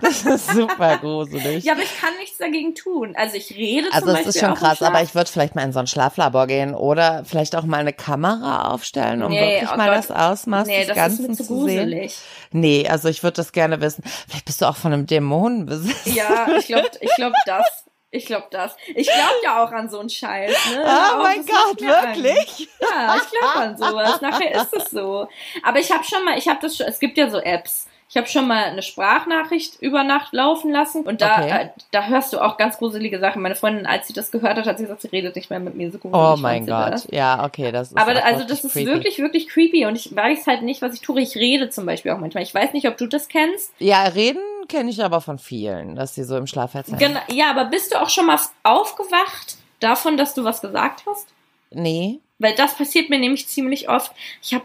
das 0.00 0.24
ist 0.24 0.48
super 0.52 0.98
gruselig. 0.98 1.64
Ja, 1.64 1.72
aber 1.72 1.82
ich 1.82 2.00
kann 2.00 2.10
nichts 2.20 2.38
dagegen 2.38 2.76
tun. 2.76 3.14
Also 3.16 3.36
ich 3.36 3.50
rede 3.56 3.88
also 3.92 4.06
zum 4.06 4.14
Beispiel 4.14 4.16
Also 4.18 4.28
es 4.28 4.36
ist 4.36 4.40
schon 4.40 4.54
krass, 4.54 4.80
aber 4.80 5.02
ich 5.02 5.12
würde 5.16 5.28
vielleicht 5.28 5.56
mal 5.56 5.64
in 5.64 5.72
so 5.72 5.80
ein 5.80 5.88
Schlaflabor 5.88 6.46
gehen 6.46 6.76
oder 6.76 7.24
vielleicht 7.24 7.56
auch 7.56 7.64
mal 7.64 7.78
eine 7.78 7.92
Kamera 7.92 8.72
aufstellen, 8.72 9.24
um 9.24 9.32
nee, 9.32 9.40
wirklich 9.40 9.70
oh 9.72 9.76
mal 9.76 9.88
Gott. 9.88 10.08
das 10.08 10.10
Ausmaß 10.12 10.68
nee, 10.68 10.78
des 10.78 10.86
das 10.86 10.96
Ganzen 10.96 11.34
zu 11.34 11.46
gruselig. 11.46 12.14
sehen. 12.14 12.60
Nee, 12.60 12.88
also 12.88 13.08
ich 13.08 13.24
würde 13.24 13.38
das 13.38 13.50
gerne 13.50 13.80
wissen. 13.80 14.04
Vielleicht 14.28 14.44
bist 14.44 14.62
du 14.62 14.66
auch 14.66 14.76
von 14.76 14.92
einem 14.92 15.06
Dämonen 15.06 15.66
besessen. 15.66 16.14
Ja, 16.14 16.46
ich 16.56 16.68
glaube, 16.68 16.90
ich 17.00 17.10
glaube 17.16 17.34
das. 17.44 17.89
Ich 18.12 18.26
glaube 18.26 18.48
das. 18.50 18.76
Ich 18.88 19.06
glaube 19.06 19.34
ja 19.44 19.62
auch 19.64 19.70
an 19.70 19.88
so 19.88 20.00
einen 20.00 20.10
Scheiß. 20.10 20.74
Ne? 20.74 20.84
Oh 21.14 21.22
mein 21.22 21.46
Gott, 21.46 21.80
wirklich? 21.80 22.68
An. 22.80 22.88
Ja, 22.90 23.16
ich 23.16 23.30
glaube 23.30 23.54
an 23.60 23.76
sowas. 23.78 24.20
Nachher 24.20 24.52
ist 24.62 24.74
es 24.74 24.90
so. 24.90 25.28
Aber 25.62 25.78
ich 25.78 25.92
habe 25.92 26.02
schon 26.04 26.24
mal, 26.24 26.36
ich 26.36 26.48
habe 26.48 26.58
das 26.60 26.76
schon, 26.76 26.86
es 26.86 26.98
gibt 26.98 27.16
ja 27.18 27.30
so 27.30 27.38
Apps, 27.38 27.86
Ich 28.10 28.16
habe 28.16 28.26
schon 28.26 28.48
mal 28.48 28.64
eine 28.64 28.82
Sprachnachricht 28.82 29.80
über 29.80 30.02
Nacht 30.02 30.32
laufen 30.32 30.72
lassen 30.72 31.04
und 31.04 31.20
da, 31.22 31.38
Okay. 31.38 31.62
äh, 31.66 31.68
da 31.92 32.06
hörst 32.06 32.32
du 32.32 32.40
auch 32.40 32.56
ganz 32.56 32.76
gruselige 32.78 33.20
Sachen. 33.20 33.40
Meine 33.40 33.54
Freundin, 33.54 33.86
als 33.86 34.08
sie 34.08 34.12
das 34.12 34.32
gehört 34.32 34.56
hat, 34.56 34.66
hat 34.66 34.78
sie 34.78 34.82
gesagt, 34.82 35.02
sie 35.02 35.08
redet 35.08 35.36
nicht 35.36 35.48
mehr 35.48 35.60
mit 35.60 35.76
mir 35.76 35.92
so 35.92 35.98
gruselig. 35.98 36.20
Oh 36.20 36.36
mein 36.36 36.66
Gott. 36.66 36.92
das. 36.92 37.06
Ja, 37.12 37.44
okay, 37.44 37.70
das 37.70 37.92
ist 37.92 37.96
Aber 37.96 38.24
also 38.24 38.44
das 38.44 38.64
ist 38.64 38.72
creepy. 38.72 38.86
wirklich, 38.90 39.18
wirklich 39.20 39.48
creepy 39.48 39.86
und 39.86 39.94
ich 39.94 40.14
weiß 40.14 40.48
halt 40.48 40.62
nicht, 40.62 40.82
was 40.82 40.94
ich 40.94 41.00
tue. 41.02 41.20
Ich 41.20 41.36
rede 41.36 41.70
zum 41.70 41.86
Beispiel 41.86 42.10
auch 42.10 42.18
manchmal. 42.18 42.42
Ich 42.42 42.52
weiß 42.52 42.72
nicht, 42.72 42.88
ob 42.88 42.96
du 42.96 43.06
das 43.06 43.28
kennst. 43.28 43.72
Ja, 43.78 44.02
reden 44.02 44.42
kenne 44.68 44.90
ich 44.90 45.02
aber 45.04 45.20
von 45.20 45.38
vielen, 45.38 45.94
dass 45.94 46.16
sie 46.16 46.24
so 46.24 46.36
im 46.36 46.48
Schlaf 46.48 46.74
erzählen. 46.74 46.98
Genau, 46.98 47.20
ja, 47.30 47.50
aber 47.50 47.66
bist 47.66 47.94
du 47.94 48.00
auch 48.02 48.10
schon 48.10 48.26
mal 48.26 48.38
aufgewacht 48.64 49.56
davon, 49.78 50.16
dass 50.16 50.34
du 50.34 50.42
was 50.44 50.60
gesagt 50.60 51.04
hast? 51.06 51.28
Nee. 51.70 52.18
Weil 52.40 52.54
das 52.56 52.74
passiert 52.74 53.08
mir 53.10 53.18
nämlich 53.20 53.46
ziemlich 53.48 53.88
oft. 53.88 54.12
Ich 54.42 54.52
habe 54.54 54.64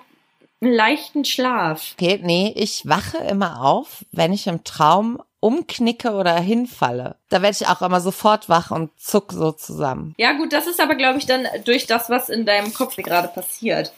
einen 0.65 0.75
leichten 0.75 1.25
Schlaf. 1.25 1.93
Okay, 1.93 2.19
nee, 2.23 2.53
ich 2.55 2.87
wache 2.87 3.17
immer 3.17 3.63
auf, 3.63 4.05
wenn 4.11 4.33
ich 4.33 4.47
im 4.47 4.63
Traum 4.63 5.21
umknicke 5.39 6.13
oder 6.13 6.33
hinfalle. 6.39 7.17
Da 7.29 7.41
werde 7.41 7.57
ich 7.59 7.67
auch 7.67 7.81
immer 7.83 8.01
sofort 8.01 8.49
wach 8.49 8.71
und 8.71 8.89
zuck 8.99 9.31
so 9.31 9.51
zusammen. 9.51 10.15
Ja, 10.17 10.33
gut, 10.33 10.51
das 10.53 10.65
ist 10.65 10.79
aber, 10.79 10.95
glaube 10.95 11.19
ich, 11.19 11.27
dann 11.27 11.47
durch 11.65 11.85
das, 11.85 12.09
was 12.09 12.29
in 12.29 12.45
deinem 12.45 12.73
Kopf 12.73 12.95
gerade 12.95 13.27
passiert. 13.27 13.93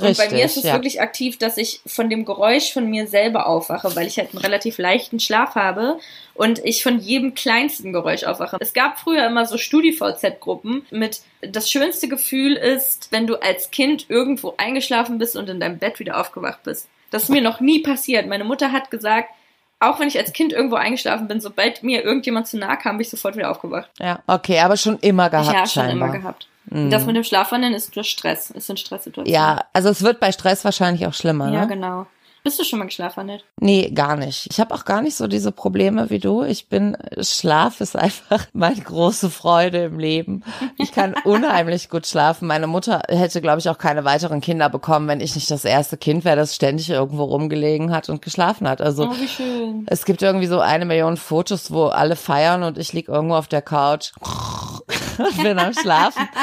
Und 0.00 0.16
bei 0.16 0.30
mir 0.30 0.44
ist 0.44 0.56
es 0.56 0.64
ja. 0.64 0.72
wirklich 0.72 1.02
aktiv, 1.02 1.38
dass 1.38 1.58
ich 1.58 1.82
von 1.86 2.08
dem 2.08 2.24
Geräusch 2.24 2.72
von 2.72 2.88
mir 2.88 3.06
selber 3.06 3.46
aufwache, 3.46 3.94
weil 3.94 4.06
ich 4.06 4.16
halt 4.18 4.30
einen 4.30 4.42
relativ 4.42 4.78
leichten 4.78 5.20
Schlaf 5.20 5.54
habe 5.54 5.98
und 6.32 6.64
ich 6.64 6.82
von 6.82 6.98
jedem 6.98 7.34
kleinsten 7.34 7.92
Geräusch 7.92 8.24
aufwache. 8.24 8.56
Es 8.58 8.72
gab 8.72 8.98
früher 8.98 9.26
immer 9.26 9.44
so 9.44 9.58
StudiVZ-Gruppen 9.58 10.86
mit 10.90 11.20
das 11.42 11.70
schönste 11.70 12.08
Gefühl 12.08 12.54
ist, 12.54 13.08
wenn 13.10 13.26
du 13.26 13.36
als 13.36 13.70
Kind 13.70 14.06
irgendwo 14.08 14.54
eingeschlafen 14.56 15.18
bist 15.18 15.36
und 15.36 15.50
in 15.50 15.60
deinem 15.60 15.78
Bett 15.78 15.98
wieder 15.98 16.18
aufgewacht 16.18 16.62
bist. 16.62 16.88
Das 17.10 17.24
ist 17.24 17.28
mir 17.28 17.42
noch 17.42 17.60
nie 17.60 17.80
passiert. 17.80 18.26
Meine 18.26 18.44
Mutter 18.44 18.72
hat 18.72 18.90
gesagt, 18.90 19.28
auch 19.78 20.00
wenn 20.00 20.08
ich 20.08 20.16
als 20.16 20.32
Kind 20.32 20.54
irgendwo 20.54 20.76
eingeschlafen 20.76 21.28
bin, 21.28 21.40
sobald 21.40 21.82
mir 21.82 22.02
irgendjemand 22.02 22.46
zu 22.46 22.56
nahe 22.56 22.78
kam, 22.78 22.96
bin 22.96 23.02
ich 23.02 23.10
sofort 23.10 23.36
wieder 23.36 23.50
aufgewacht. 23.50 23.90
Ja, 23.98 24.20
okay, 24.26 24.60
aber 24.60 24.78
schon 24.78 24.98
immer 25.00 25.28
gehabt 25.28 25.48
ja, 25.48 25.66
schon 25.66 25.84
scheinbar. 25.84 26.08
immer 26.08 26.18
gehabt. 26.18 26.48
Mhm. 26.66 26.90
Das 26.90 27.06
mit 27.06 27.16
dem 27.16 27.24
Schlafwandeln 27.24 27.74
ist 27.74 27.94
durch 27.96 28.08
Stress, 28.08 28.50
ist 28.50 28.70
in 28.70 28.76
Stresssituationen. 28.76 29.32
Ja, 29.32 29.64
also 29.72 29.88
es 29.88 30.02
wird 30.02 30.20
bei 30.20 30.32
Stress 30.32 30.64
wahrscheinlich 30.64 31.06
auch 31.06 31.14
schlimmer, 31.14 31.52
Ja, 31.52 31.62
ne? 31.62 31.66
genau. 31.68 32.06
Bist 32.44 32.58
du 32.58 32.64
schon 32.64 32.80
mal 32.80 32.86
geschlafwandelt? 32.86 33.44
Nee, 33.60 33.90
gar 33.94 34.16
nicht. 34.16 34.48
Ich 34.50 34.58
habe 34.58 34.74
auch 34.74 34.84
gar 34.84 35.00
nicht 35.00 35.14
so 35.14 35.28
diese 35.28 35.52
Probleme 35.52 36.10
wie 36.10 36.18
du. 36.18 36.42
Ich 36.42 36.68
bin, 36.68 36.96
Schlaf 37.20 37.80
ist 37.80 37.94
einfach 37.94 38.46
meine 38.52 38.80
große 38.80 39.30
Freude 39.30 39.84
im 39.84 40.00
Leben. 40.00 40.42
Ich 40.76 40.90
kann 40.90 41.14
unheimlich 41.24 41.88
gut 41.88 42.04
schlafen. 42.04 42.48
Meine 42.48 42.66
Mutter 42.66 43.02
hätte, 43.08 43.40
glaube 43.42 43.60
ich, 43.60 43.68
auch 43.68 43.78
keine 43.78 44.04
weiteren 44.04 44.40
Kinder 44.40 44.68
bekommen, 44.68 45.06
wenn 45.06 45.20
ich 45.20 45.36
nicht 45.36 45.52
das 45.52 45.64
erste 45.64 45.96
Kind 45.96 46.24
wäre, 46.24 46.34
das 46.34 46.56
ständig 46.56 46.90
irgendwo 46.90 47.22
rumgelegen 47.22 47.94
hat 47.94 48.08
und 48.08 48.22
geschlafen 48.22 48.68
hat. 48.68 48.80
Also 48.80 49.04
Oh, 49.04 49.14
wie 49.20 49.28
schön. 49.28 49.86
es 49.86 50.04
gibt 50.04 50.20
irgendwie 50.20 50.48
so 50.48 50.58
eine 50.58 50.84
Million 50.84 51.16
Fotos, 51.18 51.70
wo 51.70 51.84
alle 51.86 52.16
feiern 52.16 52.64
und 52.64 52.76
ich 52.76 52.92
lieg 52.92 53.06
irgendwo 53.06 53.36
auf 53.36 53.46
der 53.46 53.62
Couch 53.62 54.10
bin 55.42 55.58
am 55.58 55.72
Schlafen. 55.72 56.28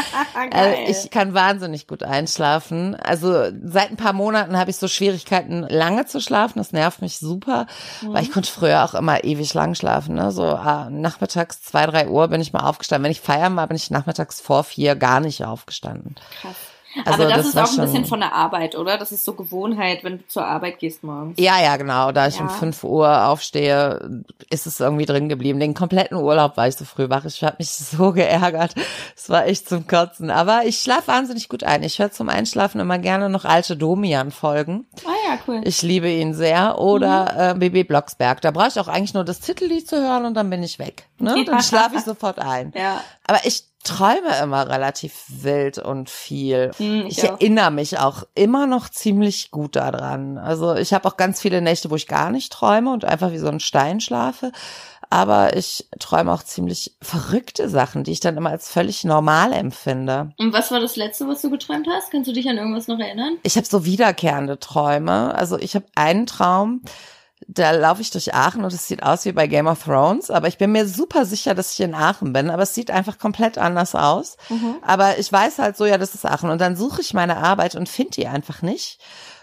Also 0.52 0.80
ich 0.88 1.12
kann 1.12 1.34
wahnsinnig 1.34 1.88
gut 1.88 2.04
einschlafen. 2.04 2.96
Also 2.96 3.52
seit 3.64 3.92
ein 3.92 3.98
paar 3.98 4.14
Monaten 4.14 4.58
habe 4.58 4.70
ich 4.70 4.78
so 4.78 4.88
Schwierigkeiten, 4.88 5.64
lange 5.64 6.06
zu 6.06 6.22
schlafen. 6.22 6.60
Das 6.60 6.72
nervt 6.72 7.02
mich 7.02 7.20
super, 7.20 7.68
weil 8.02 8.24
ich 8.24 8.32
konnte 8.32 8.50
früher 8.50 8.84
auch 8.84 8.94
immer 8.94 9.24
ewig 9.24 9.54
lang 9.54 9.76
schlafen. 9.76 10.16
Ne? 10.16 10.32
So 10.32 10.46
ah, 10.46 10.90
nachmittags 10.90 11.62
zwei, 11.62 11.86
drei 11.86 12.08
Uhr 12.08 12.28
bin 12.30 12.42
ich 12.42 12.54
mal 12.54 12.68
aufgestanden. 12.68 13.06
Wenn 13.06 13.12
ich 13.12 13.22
feiern 13.22 13.56
war, 13.56 13.68
bin 13.68 13.78
ich 13.78 13.92
nachmittags 13.92 14.40
vor 14.40 14.64
vier 14.64 14.96
gar 14.96 15.20
nicht 15.20 15.44
aufgestanden. 15.44 16.16
Krass. 16.42 16.56
Also 17.06 17.24
Aber 17.24 17.32
das, 17.32 17.38
das 17.38 17.48
ist 17.50 17.58
auch 17.58 17.80
ein 17.80 17.86
bisschen 17.86 18.06
von 18.06 18.20
der 18.20 18.34
Arbeit, 18.34 18.76
oder? 18.76 18.98
Das 18.98 19.12
ist 19.12 19.24
so 19.24 19.34
Gewohnheit, 19.34 20.04
wenn 20.04 20.18
du 20.18 20.28
zur 20.28 20.46
Arbeit 20.46 20.80
gehst 20.80 21.04
morgens. 21.04 21.40
Ja, 21.40 21.62
ja, 21.62 21.78
genau. 21.78 22.12
Da 22.12 22.28
ich 22.28 22.38
Ja. 22.38 22.42
um 22.44 22.50
5 22.50 22.84
Uhr 22.84 23.28
aufstehe, 23.28 24.24
ist 24.50 24.66
es 24.66 24.80
irgendwie 24.80 25.06
drin 25.06 25.30
geblieben. 25.30 25.60
Den 25.60 25.76
kompletten 25.76 26.18
Urlaub 26.18 26.58
war 26.58 26.68
ich 26.68 26.76
so 26.76 26.86
früh 26.86 27.08
wach. 27.10 27.26
Ich 27.26 27.44
habe 27.44 27.58
mich 27.60 27.70
so 27.72 28.12
geärgert. 28.12 28.74
Es 29.16 29.30
war 29.30 29.46
echt 29.46 29.70
zum 29.70 29.86
Kotzen. 29.88 30.32
Aber 30.32 30.62
ich 30.66 30.80
schlafe 30.80 31.10
wahnsinnig 31.10 31.48
gut 31.48 31.64
ein. 31.64 31.84
Ich 31.84 32.00
höre 32.00 32.12
zum 32.12 32.28
Einschlafen 32.30 32.80
immer 32.82 32.98
gerne 32.98 33.30
noch 33.30 33.46
alte 33.46 33.78
Domian-Folgen. 33.78 34.88
Ah 35.06 35.10
ja, 35.28 35.40
cool. 35.48 35.62
Ich 35.66 35.82
liebe 35.84 36.10
ihn 36.10 36.34
sehr. 36.34 36.80
Oder 36.80 37.52
äh, 37.52 37.54
Baby 37.54 37.84
Blocksberg. 37.84 38.42
Da 38.42 38.52
brauche 38.52 38.70
ich 38.70 38.80
auch 38.80 38.88
eigentlich 38.88 39.14
nur 39.14 39.24
das 39.26 39.40
Titellied 39.42 39.88
zu 39.88 39.98
hören 40.02 40.26
und 40.26 40.34
dann 40.34 40.50
bin 40.50 40.64
ich 40.64 40.80
weg. 40.80 41.06
Ne? 41.20 41.44
Dann 41.46 41.62
schlafe 41.62 41.96
ich 41.98 42.02
sofort 42.04 42.40
ein. 42.40 42.74
ja. 42.76 43.02
Aber 43.28 43.40
ich 43.44 43.64
träume 43.84 44.38
immer 44.42 44.68
relativ 44.68 45.14
wild 45.28 45.78
und 45.78 46.10
viel. 46.10 46.72
Hm, 46.78 47.06
ich 47.08 47.20
ich 47.20 47.24
erinnere 47.24 47.72
mich 47.72 47.98
auch 48.00 48.24
immer 48.36 48.68
noch 48.68 48.90
ziemlich 48.90 49.52
gut 49.52 49.76
daran. 49.76 50.38
Also 50.38 50.76
ich 50.76 50.94
habe 50.94 51.08
auch 51.08 51.18
ganz 51.18 51.42
viele 51.42 51.62
Nächte, 51.62 51.90
wo 51.90 51.96
ich 51.96 52.08
gar 52.08 52.30
nicht 52.30 52.52
träume 52.52 52.92
und 52.92 53.06
einfach 53.06 53.32
wie 53.32 53.38
so 53.38 53.48
ein 53.48 53.60
Stein 53.60 54.02
schlafe. 54.02 54.52
Aber 55.12 55.58
ich 55.58 55.88
träume 55.98 56.32
auch 56.32 56.44
ziemlich 56.44 56.94
verrückte 57.02 57.68
Sachen, 57.68 58.04
die 58.04 58.12
ich 58.12 58.20
dann 58.20 58.38
immer 58.38 58.52
als 58.52 58.70
völlig 58.70 59.04
normal 59.04 59.54
empfinde. 59.54 60.34
Und 60.38 60.54
was 60.54 60.72
war 60.72 60.80
das 60.80 60.96
letzte, 60.98 61.28
was 61.28 61.42
du 61.42 61.50
geträumt 61.50 61.88
hast? 61.90 62.12
Kannst 62.12 62.30
du 62.30 62.34
dich 62.34 62.48
an 62.48 62.58
irgendwas 62.58 62.88
noch 62.88 63.00
erinnern? 63.00 63.38
Ich 63.42 63.56
habe 63.56 63.66
so 63.66 63.86
wiederkehrende 63.86 64.60
Träume. 64.60 65.34
Also 65.34 65.58
ich 65.58 65.74
habe 65.74 65.86
einen 65.96 66.28
Traum, 66.28 66.82
da 67.52 67.72
laufe 67.72 68.02
ich 68.02 68.12
durch 68.12 68.34
Aachen 68.36 68.64
und 68.64 68.72
es 68.72 68.88
sieht 68.88 69.02
aus 69.02 69.26
wie 69.26 69.32
bei 69.32 69.48
Game 69.48 69.66
of 69.66 69.84
Thrones, 69.84 70.30
aber 70.30 70.48
ich 70.48 70.60
bin 70.60 70.72
mir 70.72 70.88
super 70.88 71.26
sicher, 71.26 71.56
dass 71.56 71.74
ich 71.74 71.80
in 71.80 71.96
Aachen 71.96 72.32
bin, 72.32 72.52
aber 72.52 72.62
es 72.64 72.76
sieht 72.76 72.92
einfach 72.92 73.18
komplett 73.18 73.58
anders 73.58 73.96
aus. 73.96 74.38
Aber 74.84 75.18
ich 75.18 75.32
weiß 75.32 75.58
halt 75.58 75.76
so, 75.76 75.86
ja, 75.86 75.98
das 75.98 76.14
ist 76.14 76.26
Aachen 76.26 76.52
und 76.52 76.62
dann 76.62 76.76
suche 76.76 77.02
ich 77.02 77.16
meine 77.16 77.38
Arbeit 77.38 77.76
und 77.76 77.90
finde 77.90 78.12
die 78.12 78.28
einfach 78.28 78.62
nicht. 78.62 79.00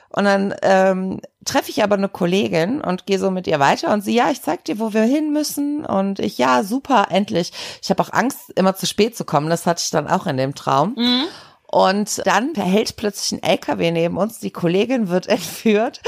Und 0.08 0.24
dann 0.24 0.54
ähm, 0.62 1.20
treffe 1.44 1.70
ich 1.70 1.82
aber 1.82 1.96
eine 1.96 2.08
Kollegin 2.08 2.80
und 2.80 3.06
gehe 3.06 3.18
so 3.18 3.30
mit 3.32 3.46
ihr 3.48 3.58
weiter 3.58 3.92
und 3.92 4.02
sie, 4.02 4.14
ja, 4.14 4.30
ich 4.30 4.40
zeig 4.40 4.64
dir, 4.64 4.78
wo 4.78 4.92
wir 4.92 5.02
hin 5.02 5.32
müssen. 5.32 5.84
Und 5.84 6.20
ich, 6.20 6.38
ja, 6.38 6.62
super, 6.62 7.08
endlich. 7.10 7.52
Ich 7.82 7.90
habe 7.90 8.02
auch 8.02 8.12
Angst, 8.12 8.50
immer 8.54 8.76
zu 8.76 8.86
spät 8.86 9.16
zu 9.16 9.24
kommen. 9.24 9.50
Das 9.50 9.66
hatte 9.66 9.82
ich 9.84 9.90
dann 9.90 10.08
auch 10.08 10.26
in 10.26 10.36
dem 10.36 10.54
Traum. 10.54 10.94
Und 11.68 12.22
dann 12.26 12.54
hält 12.54 12.96
plötzlich 12.96 13.40
ein 13.40 13.42
LKW 13.42 13.90
neben 13.90 14.16
uns, 14.16 14.38
die 14.38 14.50
Kollegin 14.50 15.08
wird 15.08 15.26
entführt 15.28 16.00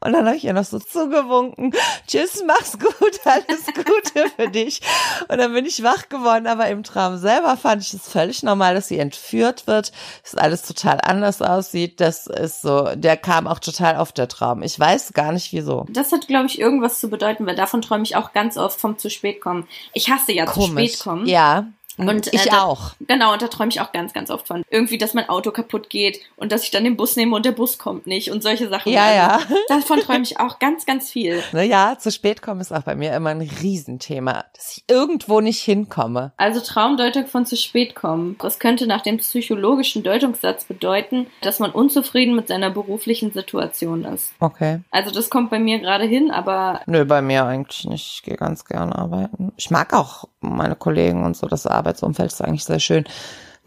und 0.00 0.12
dann 0.12 0.26
habe 0.26 0.36
ich 0.36 0.44
ihr 0.44 0.52
noch 0.52 0.64
so 0.64 0.78
zugewunken, 0.78 1.72
tschüss, 2.06 2.44
mach's 2.46 2.78
gut, 2.78 3.20
alles 3.24 3.66
Gute 3.66 4.30
für 4.36 4.48
dich. 4.48 4.80
Und 5.28 5.38
dann 5.38 5.52
bin 5.52 5.64
ich 5.64 5.82
wach 5.82 6.08
geworden, 6.08 6.46
aber 6.46 6.68
im 6.68 6.82
Traum 6.82 7.16
selber 7.16 7.56
fand 7.56 7.82
ich 7.82 7.94
es 7.94 8.06
völlig 8.06 8.42
normal, 8.42 8.74
dass 8.74 8.88
sie 8.88 8.98
entführt 8.98 9.66
wird, 9.66 9.92
dass 10.22 10.34
alles 10.36 10.62
total 10.62 11.00
anders 11.02 11.40
aussieht, 11.42 12.00
das 12.00 12.26
ist 12.26 12.62
so, 12.62 12.94
der 12.94 13.16
kam 13.16 13.46
auch 13.46 13.58
total 13.58 13.96
auf 13.96 14.12
der 14.12 14.28
Traum. 14.28 14.62
Ich 14.62 14.78
weiß 14.78 15.12
gar 15.12 15.32
nicht 15.32 15.52
wieso. 15.52 15.86
Das 15.88 16.12
hat, 16.12 16.28
glaube 16.28 16.46
ich, 16.46 16.60
irgendwas 16.60 17.00
zu 17.00 17.08
bedeuten, 17.08 17.46
weil 17.46 17.56
davon 17.56 17.82
träume 17.82 18.04
ich 18.04 18.16
auch 18.16 18.32
ganz 18.32 18.56
oft 18.56 18.78
vom 18.78 18.98
zu 18.98 19.10
spät 19.10 19.40
kommen. 19.40 19.66
Ich 19.92 20.10
hasse 20.10 20.32
ja 20.32 20.46
zu 20.46 20.52
Komisch. 20.60 20.92
spät 20.92 21.00
kommen. 21.00 21.26
Ja. 21.26 21.66
Und, 21.96 22.32
ich 22.32 22.46
äh, 22.46 22.50
da- 22.50 22.62
auch. 22.62 22.92
Genau, 23.00 23.32
und 23.32 23.42
da 23.42 23.48
träume 23.48 23.70
ich 23.70 23.80
auch 23.80 23.92
ganz, 23.92 24.12
ganz 24.12 24.30
oft 24.30 24.46
von. 24.48 24.62
Irgendwie, 24.70 24.98
dass 24.98 25.14
mein 25.14 25.28
Auto 25.28 25.50
kaputt 25.50 25.88
geht 25.90 26.20
und 26.36 26.52
dass 26.52 26.62
ich 26.64 26.70
dann 26.70 26.84
den 26.84 26.96
Bus 26.96 27.16
nehme 27.16 27.34
und 27.34 27.44
der 27.46 27.52
Bus 27.52 27.78
kommt 27.78 28.06
nicht 28.06 28.30
und 28.30 28.42
solche 28.42 28.68
Sachen. 28.68 28.92
Ja, 28.92 29.12
ja. 29.12 29.28
Also, 29.36 29.54
Davon 29.68 30.00
träume 30.00 30.22
ich 30.22 30.38
auch 30.40 30.58
ganz, 30.58 30.86
ganz 30.86 31.10
viel. 31.10 31.42
Ne, 31.52 31.64
ja, 31.64 31.96
zu 31.98 32.10
spät 32.10 32.42
kommen 32.42 32.60
ist 32.60 32.72
auch 32.72 32.82
bei 32.82 32.94
mir 32.94 33.14
immer 33.14 33.30
ein 33.30 33.40
Riesenthema, 33.40 34.44
dass 34.54 34.76
ich 34.76 34.84
irgendwo 34.88 35.40
nicht 35.40 35.60
hinkomme. 35.62 36.32
Also 36.36 36.60
Traumdeutung 36.60 37.26
von 37.26 37.46
zu 37.46 37.56
spät 37.56 37.94
kommen. 37.94 38.36
Das 38.40 38.58
könnte 38.58 38.86
nach 38.86 39.00
dem 39.02 39.18
psychologischen 39.18 40.02
Deutungssatz 40.02 40.64
bedeuten, 40.64 41.26
dass 41.40 41.58
man 41.60 41.70
unzufrieden 41.70 42.34
mit 42.34 42.48
seiner 42.48 42.70
beruflichen 42.70 43.32
Situation 43.32 44.04
ist. 44.04 44.32
Okay. 44.40 44.80
Also 44.90 45.10
das 45.10 45.30
kommt 45.30 45.50
bei 45.50 45.58
mir 45.58 45.78
gerade 45.78 46.04
hin, 46.04 46.30
aber 46.30 46.80
Nö, 46.86 47.04
bei 47.04 47.22
mir 47.22 47.44
eigentlich 47.46 47.84
nicht. 47.86 48.16
Ich 48.16 48.22
gehe 48.22 48.36
ganz 48.36 48.64
gern 48.64 48.92
arbeiten. 48.92 49.52
Ich 49.56 49.70
mag 49.70 49.92
auch 49.94 50.24
meine 50.40 50.76
Kollegen 50.76 51.24
und 51.24 51.36
so. 51.36 51.46
Das 51.46 51.66
Arbeitsumfeld 51.86 52.32
ist 52.32 52.42
eigentlich 52.42 52.64
sehr 52.64 52.80
schön. 52.80 53.04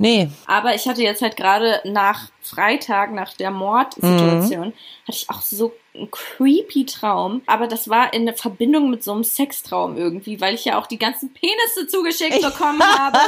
Nee, 0.01 0.29
aber 0.47 0.75
ich 0.75 0.87
hatte 0.87 1.01
jetzt 1.01 1.21
halt 1.21 1.35
gerade 1.35 1.81
nach 1.83 2.29
Freitag, 2.41 3.11
nach 3.11 3.33
der 3.33 3.51
Mordsituation, 3.51 4.67
Mhm. 4.67 4.73
hatte 5.05 5.17
ich 5.17 5.29
auch 5.29 5.41
so 5.41 5.73
einen 5.93 6.09
creepy 6.09 6.85
Traum. 6.85 7.41
Aber 7.47 7.67
das 7.67 7.89
war 7.89 8.13
in 8.13 8.33
Verbindung 8.33 8.89
mit 8.89 9.03
so 9.03 9.11
einem 9.11 9.25
Sextraum 9.25 9.97
irgendwie, 9.97 10.39
weil 10.39 10.55
ich 10.55 10.63
ja 10.63 10.79
auch 10.79 10.87
die 10.87 10.97
ganzen 10.99 11.33
Penisse 11.33 11.85
zugeschickt 11.89 12.41
bekommen 12.41 12.81
habe. 12.97 13.19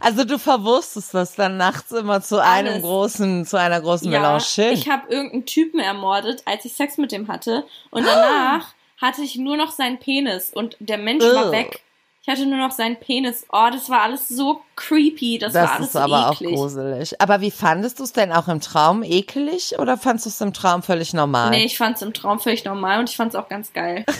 also 0.00 0.24
du 0.24 0.38
verwurstest 0.38 1.12
das 1.12 1.34
dann 1.34 1.58
nachts 1.58 1.92
immer 1.92 2.22
zu 2.22 2.42
einem 2.42 2.72
Alles. 2.74 2.82
großen, 2.82 3.44
zu 3.44 3.58
einer 3.60 3.82
großen 3.82 4.10
Ja, 4.10 4.20
Melange. 4.20 4.40
Schön. 4.40 4.72
ich 4.72 4.88
habe 4.88 5.12
irgendeinen 5.12 5.44
Typen 5.44 5.80
ermordet, 5.80 6.40
als 6.46 6.64
ich 6.64 6.72
Sex 6.72 6.96
mit 6.96 7.12
dem 7.12 7.28
hatte. 7.28 7.66
Und 7.90 8.06
danach 8.06 8.68
hatte 9.02 9.20
ich 9.20 9.36
nur 9.36 9.58
noch 9.58 9.70
seinen 9.70 9.98
Penis 9.98 10.50
und 10.50 10.78
der 10.80 10.96
Mensch 10.96 11.22
war 11.22 11.52
weg. 11.52 11.82
Ich 12.26 12.32
hatte 12.32 12.44
nur 12.44 12.58
noch 12.58 12.72
seinen 12.72 12.96
Penis. 12.96 13.46
Oh, 13.52 13.68
das 13.70 13.88
war 13.88 14.02
alles 14.02 14.26
so 14.26 14.60
creepy. 14.74 15.38
Das, 15.38 15.54
war 15.54 15.62
das 15.62 15.70
alles 15.70 15.86
ist 15.86 15.92
so 15.92 16.00
aber 16.00 16.32
eklig. 16.32 16.54
auch 16.54 16.56
gruselig. 16.56 17.20
Aber 17.20 17.40
wie 17.40 17.52
fandest 17.52 18.00
du 18.00 18.02
es 18.02 18.12
denn 18.12 18.32
auch 18.32 18.48
im 18.48 18.60
Traum 18.60 19.04
ekelig 19.04 19.78
oder 19.78 19.96
fandest 19.96 20.26
du 20.26 20.30
es 20.30 20.40
im 20.40 20.52
Traum 20.52 20.82
völlig 20.82 21.14
normal? 21.14 21.50
Nee, 21.50 21.66
ich 21.66 21.78
fand's 21.78 22.02
im 22.02 22.12
Traum 22.12 22.40
völlig 22.40 22.64
normal 22.64 22.98
und 22.98 23.08
ich 23.08 23.16
fand's 23.16 23.36
auch 23.36 23.48
ganz 23.48 23.72
geil. 23.72 24.04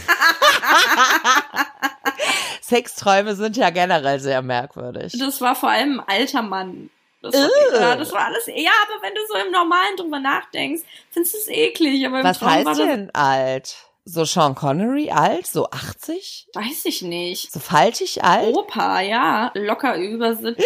Sexträume 2.61 3.34
sind 3.34 3.57
ja 3.57 3.70
generell 3.70 4.20
sehr 4.20 4.40
merkwürdig. 4.40 5.12
Das 5.18 5.40
war 5.40 5.57
vor 5.57 5.70
allem 5.70 5.98
ein 5.98 6.20
alter 6.20 6.42
Mann. 6.42 6.90
Das 7.22 7.34
war, 7.34 7.80
ja, 7.80 7.96
das 7.96 8.12
war 8.12 8.26
alles. 8.26 8.46
Ja, 8.46 8.70
aber 8.84 9.02
wenn 9.02 9.14
du 9.14 9.20
so 9.28 9.34
im 9.34 9.50
Normalen 9.50 9.96
drüber 9.96 10.20
nachdenkst, 10.20 10.82
findest 11.11 11.34
du 11.34 11.38
es 11.38 11.48
eklig. 11.48 12.07
Aber 12.07 12.20
im 12.20 12.24
Was 12.24 12.38
Traum 12.38 12.50
war 12.50 12.57
heißt 12.57 12.68
das 12.68 12.86
denn 12.86 13.12
alt? 13.16 13.76
So 14.09 14.24
Sean 14.24 14.54
Connery 14.54 15.11
alt, 15.11 15.48
so 15.48 15.68
80? 15.68 16.46
Weiß 16.54 16.84
ich 16.84 17.02
nicht. 17.02 17.52
So 17.52 17.59
faltig 17.59 18.22
alt? 18.22 18.54
Opa, 18.57 19.00
ja, 19.00 19.50
locker 19.54 19.96
über 19.96 20.34
70. 20.36 20.57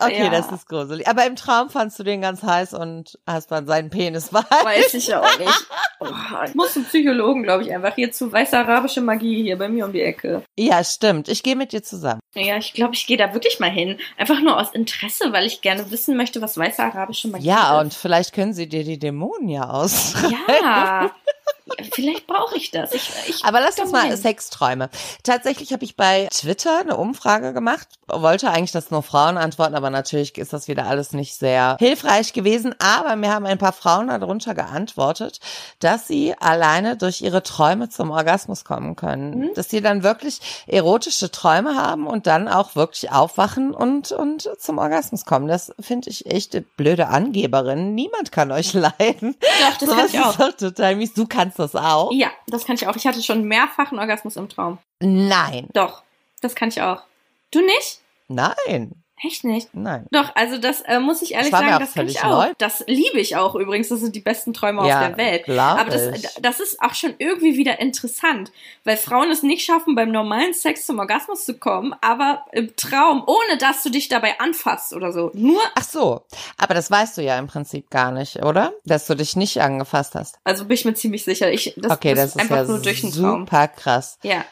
okay, 0.00 0.24
Ja. 0.24 0.30
das 0.30 0.50
ist 0.50 0.66
gruselig. 0.66 1.06
Aber 1.08 1.26
im 1.26 1.36
Traum 1.36 1.68
fandst 1.68 1.98
du 1.98 2.02
den 2.04 2.22
ganz 2.22 2.42
heiß 2.42 2.72
und 2.72 3.18
hast 3.26 3.50
man 3.50 3.66
seinen 3.66 3.90
Penis 3.90 4.32
weiß. 4.32 4.44
Weiß 4.64 4.94
ich 4.94 5.14
auch 5.14 5.38
nicht. 5.38 5.50
Oh, 6.04 6.42
ich 6.44 6.56
muss 6.56 6.72
zum 6.72 6.84
Psychologen, 6.84 7.44
glaube 7.44 7.62
ich, 7.62 7.72
einfach 7.72 7.94
hier 7.94 8.10
zu 8.10 8.32
weiße 8.32 8.58
arabische 8.58 9.00
Magie 9.00 9.40
hier 9.44 9.56
bei 9.56 9.68
mir 9.68 9.84
um 9.86 9.92
die 9.92 10.00
Ecke. 10.02 10.42
Ja, 10.58 10.82
stimmt. 10.82 11.28
Ich 11.28 11.44
gehe 11.44 11.54
mit 11.54 11.70
dir 11.70 11.84
zusammen. 11.84 12.18
Ja, 12.34 12.56
ich 12.56 12.72
glaube, 12.72 12.94
ich 12.94 13.06
gehe 13.06 13.16
da 13.16 13.32
wirklich 13.34 13.60
mal 13.60 13.70
hin. 13.70 14.00
Einfach 14.16 14.40
nur 14.40 14.58
aus 14.58 14.72
Interesse, 14.72 15.32
weil 15.32 15.46
ich 15.46 15.60
gerne 15.60 15.88
wissen 15.92 16.16
möchte, 16.16 16.42
was 16.42 16.58
weiße 16.58 16.82
arabische 16.82 17.28
Magie 17.28 17.46
Ja, 17.46 17.76
ist. 17.78 17.84
und 17.84 17.94
vielleicht 17.94 18.34
können 18.34 18.52
sie 18.52 18.68
dir 18.68 18.82
die 18.82 18.98
Dämonen 18.98 19.48
ja 19.48 19.70
aus. 19.70 20.14
Ja, 20.28 21.12
vielleicht 21.92 22.26
brauche 22.26 22.56
ich 22.56 22.70
das. 22.70 22.92
Ich, 22.92 23.10
ich 23.28 23.44
Aber 23.44 23.60
lass 23.60 23.78
uns 23.78 23.92
mal. 23.92 24.16
Sexträume. 24.16 24.90
Tatsächlich 25.22 25.72
habe 25.72 25.84
ich 25.84 25.96
bei 25.96 26.28
Twitter 26.32 26.80
eine 26.80 26.96
Umfrage 26.96 27.52
gemacht, 27.52 27.88
wollte 28.08 28.50
eigentlich, 28.50 28.72
dass 28.72 28.90
nur 28.90 29.02
Frauen 29.02 29.36
antworten, 29.36 29.74
aber 29.74 29.90
natürlich 29.90 30.36
ist 30.38 30.52
das 30.52 30.68
wieder 30.68 30.86
alles 30.86 31.12
nicht 31.12 31.34
sehr 31.34 31.76
hilfreich 31.78 32.32
gewesen. 32.32 32.74
Aber 32.78 33.16
mir 33.16 33.32
haben 33.32 33.46
ein 33.46 33.58
paar 33.58 33.72
Frauen 33.72 34.08
darunter 34.08 34.54
geantwortet, 34.54 35.40
dass 35.78 36.06
sie 36.06 36.34
alleine 36.38 36.96
durch 36.96 37.20
ihre 37.22 37.42
Träume 37.42 37.88
zum 37.88 38.10
Orgasmus 38.10 38.64
kommen 38.64 38.96
können. 38.96 39.38
Mhm. 39.38 39.50
Dass 39.54 39.70
sie 39.70 39.80
dann 39.80 40.02
wirklich 40.02 40.40
erotische 40.66 41.30
Träume 41.30 41.76
haben 41.76 42.06
und 42.06 42.26
dann 42.26 42.48
auch 42.48 42.74
wirklich 42.76 43.10
aufwachen 43.10 43.72
und, 43.72 44.12
und 44.12 44.48
zum 44.58 44.78
Orgasmus 44.78 45.24
kommen. 45.24 45.48
Das 45.48 45.72
finde 45.80 46.10
ich 46.10 46.26
echt 46.26 46.76
blöde 46.76 47.08
Angeberin. 47.08 47.94
Niemand 47.94 48.32
kann 48.32 48.52
euch 48.52 48.72
leiden. 48.74 49.36
Doch, 49.40 49.78
das 49.78 49.88
Sowas 49.88 50.14
ich 50.14 50.20
auch. 50.20 50.30
ist 50.30 50.40
doch 50.40 50.52
total 50.52 50.96
mies. 50.96 51.14
Du 51.14 51.26
kannst 51.26 51.51
das 51.58 51.74
auch. 51.74 52.12
Ja, 52.12 52.30
das 52.46 52.64
kann 52.64 52.76
ich 52.76 52.86
auch. 52.86 52.96
Ich 52.96 53.06
hatte 53.06 53.22
schon 53.22 53.44
mehrfach 53.44 53.90
einen 53.90 54.00
Orgasmus 54.00 54.36
im 54.36 54.48
Traum. 54.48 54.78
Nein. 55.00 55.68
Doch, 55.72 56.02
das 56.40 56.54
kann 56.54 56.68
ich 56.68 56.80
auch. 56.82 57.02
Du 57.50 57.60
nicht? 57.60 58.00
Nein. 58.28 59.01
Echt 59.24 59.44
nicht? 59.44 59.68
Nein. 59.72 60.06
Doch, 60.10 60.34
also 60.34 60.58
das 60.58 60.80
äh, 60.80 60.98
muss 60.98 61.22
ich 61.22 61.34
ehrlich 61.34 61.50
sagen, 61.50 61.78
das 61.78 61.94
kann 61.94 62.08
ich 62.08 62.24
auch. 62.24 62.46
neu. 62.46 62.52
Das 62.58 62.82
liebe 62.88 63.20
ich 63.20 63.36
auch 63.36 63.54
übrigens. 63.54 63.88
Das 63.88 64.00
sind 64.00 64.16
die 64.16 64.20
besten 64.20 64.52
Träume 64.52 64.86
Ja, 64.88 65.00
auf 65.00 65.06
der 65.08 65.16
Welt. 65.16 65.48
Aber 65.48 65.90
das, 65.90 66.18
ich. 66.18 66.28
das 66.40 66.58
ist 66.58 66.80
auch 66.82 66.94
schon 66.94 67.14
irgendwie 67.18 67.56
wieder 67.56 67.78
interessant, 67.78 68.50
weil 68.84 68.96
Frauen 68.96 69.30
es 69.30 69.44
nicht 69.44 69.64
schaffen, 69.64 69.94
beim 69.94 70.10
normalen 70.10 70.54
Sex 70.54 70.86
zum 70.86 70.98
Orgasmus 70.98 71.44
zu 71.44 71.54
kommen, 71.54 71.94
aber 72.00 72.44
im 72.50 72.74
Traum, 72.74 73.22
ohne 73.26 73.58
dass 73.58 73.84
du 73.84 73.90
dich 73.90 74.08
dabei 74.08 74.40
anfasst 74.40 74.92
oder 74.92 75.12
so. 75.12 75.30
Nur, 75.34 75.62
Ach 75.76 75.84
so, 75.84 76.22
aber 76.58 76.74
das 76.74 76.90
weißt 76.90 77.16
du 77.18 77.22
ja 77.22 77.38
im 77.38 77.46
Prinzip 77.46 77.90
gar 77.90 78.10
nicht, 78.10 78.42
oder? 78.42 78.72
Dass 78.84 79.06
du 79.06 79.14
dich 79.14 79.36
nicht 79.36 79.60
angefasst 79.60 80.16
hast. 80.16 80.38
also 80.42 80.64
bin 80.64 80.74
ich 80.74 80.84
mir 80.84 80.94
ziemlich 80.94 81.24
sicher. 81.24 81.52
Ich, 81.52 81.74
das, 81.76 81.92
okay, 81.92 82.14
das, 82.14 82.32
das, 82.32 82.34
ist 82.34 82.40
einfach 82.40 82.56
ja 82.56 82.64
nur 82.64 82.80
durch 82.80 83.02
den 83.02 83.12
Traum. 83.12 83.40
super 83.42 83.68
krass. 83.68 84.18
Ja. 84.22 84.44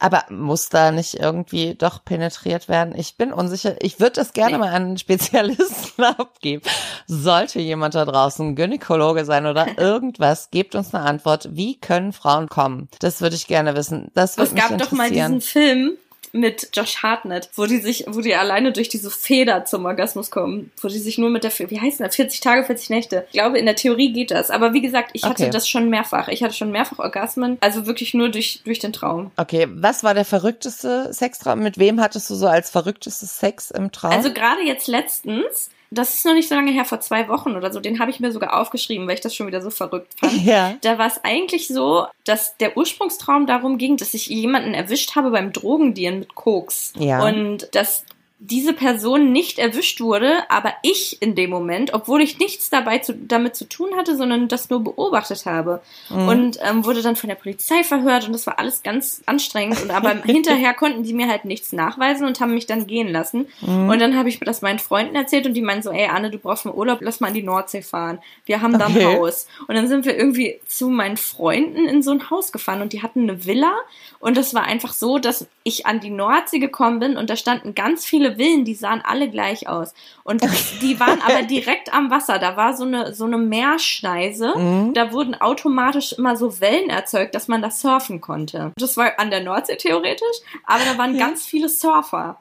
Aber 0.00 0.24
muss 0.30 0.68
da 0.68 0.92
nicht 0.92 1.14
irgendwie 1.14 1.74
doch 1.74 2.04
penetriert 2.04 2.68
werden? 2.68 2.94
Ich 2.96 3.16
bin 3.16 3.32
unsicher. 3.32 3.74
Ich 3.80 3.98
würde 3.98 4.12
das 4.12 4.32
gerne 4.32 4.52
Nee. 4.52 4.58
mal 4.58 4.68
an 4.72 4.82
einen 4.84 4.98
Spezialisten 4.98 6.04
abgeben. 6.18 6.62
Sollte 7.06 7.58
jemand 7.60 7.94
da 7.96 8.04
draußen 8.04 8.54
Gynäkologe 8.54 9.24
sein 9.24 9.46
oder 9.46 9.66
irgendwas, 9.78 10.50
gebt 10.50 10.74
uns 10.76 10.94
eine 10.94 11.04
Antwort. 11.04 11.48
Wie 11.52 11.80
können 11.80 12.12
Frauen 12.12 12.48
kommen? 12.48 12.88
Das 13.00 13.20
würde 13.20 13.34
ich 13.36 13.46
gerne 13.48 13.74
wissen. 13.74 14.10
Das 14.14 14.36
würde 14.36 14.48
Es 14.48 14.54
mich 14.54 14.62
gab 14.62 14.78
doch 14.78 14.92
mal 14.92 15.06
interessieren. 15.08 15.38
diesen 15.38 15.40
Film 15.40 15.98
mit 16.32 16.68
Josh 16.74 17.02
Hartnett, 17.02 17.48
wo 17.54 17.66
die 17.66 17.78
sich, 17.78 18.04
wo 18.08 18.20
die 18.20 18.34
alleine 18.34 18.72
durch 18.72 18.88
diese 18.88 19.10
Feder 19.10 19.64
zum 19.64 19.84
Orgasmus 19.84 20.30
kommen, 20.30 20.70
wo 20.80 20.88
die 20.88 20.98
sich 20.98 21.18
nur 21.18 21.30
mit 21.30 21.44
der, 21.44 21.52
wie 21.70 21.80
heißt 21.80 22.00
das, 22.00 22.16
40 22.16 22.40
Tage, 22.40 22.64
40 22.64 22.90
Nächte. 22.90 23.24
Ich 23.28 23.32
glaube, 23.32 23.58
in 23.58 23.66
der 23.66 23.76
Theorie 23.76 24.12
geht 24.12 24.30
das. 24.30 24.50
Aber 24.50 24.72
wie 24.72 24.80
gesagt, 24.80 25.10
ich 25.14 25.24
hatte 25.24 25.42
Okay. 25.44 25.50
das 25.50 25.68
schon 25.68 25.88
mehrfach. 25.90 26.28
Ich 26.28 26.42
hatte 26.42 26.54
schon 26.54 26.70
mehrfach 26.70 26.98
Orgasmen, 26.98 27.58
also 27.60 27.86
wirklich 27.86 28.14
nur 28.14 28.28
durch, 28.28 28.60
durch 28.64 28.78
den 28.78 28.92
Traum. 28.92 29.30
Okay, 29.36 29.66
was 29.70 30.02
war 30.04 30.14
der 30.14 30.24
verrückteste 30.24 31.12
Sextraum? 31.12 31.60
Mit 31.60 31.78
wem 31.78 32.00
hattest 32.00 32.28
du 32.30 32.34
so 32.34 32.46
als 32.46 32.70
verrücktestes 32.70 33.38
Sex 33.38 33.70
im 33.70 33.92
Traum? 33.92 34.12
Also 34.12 34.32
gerade 34.32 34.62
jetzt 34.62 34.88
letztens, 34.88 35.70
das 35.90 36.14
ist 36.14 36.26
noch 36.26 36.34
nicht 36.34 36.48
so 36.48 36.54
lange 36.54 36.70
her, 36.70 36.84
vor 36.84 37.00
zwei 37.00 37.28
Wochen 37.28 37.56
oder 37.56 37.72
so, 37.72 37.80
den 37.80 37.98
habe 37.98 38.10
ich 38.10 38.20
mir 38.20 38.32
sogar 38.32 38.60
aufgeschrieben, 38.60 39.06
weil 39.06 39.14
ich 39.14 39.20
das 39.20 39.34
schon 39.34 39.46
wieder 39.46 39.62
so 39.62 39.70
verrückt 39.70 40.14
fand. 40.18 40.32
ja. 40.44 40.74
Da 40.82 40.98
war 40.98 41.06
es 41.06 41.22
eigentlich 41.24 41.68
so, 41.68 42.06
dass 42.24 42.56
der 42.58 42.76
Ursprungstraum 42.76 43.46
darum 43.46 43.78
ging, 43.78 43.96
dass 43.96 44.14
ich 44.14 44.26
jemanden 44.26 44.74
erwischt 44.74 45.16
habe 45.16 45.30
beim 45.30 45.52
Drogendieren 45.52 46.20
mit 46.20 46.34
Koks. 46.34 46.92
Ja. 46.98 47.24
Und 47.24 47.74
dass 47.74 48.04
diese 48.40 48.72
Person 48.72 49.32
nicht 49.32 49.58
erwischt 49.58 50.00
wurde, 50.00 50.48
aber 50.48 50.74
ich 50.82 51.20
in 51.20 51.34
dem 51.34 51.50
Moment, 51.50 51.92
obwohl 51.92 52.20
ich 52.20 52.38
nichts 52.38 52.70
dabei 52.70 52.98
zu, 52.98 53.14
damit 53.14 53.56
zu 53.56 53.68
tun 53.68 53.96
hatte, 53.96 54.16
sondern 54.16 54.46
das 54.46 54.70
nur 54.70 54.84
beobachtet 54.84 55.46
habe. 55.46 55.80
Mhm. 56.08 56.28
Und 56.28 56.58
ähm, 56.62 56.84
wurde 56.84 57.02
dann 57.02 57.16
von 57.16 57.28
der 57.28 57.36
Polizei 57.36 57.82
verhört 57.82 58.26
und 58.26 58.32
das 58.32 58.46
war 58.46 58.58
alles 58.58 58.82
ganz 58.82 59.22
anstrengend. 59.26 59.82
Und 59.82 59.90
aber 59.90 60.10
hinterher 60.24 60.74
konnten 60.74 61.02
die 61.02 61.14
mir 61.14 61.28
halt 61.28 61.46
nichts 61.46 61.72
nachweisen 61.72 62.26
und 62.26 62.38
haben 62.40 62.54
mich 62.54 62.66
dann 62.66 62.86
gehen 62.86 63.08
lassen. 63.08 63.46
Mhm. 63.60 63.88
Und 63.88 63.98
dann 64.00 64.16
habe 64.16 64.28
ich 64.28 64.38
das 64.38 64.62
meinen 64.62 64.78
Freunden 64.78 65.16
erzählt 65.16 65.46
und 65.46 65.54
die 65.54 65.62
meinen 65.62 65.82
so, 65.82 65.90
ey 65.90 66.06
Anne, 66.06 66.30
du 66.30 66.38
brauchst 66.38 66.64
mal 66.64 66.74
Urlaub, 66.74 66.98
lass 67.00 67.20
mal 67.20 67.28
in 67.28 67.34
die 67.34 67.42
Nordsee 67.42 67.82
fahren. 67.82 68.18
Wir 68.44 68.60
haben 68.60 68.78
da 68.78 68.86
ein 68.86 68.98
Okay. 68.98 69.18
Haus. 69.18 69.46
Und 69.66 69.74
dann 69.74 69.88
sind 69.88 70.04
wir 70.04 70.16
irgendwie 70.16 70.60
zu 70.66 70.88
meinen 70.88 71.16
Freunden 71.16 71.86
in 71.86 72.02
so 72.02 72.10
ein 72.10 72.30
Haus 72.30 72.52
gefahren 72.52 72.82
und 72.82 72.92
die 72.92 73.02
hatten 73.02 73.22
eine 73.22 73.46
Villa. 73.46 73.74
Und 74.20 74.36
das 74.36 74.54
war 74.54 74.64
einfach 74.64 74.92
so, 74.92 75.18
dass 75.18 75.46
ich 75.62 75.86
an 75.86 76.00
die 76.00 76.10
Nordsee 76.10 76.58
gekommen 76.58 76.98
bin 76.98 77.16
und 77.16 77.30
da 77.30 77.36
standen 77.36 77.74
ganz 77.74 78.04
viele 78.04 78.27
Villen, 78.36 78.64
die 78.64 78.74
sahen 78.74 79.02
alle 79.04 79.30
gleich 79.30 79.68
aus. 79.68 79.94
Und 80.24 80.42
die 80.82 80.98
waren 81.00 81.20
aber 81.22 81.42
direkt 81.46 81.92
am 81.92 82.10
Wasser. 82.10 82.38
Da 82.38 82.56
war 82.56 82.76
so 82.76 82.84
eine, 82.84 83.14
so 83.14 83.24
eine 83.24 83.38
Meerschneise. 83.38 84.56
Mhm. 84.56 84.94
Da 84.94 85.12
wurden 85.12 85.34
automatisch 85.34 86.12
immer 86.12 86.36
so 86.36 86.60
Wellen 86.60 86.90
erzeugt, 86.90 87.34
dass 87.34 87.48
man 87.48 87.62
da 87.62 87.70
surfen 87.70 88.20
konnte. 88.20 88.72
Das 88.76 88.96
war 88.96 89.18
an 89.18 89.30
der 89.30 89.42
Nordsee 89.42 89.76
theoretisch, 89.76 90.36
aber 90.64 90.84
da 90.84 90.98
waren 90.98 91.18
ganz 91.18 91.44
viele 91.46 91.68
Surfer. 91.68 92.38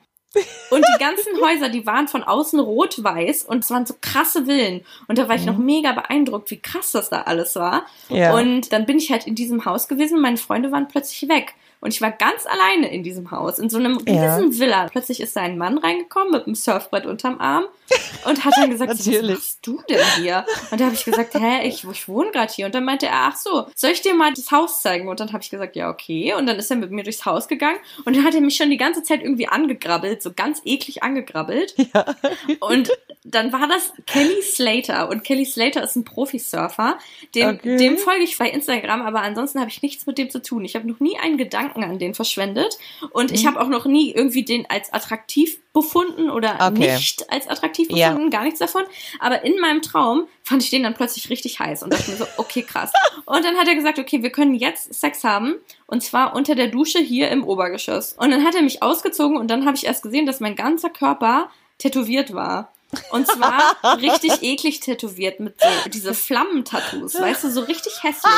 Und 0.70 0.86
die 0.86 1.00
ganzen 1.00 1.34
Häuser, 1.42 1.70
die 1.70 1.86
waren 1.86 2.08
von 2.08 2.24
außen 2.24 2.60
rot-weiß 2.60 3.44
und 3.44 3.64
es 3.64 3.72
waren 3.72 3.86
so 3.86 3.96
krasse 4.02 4.46
Villen. 4.46 4.86
Und 5.08 5.18
da 5.18 5.28
war 5.28 5.36
ich 5.36 5.46
noch 5.46 5.58
mega 5.58 5.94
beeindruckt, 5.94 6.52
wie 6.52 6.60
krass 6.60 6.92
das 6.92 7.10
da 7.10 7.24
alles 7.24 7.56
war. 7.56 7.86
Ja. 8.10 8.34
Und 8.36 8.74
dann 8.74 8.86
bin 8.86 8.98
ich 8.98 9.12
halt 9.12 9.26
in 9.26 9.36
diesem 9.36 9.66
Haus 9.66 9.88
gewesen, 9.88 10.20
meine 10.20 10.38
Freunde 10.38 10.72
waren 10.72 10.88
plötzlich 10.88 11.30
weg. 11.30 11.56
Und 11.80 11.94
ich 11.94 12.02
war 12.02 12.12
ganz 12.12 12.46
alleine 12.46 12.92
in 12.92 13.04
diesem 13.04 13.30
Haus, 13.32 13.60
in 13.60 13.70
so 13.70 13.78
einem 13.78 14.00
Ja. 14.08 14.36
riesen 14.36 14.60
Villa. 14.60 14.88
Plötzlich 14.90 15.20
ist 15.22 15.36
da 15.36 15.42
ein 15.42 15.58
Mann 15.58 15.78
reingekommen 15.78 16.32
mit 16.32 16.46
einem 16.46 16.56
Surfbrett 16.56 17.06
unterm 17.06 17.40
Arm 17.40 17.66
und 18.26 18.44
hat 18.46 18.54
dann 18.58 18.70
gesagt, 18.72 18.92
so, 18.98 19.12
was 19.12 19.22
machst 19.22 19.60
du 19.62 19.82
denn 19.90 20.00
hier? 20.18 20.46
Und 20.72 20.82
da 20.82 20.86
habe 20.86 20.96
ich 20.96 21.06
gesagt, 21.06 21.36
hä, 21.36 21.68
ich, 21.68 21.84
ich 21.84 22.08
wohne 22.08 22.32
gerade 22.32 22.52
hier. 22.52 22.66
Und 22.66 22.74
dann 22.76 22.84
meinte 22.84 23.06
er, 23.06 23.14
ach 23.16 23.36
so, 23.36 23.68
soll 23.76 23.92
ich 23.92 24.02
dir 24.02 24.16
mal 24.16 24.34
das 24.34 24.50
Haus 24.52 24.82
zeigen? 24.82 25.08
Und 25.08 25.20
dann 25.20 25.32
habe 25.34 25.44
ich 25.44 25.50
gesagt, 25.50 25.76
ja, 25.76 25.90
okay. 25.90 26.34
Und 26.34 26.48
dann 26.48 26.58
ist 26.58 26.72
er 26.72 26.78
mit 26.78 26.92
mir 26.92 27.04
durchs 27.04 27.26
Haus 27.26 27.48
gegangen 27.48 27.78
und 28.06 28.16
dann 28.16 28.24
hat 28.26 28.34
er 28.34 28.42
mich 28.42 28.56
schon 28.56 28.70
die 28.70 28.78
ganze 28.78 29.04
Zeit 29.04 29.22
irgendwie 29.22 29.48
angegrabbelt, 29.48 30.24
so 30.24 30.34
ganz 30.34 30.62
eklig 30.66 31.04
angegrabbelt. 31.04 31.76
Und 32.60 32.90
dann 33.24 33.52
war 33.52 33.68
das 33.68 33.94
Kelly 34.06 34.42
Slater. 34.42 35.10
Und 35.10 35.24
Kelly 35.24 35.46
Slater 35.46 35.84
ist 35.84 35.96
ein 35.96 36.06
Profisurfer. 36.06 36.98
Dem, 37.36 37.48
Okay. 37.50 37.78
dem 37.78 37.98
folge 37.98 38.24
ich 38.24 38.38
bei 38.38 38.50
Instagram, 38.50 39.02
aber 39.02 39.22
ansonsten 39.22 39.60
habe 39.60 39.70
ich 39.70 39.82
nichts 39.82 40.06
mit 40.06 40.18
dem 40.18 40.30
zu 40.30 40.42
tun. 40.42 40.64
Ich 40.66 40.76
habe 40.76 40.88
noch 40.88 41.00
nie 41.00 41.18
einen 41.20 41.38
Gedanken 41.38 41.67
an 41.76 42.00
den 42.00 42.14
verschwendet. 42.14 42.78
Und 43.12 43.32
ich 43.32 43.44
Mhm. 43.44 43.48
habe 43.48 43.62
auch 43.62 43.68
noch 43.68 43.86
nie 43.86 44.12
irgendwie 44.12 44.44
den 44.44 44.70
als 44.70 44.92
attraktiv 44.94 45.60
befunden 45.74 46.30
oder 46.30 46.56
Okay. 46.60 46.94
nicht 46.96 47.32
als 47.32 47.48
attraktiv 47.48 47.88
Ja. 47.92 48.10
befunden, 48.10 48.30
gar 48.32 48.44
nichts 48.44 48.60
davon. 48.60 48.84
Aber 49.20 49.44
in 49.44 49.60
meinem 49.60 49.82
Traum 49.82 50.28
fand 50.44 50.64
ich 50.64 50.70
den 50.70 50.84
dann 50.84 50.94
plötzlich 50.96 51.30
richtig 51.30 51.60
heiß 51.60 51.84
und 51.84 51.94
dachte 51.94 52.10
mir 52.10 52.18
so, 52.18 52.26
okay, 52.38 52.64
krass. 52.64 52.92
Und 53.26 53.44
dann 53.46 53.58
hat 53.58 53.68
er 53.68 53.76
gesagt, 53.76 54.00
okay, 54.00 54.24
wir 54.24 54.32
können 54.32 54.56
jetzt 54.56 54.94
Sex 54.94 55.24
haben. 55.24 55.56
Und 55.86 56.02
zwar 56.04 56.36
unter 56.36 56.56
der 56.56 56.68
Dusche 56.68 57.00
hier 57.00 57.30
im 57.30 57.44
Obergeschoss. 57.44 58.14
Und 58.14 58.32
dann 58.32 58.44
hat 58.44 58.56
er 58.56 58.62
mich 58.62 58.82
ausgezogen 58.82 59.38
und 59.38 59.50
dann 59.50 59.66
habe 59.66 59.78
ich 59.78 59.86
erst 59.86 60.04
gesehen, 60.04 60.26
dass 60.26 60.40
mein 60.40 60.56
ganzer 60.56 60.90
Körper 60.90 61.50
tätowiert 61.78 62.34
war. 62.34 62.72
Und 63.12 63.28
zwar 63.28 63.76
richtig 64.02 64.42
eklig 64.42 64.80
tätowiert 64.80 65.40
mit 65.42 65.60
so 65.60 65.68
diese 65.90 66.14
Flammentattoos, 66.14 67.20
weißt 67.20 67.44
du, 67.44 67.52
so 67.52 67.62
richtig 67.62 68.02
hässlich. 68.02 68.32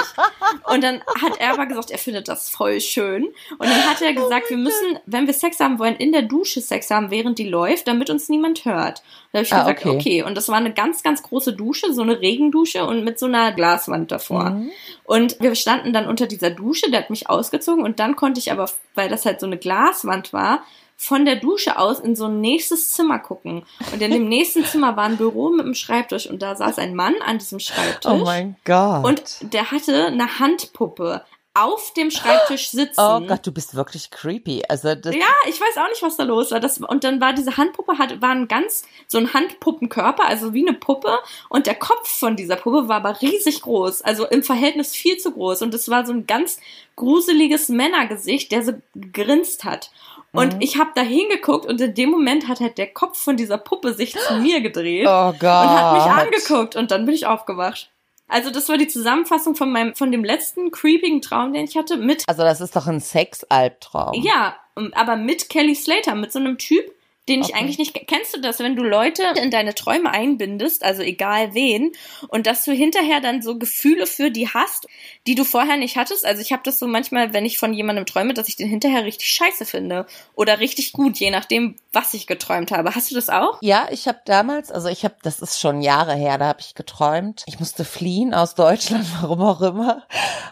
Und 0.63 0.83
dann 0.83 1.01
hat 1.21 1.39
er 1.39 1.53
aber 1.53 1.67
gesagt, 1.67 1.91
er 1.91 1.99
findet 1.99 2.27
das 2.27 2.49
voll 2.49 2.81
schön. 2.81 3.25
Und 3.25 3.67
dann 3.69 3.87
hat 3.89 4.01
er 4.01 4.13
gesagt, 4.13 4.49
wir 4.49 4.57
müssen, 4.57 4.99
wenn 5.05 5.27
wir 5.27 5.33
Sex 5.33 5.59
haben 5.59 5.77
wollen, 5.77 5.95
in 5.97 6.11
der 6.11 6.23
Dusche 6.23 6.61
Sex 6.61 6.89
haben, 6.89 7.11
während 7.11 7.37
die 7.37 7.47
läuft, 7.47 7.87
damit 7.87 8.09
uns 8.09 8.27
niemand 8.27 8.65
hört. 8.65 9.03
Da 9.31 9.39
habe 9.39 9.45
ich 9.45 9.53
Ah, 9.53 9.59
gesagt, 9.59 9.85
okay. 9.85 9.95
okay. 9.95 10.23
Und 10.23 10.35
das 10.35 10.47
war 10.49 10.57
eine 10.57 10.73
ganz, 10.73 11.03
ganz 11.03 11.21
große 11.21 11.53
Dusche, 11.53 11.93
so 11.93 12.01
eine 12.01 12.19
Regendusche 12.19 12.85
und 12.85 13.03
mit 13.03 13.19
so 13.19 13.27
einer 13.27 13.51
Glaswand 13.51 14.11
davor. 14.11 14.49
Mhm. 14.51 14.71
Und 15.03 15.39
wir 15.39 15.53
standen 15.53 15.93
dann 15.93 16.07
unter 16.07 16.25
dieser 16.25 16.49
Dusche, 16.49 16.89
der 16.89 17.01
hat 17.01 17.09
mich 17.11 17.29
ausgezogen 17.29 17.83
und 17.83 17.99
dann 17.99 18.15
konnte 18.15 18.39
ich 18.39 18.51
aber, 18.51 18.69
weil 18.95 19.09
das 19.09 19.25
halt 19.25 19.39
so 19.39 19.45
eine 19.45 19.57
Glaswand 19.57 20.33
war, 20.33 20.63
von 21.01 21.23
der 21.23 21.37
Dusche 21.37 21.79
aus 21.79 22.01
in 22.01 22.13
so 22.13 22.25
ein 22.25 22.41
nächstes 22.41 22.91
Zimmer 22.91 23.19
gucken. 23.19 23.63
Und 23.93 24.01
in 24.01 24.11
dem 24.11 24.27
nächsten 24.27 24.65
Zimmer 24.65 24.97
war 24.97 25.05
ein 25.05 25.15
Büro 25.15 25.49
mit 25.49 25.61
einem 25.61 25.73
Schreibtisch 25.73 26.27
und 26.27 26.41
da 26.41 26.57
saß 26.57 26.77
ein 26.77 26.93
Mann 26.93 27.15
an 27.25 27.37
diesem 27.37 27.61
Schreibtisch. 27.61 28.11
Oh 28.11 28.17
mein 28.17 28.57
Gott. 28.65 29.05
Und 29.05 29.53
der 29.53 29.71
hatte 29.71 30.07
eine 30.07 30.39
Handpuppe 30.39 31.23
auf 31.53 31.93
dem 31.93 32.11
Schreibtisch 32.11 32.69
sitzen. 32.69 32.99
Oh 32.99 33.21
Gott, 33.21 33.47
du 33.47 33.53
bist 33.53 33.75
wirklich 33.75 34.11
creepy. 34.11 34.63
Also 34.67 34.93
das 34.93 35.15
Ja, 35.15 35.21
ich 35.47 35.59
weiß 35.59 35.77
auch 35.77 35.87
nicht, 35.89 36.03
was 36.03 36.17
da 36.17 36.23
los 36.23 36.51
war. 36.51 36.59
Das, 36.59 36.79
und 36.79 37.03
dann 37.05 37.21
war 37.21 37.31
diese 37.31 37.55
Handpuppe, 37.55 37.97
hat, 37.97 38.21
war 38.21 38.31
ein 38.31 38.49
ganz, 38.49 38.83
so 39.07 39.17
ein 39.17 39.33
Handpuppenkörper, 39.33 40.25
also 40.25 40.53
wie 40.53 40.67
eine 40.67 40.77
Puppe. 40.77 41.17
Und 41.47 41.65
der 41.65 41.75
Kopf 41.75 42.09
von 42.09 42.35
dieser 42.35 42.57
Puppe 42.57 42.89
war 42.89 42.97
aber 42.97 43.21
riesig 43.21 43.61
groß. 43.61 44.01
Also 44.01 44.25
im 44.25 44.43
Verhältnis 44.43 44.91
viel 44.91 45.17
zu 45.17 45.31
groß. 45.31 45.61
Und 45.61 45.73
es 45.73 45.89
war 45.89 46.05
so 46.05 46.11
ein 46.11 46.27
ganz 46.27 46.59
gruseliges 46.97 47.69
Männergesicht, 47.69 48.51
der 48.51 48.63
so 48.63 48.73
gegrinst 48.93 49.63
hat. 49.63 49.91
Und 50.31 50.55
Mhm. 50.55 50.61
ich 50.61 50.77
habe 50.77 50.91
da 50.95 51.01
hingeguckt 51.01 51.65
und 51.65 51.81
in 51.81 51.93
dem 51.95 52.09
Moment 52.11 52.47
hat 52.47 52.59
halt 52.59 52.77
der 52.77 52.87
Kopf 52.93 53.17
von 53.19 53.35
dieser 53.37 53.57
Puppe 53.57 53.93
sich 53.93 54.15
zu 54.15 54.35
mir 54.35 54.61
gedreht 54.61 55.07
Oh 55.07 55.31
Gott. 55.33 55.41
und 55.41 55.69
hat 55.69 55.93
mich 55.93 56.03
angeguckt 56.03 56.75
und 56.75 56.91
dann 56.91 57.05
bin 57.05 57.15
ich 57.15 57.25
aufgewacht. 57.25 57.89
Also 58.27 58.51
das 58.51 58.69
war 58.69 58.77
die 58.77 58.87
Zusammenfassung 58.87 59.55
von 59.55 59.71
meinem, 59.71 59.95
von 59.95 60.11
dem 60.11 60.23
letzten 60.23 60.69
creepigen 60.69 61.21
Traum, 61.23 61.51
den 61.53 61.65
ich 61.65 61.75
hatte, 61.75 61.97
mit 61.97 62.23
Also 62.27 62.43
das 62.43 62.61
ist 62.61 62.75
doch 62.75 62.85
ein 62.85 62.99
Sexalbtraum. 62.99 64.13
ja, 64.21 64.55
aber 64.93 65.15
mit 65.15 65.49
Kelly 65.49 65.73
Slater, 65.73 66.13
mit 66.13 66.31
so 66.31 66.37
einem 66.39 66.57
Typ, 66.59 66.91
den 67.29 67.41
ich 67.41 67.49
Okay. 67.49 67.59
eigentlich 67.59 67.77
nicht. 67.77 67.93
Kennst 68.07 68.35
du 68.35 68.41
das, 68.41 68.59
wenn 68.59 68.75
du 68.75 68.83
Leute 68.83 69.23
in 69.41 69.51
deine 69.51 69.73
Träume 69.75 70.11
einbindest, 70.11 70.83
also 70.83 71.01
egal 71.01 71.53
wen, 71.53 71.91
und 72.27 72.47
dass 72.47 72.65
du 72.65 72.71
hinterher 72.73 73.21
dann 73.21 73.41
so 73.41 73.57
Gefühle 73.57 74.05
für 74.07 74.31
die 74.31 74.49
hast, 74.49 74.87
die 75.27 75.35
du 75.35 75.43
vorher 75.45 75.77
nicht 75.77 75.95
hattest? 75.95 76.25
Also 76.25 76.41
ich 76.41 76.51
habe 76.51 76.63
das 76.65 76.79
so 76.79 76.87
manchmal, 76.87 77.33
wenn 77.33 77.45
ich 77.45 77.57
von 77.57 77.73
jemandem 77.73 78.05
träume, 78.05 78.33
dass 78.33 78.49
ich 78.49 78.55
den 78.55 78.67
hinterher 78.67 79.05
richtig 79.05 79.29
scheiße 79.29 79.65
finde 79.65 80.05
oder 80.35 80.59
richtig 80.59 80.91
gut, 80.91 81.17
je 81.17 81.31
nachdem, 81.31 81.75
was 81.93 82.13
ich 82.13 82.27
geträumt 82.27 82.71
habe. 82.71 82.95
Hast 82.95 83.11
du 83.11 83.15
das 83.15 83.29
auch? 83.29 83.57
Ja, 83.61 83.87
ich 83.91 84.07
habe 84.07 84.19
damals, 84.25 84.71
also 84.71 84.89
ich 84.89 85.03
habe, 85.05 85.15
das 85.23 85.39
ist 85.39 85.59
schon 85.59 85.81
Jahre 85.81 86.15
her, 86.15 86.37
da 86.37 86.47
habe 86.47 86.59
ich 86.61 86.75
geträumt. 86.75 87.43
Ich 87.47 87.59
musste 87.59 87.85
fliehen 87.85 88.33
aus 88.33 88.55
Deutschland, 88.55 89.05
warum 89.21 89.41
auch 89.41 89.61
immer. 89.61 90.03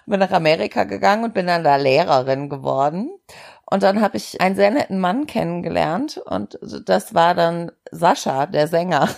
Bin 0.05 0.19
nach 0.19 0.31
Amerika 0.31 0.83
gegangen 0.83 1.23
und 1.23 1.33
bin 1.33 1.47
dann 1.47 1.63
da 1.63 1.75
Lehrerin 1.75 2.49
geworden. 2.49 3.09
Und 3.69 3.83
dann 3.83 4.01
habe 4.01 4.15
ich 4.15 4.39
einen 4.39 4.55
sehr 4.55 4.71
netten 4.71 4.97
Mann 4.99 5.27
kennengelernt 5.27 6.17
und 6.17 6.57
das 6.85 7.13
war 7.13 7.35
dann 7.35 7.71
Sascha, 7.91 8.45
der 8.45 8.67
Sänger. 8.67 9.09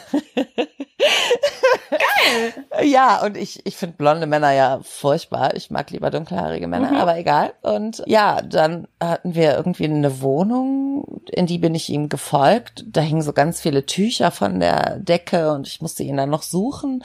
Geil. 1.90 2.88
Ja, 2.88 3.24
und 3.24 3.38
ich, 3.38 3.66
ich 3.66 3.76
finde 3.78 3.96
blonde 3.98 4.28
Männer 4.28 4.52
ja 4.52 4.80
furchtbar. 4.84 5.56
Ich 5.56 5.72
mag 5.72 5.90
lieber 5.92 6.10
dunkelhaarige 6.12 6.68
Männer, 6.68 6.92
Mhm. 6.92 6.98
aber 6.98 7.18
egal. 7.18 7.54
Und 7.62 8.04
ja, 8.06 8.42
dann 8.42 8.88
hatten 9.02 9.36
wir 9.36 9.56
irgendwie 9.56 9.86
eine 9.86 10.22
Wohnung, 10.22 11.22
in 11.32 11.46
die 11.46 11.58
bin 11.58 11.76
ich 11.76 11.90
ihm 11.90 12.10
gefolgt. 12.10 12.86
Da 12.88 13.02
hingen 13.02 13.22
so 13.22 13.34
ganz 13.34 13.62
viele 13.62 13.86
Tücher 13.86 14.32
von 14.32 14.60
der 14.60 14.98
Decke 15.00 15.52
und 15.54 15.68
ich 15.68 15.82
musste 15.82 16.04
ihn 16.04 16.18
dann 16.18 16.30
noch 16.30 16.44
suchen. 16.44 17.04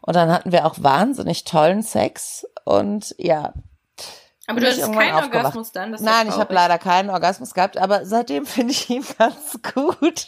Und 0.00 0.16
dann 0.16 0.30
hatten 0.32 0.52
wir 0.52 0.66
auch 0.66 0.76
wahnsinnig 0.78 1.44
tollen 1.44 1.82
Sex. 1.82 2.46
Und 2.64 3.14
ja, 3.18 3.52
Aber 4.46 4.60
du 4.60 4.66
hattest 4.66 4.92
keinen 4.92 5.14
aufgewacht. 5.14 5.34
Orgasmus 5.34 5.72
dann. 5.72 5.92
Das 5.92 6.00
nein, 6.00 6.28
ich 6.28 6.36
habe 6.36 6.52
leider 6.52 6.78
keinen 6.78 7.10
Orgasmus 7.10 7.54
gehabt, 7.54 7.78
aber 7.78 8.04
seitdem 8.04 8.46
finde 8.54 8.72
ich 8.72 8.90
ihn 8.90 9.04
ganz 9.18 9.58
gut. 9.74 10.26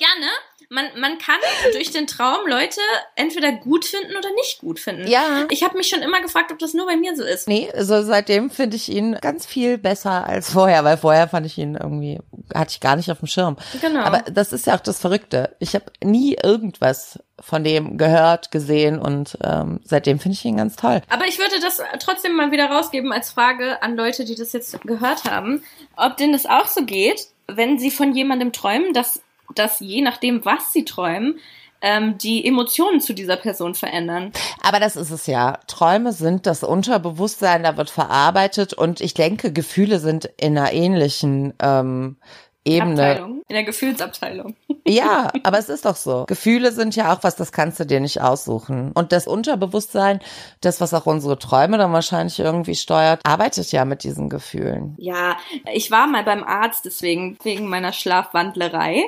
Ja, 0.00 0.08
ne? 0.20 0.30
Man, 0.68 0.86
man 0.98 1.18
kann 1.18 1.38
durch 1.72 1.90
den 1.90 2.06
Traum 2.06 2.46
Leute 2.46 2.80
entweder 3.14 3.52
gut 3.52 3.84
finden 3.84 4.16
oder 4.16 4.32
nicht 4.34 4.58
gut 4.58 4.80
finden. 4.80 5.06
Ja. 5.06 5.46
Ich 5.50 5.62
habe 5.62 5.76
mich 5.76 5.88
schon 5.88 6.02
immer 6.02 6.20
gefragt, 6.20 6.50
ob 6.52 6.58
das 6.58 6.74
nur 6.74 6.86
bei 6.86 6.96
mir 6.96 7.16
so 7.16 7.24
ist. 7.24 7.48
Nee, 7.48 7.70
also 7.72 8.02
seitdem 8.02 8.50
finde 8.50 8.76
ich 8.76 8.88
ihn 8.88 9.16
ganz 9.20 9.46
viel 9.46 9.78
besser 9.78 10.26
als 10.26 10.52
vorher, 10.52 10.84
weil 10.84 10.96
vorher 10.96 11.28
fand 11.28 11.46
ich 11.46 11.58
ihn 11.58 11.76
irgendwie, 11.76 12.18
hatte 12.54 12.72
ich 12.72 12.80
gar 12.80 12.96
nicht 12.96 13.10
auf 13.10 13.18
dem 13.18 13.28
Schirm. 13.28 13.56
Genau. 13.80 14.00
Aber 14.00 14.22
das 14.30 14.52
ist 14.52 14.66
ja 14.66 14.74
auch 14.74 14.80
das 14.80 14.98
Verrückte. 14.98 15.56
Ich 15.60 15.74
habe 15.74 15.86
nie 16.02 16.36
irgendwas 16.42 17.18
von 17.40 17.64
dem 17.64 17.98
gehört, 17.98 18.50
gesehen 18.50 18.98
und 18.98 19.38
ähm, 19.44 19.80
seitdem 19.84 20.18
finde 20.18 20.34
ich 20.34 20.44
ihn 20.44 20.56
ganz 20.56 20.76
toll. 20.76 21.02
Aber 21.08 21.26
ich 21.26 21.38
würde 21.38 21.60
das 21.60 21.82
trotzdem 22.00 22.34
mal 22.34 22.50
wieder 22.50 22.66
rausgeben 22.66 23.12
als 23.12 23.30
Frage 23.30 23.82
an 23.82 23.96
Leute, 23.96 24.24
die 24.24 24.34
das 24.34 24.52
jetzt 24.52 24.80
gehört 24.82 25.24
haben, 25.24 25.62
ob 25.96 26.16
denen 26.16 26.32
das 26.32 26.46
auch 26.46 26.66
so 26.66 26.84
geht, 26.84 27.28
wenn 27.46 27.78
sie 27.78 27.90
von 27.90 28.14
jemandem 28.14 28.52
träumen, 28.52 28.92
dass, 28.92 29.20
dass 29.58 29.80
je 29.80 30.02
nachdem, 30.02 30.44
was 30.44 30.72
sie 30.72 30.84
träumen, 30.84 31.38
ähm, 31.82 32.18
die 32.18 32.46
Emotionen 32.46 33.00
zu 33.00 33.12
dieser 33.12 33.36
Person 33.36 33.74
verändern. 33.74 34.32
Aber 34.62 34.80
das 34.80 34.96
ist 34.96 35.10
es 35.10 35.26
ja. 35.26 35.58
Träume 35.66 36.12
sind 36.12 36.46
das 36.46 36.62
Unterbewusstsein, 36.62 37.62
da 37.62 37.76
wird 37.76 37.90
verarbeitet 37.90 38.72
und 38.72 39.00
ich 39.00 39.14
denke, 39.14 39.52
Gefühle 39.52 40.00
sind 40.00 40.30
in 40.38 40.56
einer 40.56 40.72
ähnlichen 40.72 41.54
ähm, 41.60 42.16
Ebene. 42.64 43.10
Abteilung, 43.10 43.42
in 43.48 43.54
der 43.54 43.64
Gefühlsabteilung. 43.64 44.56
Ja, 44.88 45.32
aber 45.42 45.58
es 45.58 45.68
ist 45.68 45.84
doch 45.84 45.96
so. 45.96 46.26
Gefühle 46.28 46.70
sind 46.70 46.94
ja 46.94 47.12
auch 47.12 47.24
was, 47.24 47.34
das 47.34 47.50
kannst 47.50 47.80
du 47.80 47.84
dir 47.84 47.98
nicht 47.98 48.20
aussuchen. 48.20 48.92
Und 48.92 49.10
das 49.10 49.26
Unterbewusstsein, 49.26 50.20
das, 50.60 50.80
was 50.80 50.94
auch 50.94 51.06
unsere 51.06 51.40
Träume 51.40 51.76
dann 51.76 51.92
wahrscheinlich 51.92 52.38
irgendwie 52.38 52.76
steuert, 52.76 53.18
arbeitet 53.24 53.72
ja 53.72 53.84
mit 53.84 54.04
diesen 54.04 54.28
Gefühlen. 54.28 54.94
Ja, 54.98 55.38
ich 55.74 55.90
war 55.90 56.06
mal 56.06 56.22
beim 56.22 56.44
Arzt 56.44 56.84
deswegen, 56.84 57.36
wegen 57.42 57.68
meiner 57.68 57.92
Schlafwandlerei. 57.92 59.02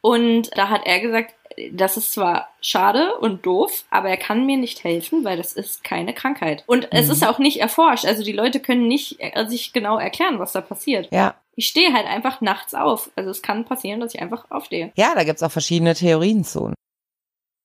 Und 0.00 0.50
da 0.56 0.68
hat 0.68 0.82
er 0.86 1.00
gesagt, 1.00 1.34
das 1.72 1.96
ist 1.96 2.12
zwar 2.12 2.48
schade 2.60 3.16
und 3.16 3.44
doof, 3.44 3.84
aber 3.90 4.08
er 4.10 4.16
kann 4.16 4.46
mir 4.46 4.56
nicht 4.56 4.84
helfen, 4.84 5.24
weil 5.24 5.36
das 5.36 5.54
ist 5.54 5.82
keine 5.82 6.14
Krankheit. 6.14 6.62
Und 6.66 6.86
es 6.92 7.06
Mhm. 7.06 7.12
ist 7.12 7.26
auch 7.26 7.38
nicht 7.40 7.60
erforscht. 7.60 8.04
Also 8.04 8.22
die 8.22 8.32
Leute 8.32 8.60
können 8.60 8.86
nicht 8.86 9.16
äh, 9.18 9.44
sich 9.48 9.72
genau 9.72 9.98
erklären, 9.98 10.38
was 10.38 10.52
da 10.52 10.60
passiert. 10.60 11.08
Ja. 11.10 11.34
Ich 11.56 11.66
stehe 11.66 11.92
halt 11.92 12.06
einfach 12.06 12.40
nachts 12.40 12.74
auf. 12.74 13.10
Also 13.16 13.30
es 13.30 13.42
kann 13.42 13.64
passieren, 13.64 13.98
dass 13.98 14.14
ich 14.14 14.22
einfach 14.22 14.44
aufstehe. 14.50 14.92
Ja, 14.96 15.14
da 15.16 15.24
gibt's 15.24 15.42
auch 15.42 15.50
verschiedene 15.50 15.94
Theorien 15.94 16.44
zu. 16.44 16.72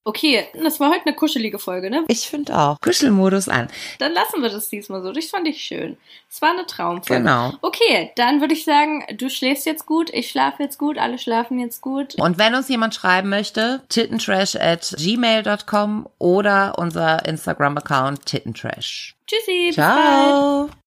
Okay, 0.05 0.45
das 0.61 0.81
war 0.81 0.89
heute 0.89 1.05
eine 1.05 1.15
kuschelige 1.15 1.59
Folge, 1.59 1.89
ne? 1.89 2.03
Ich 2.09 2.27
finde 2.27 2.57
auch. 2.57 2.77
Kuschelmodus 2.81 3.47
an. 3.47 3.69
Dann 3.99 4.11
lassen 4.11 4.41
wir 4.41 4.49
das 4.49 4.67
diesmal 4.67 5.01
so. 5.01 5.13
Das 5.13 5.27
fand 5.27 5.47
ich 5.47 5.63
schön. 5.63 5.95
Es 6.29 6.41
war 6.41 6.51
eine 6.51 6.65
Traumfolge. 6.65 7.23
Genau. 7.23 7.53
Okay, 7.61 8.11
dann 8.17 8.41
würde 8.41 8.53
ich 8.53 8.65
sagen, 8.65 9.05
du 9.15 9.29
schläfst 9.29 9.65
jetzt 9.65 9.85
gut, 9.85 10.09
ich 10.13 10.29
schlafe 10.29 10.63
jetzt 10.63 10.77
gut, 10.77 10.97
alle 10.97 11.17
schlafen 11.17 11.57
jetzt 11.57 11.79
gut. 11.79 12.15
Und 12.15 12.37
wenn 12.37 12.53
uns 12.53 12.67
jemand 12.67 12.95
schreiben 12.95 13.29
möchte, 13.29 13.81
tittentrash 13.87 14.57
at 14.57 14.93
gmail.com 14.97 16.09
oder 16.19 16.75
unser 16.77 17.25
Instagram-Account 17.25 18.25
tittentrash. 18.25 19.15
Tschüssi, 19.25 19.67
bis 19.67 19.75
bald. 19.77 19.95
Ciao. 19.95 20.69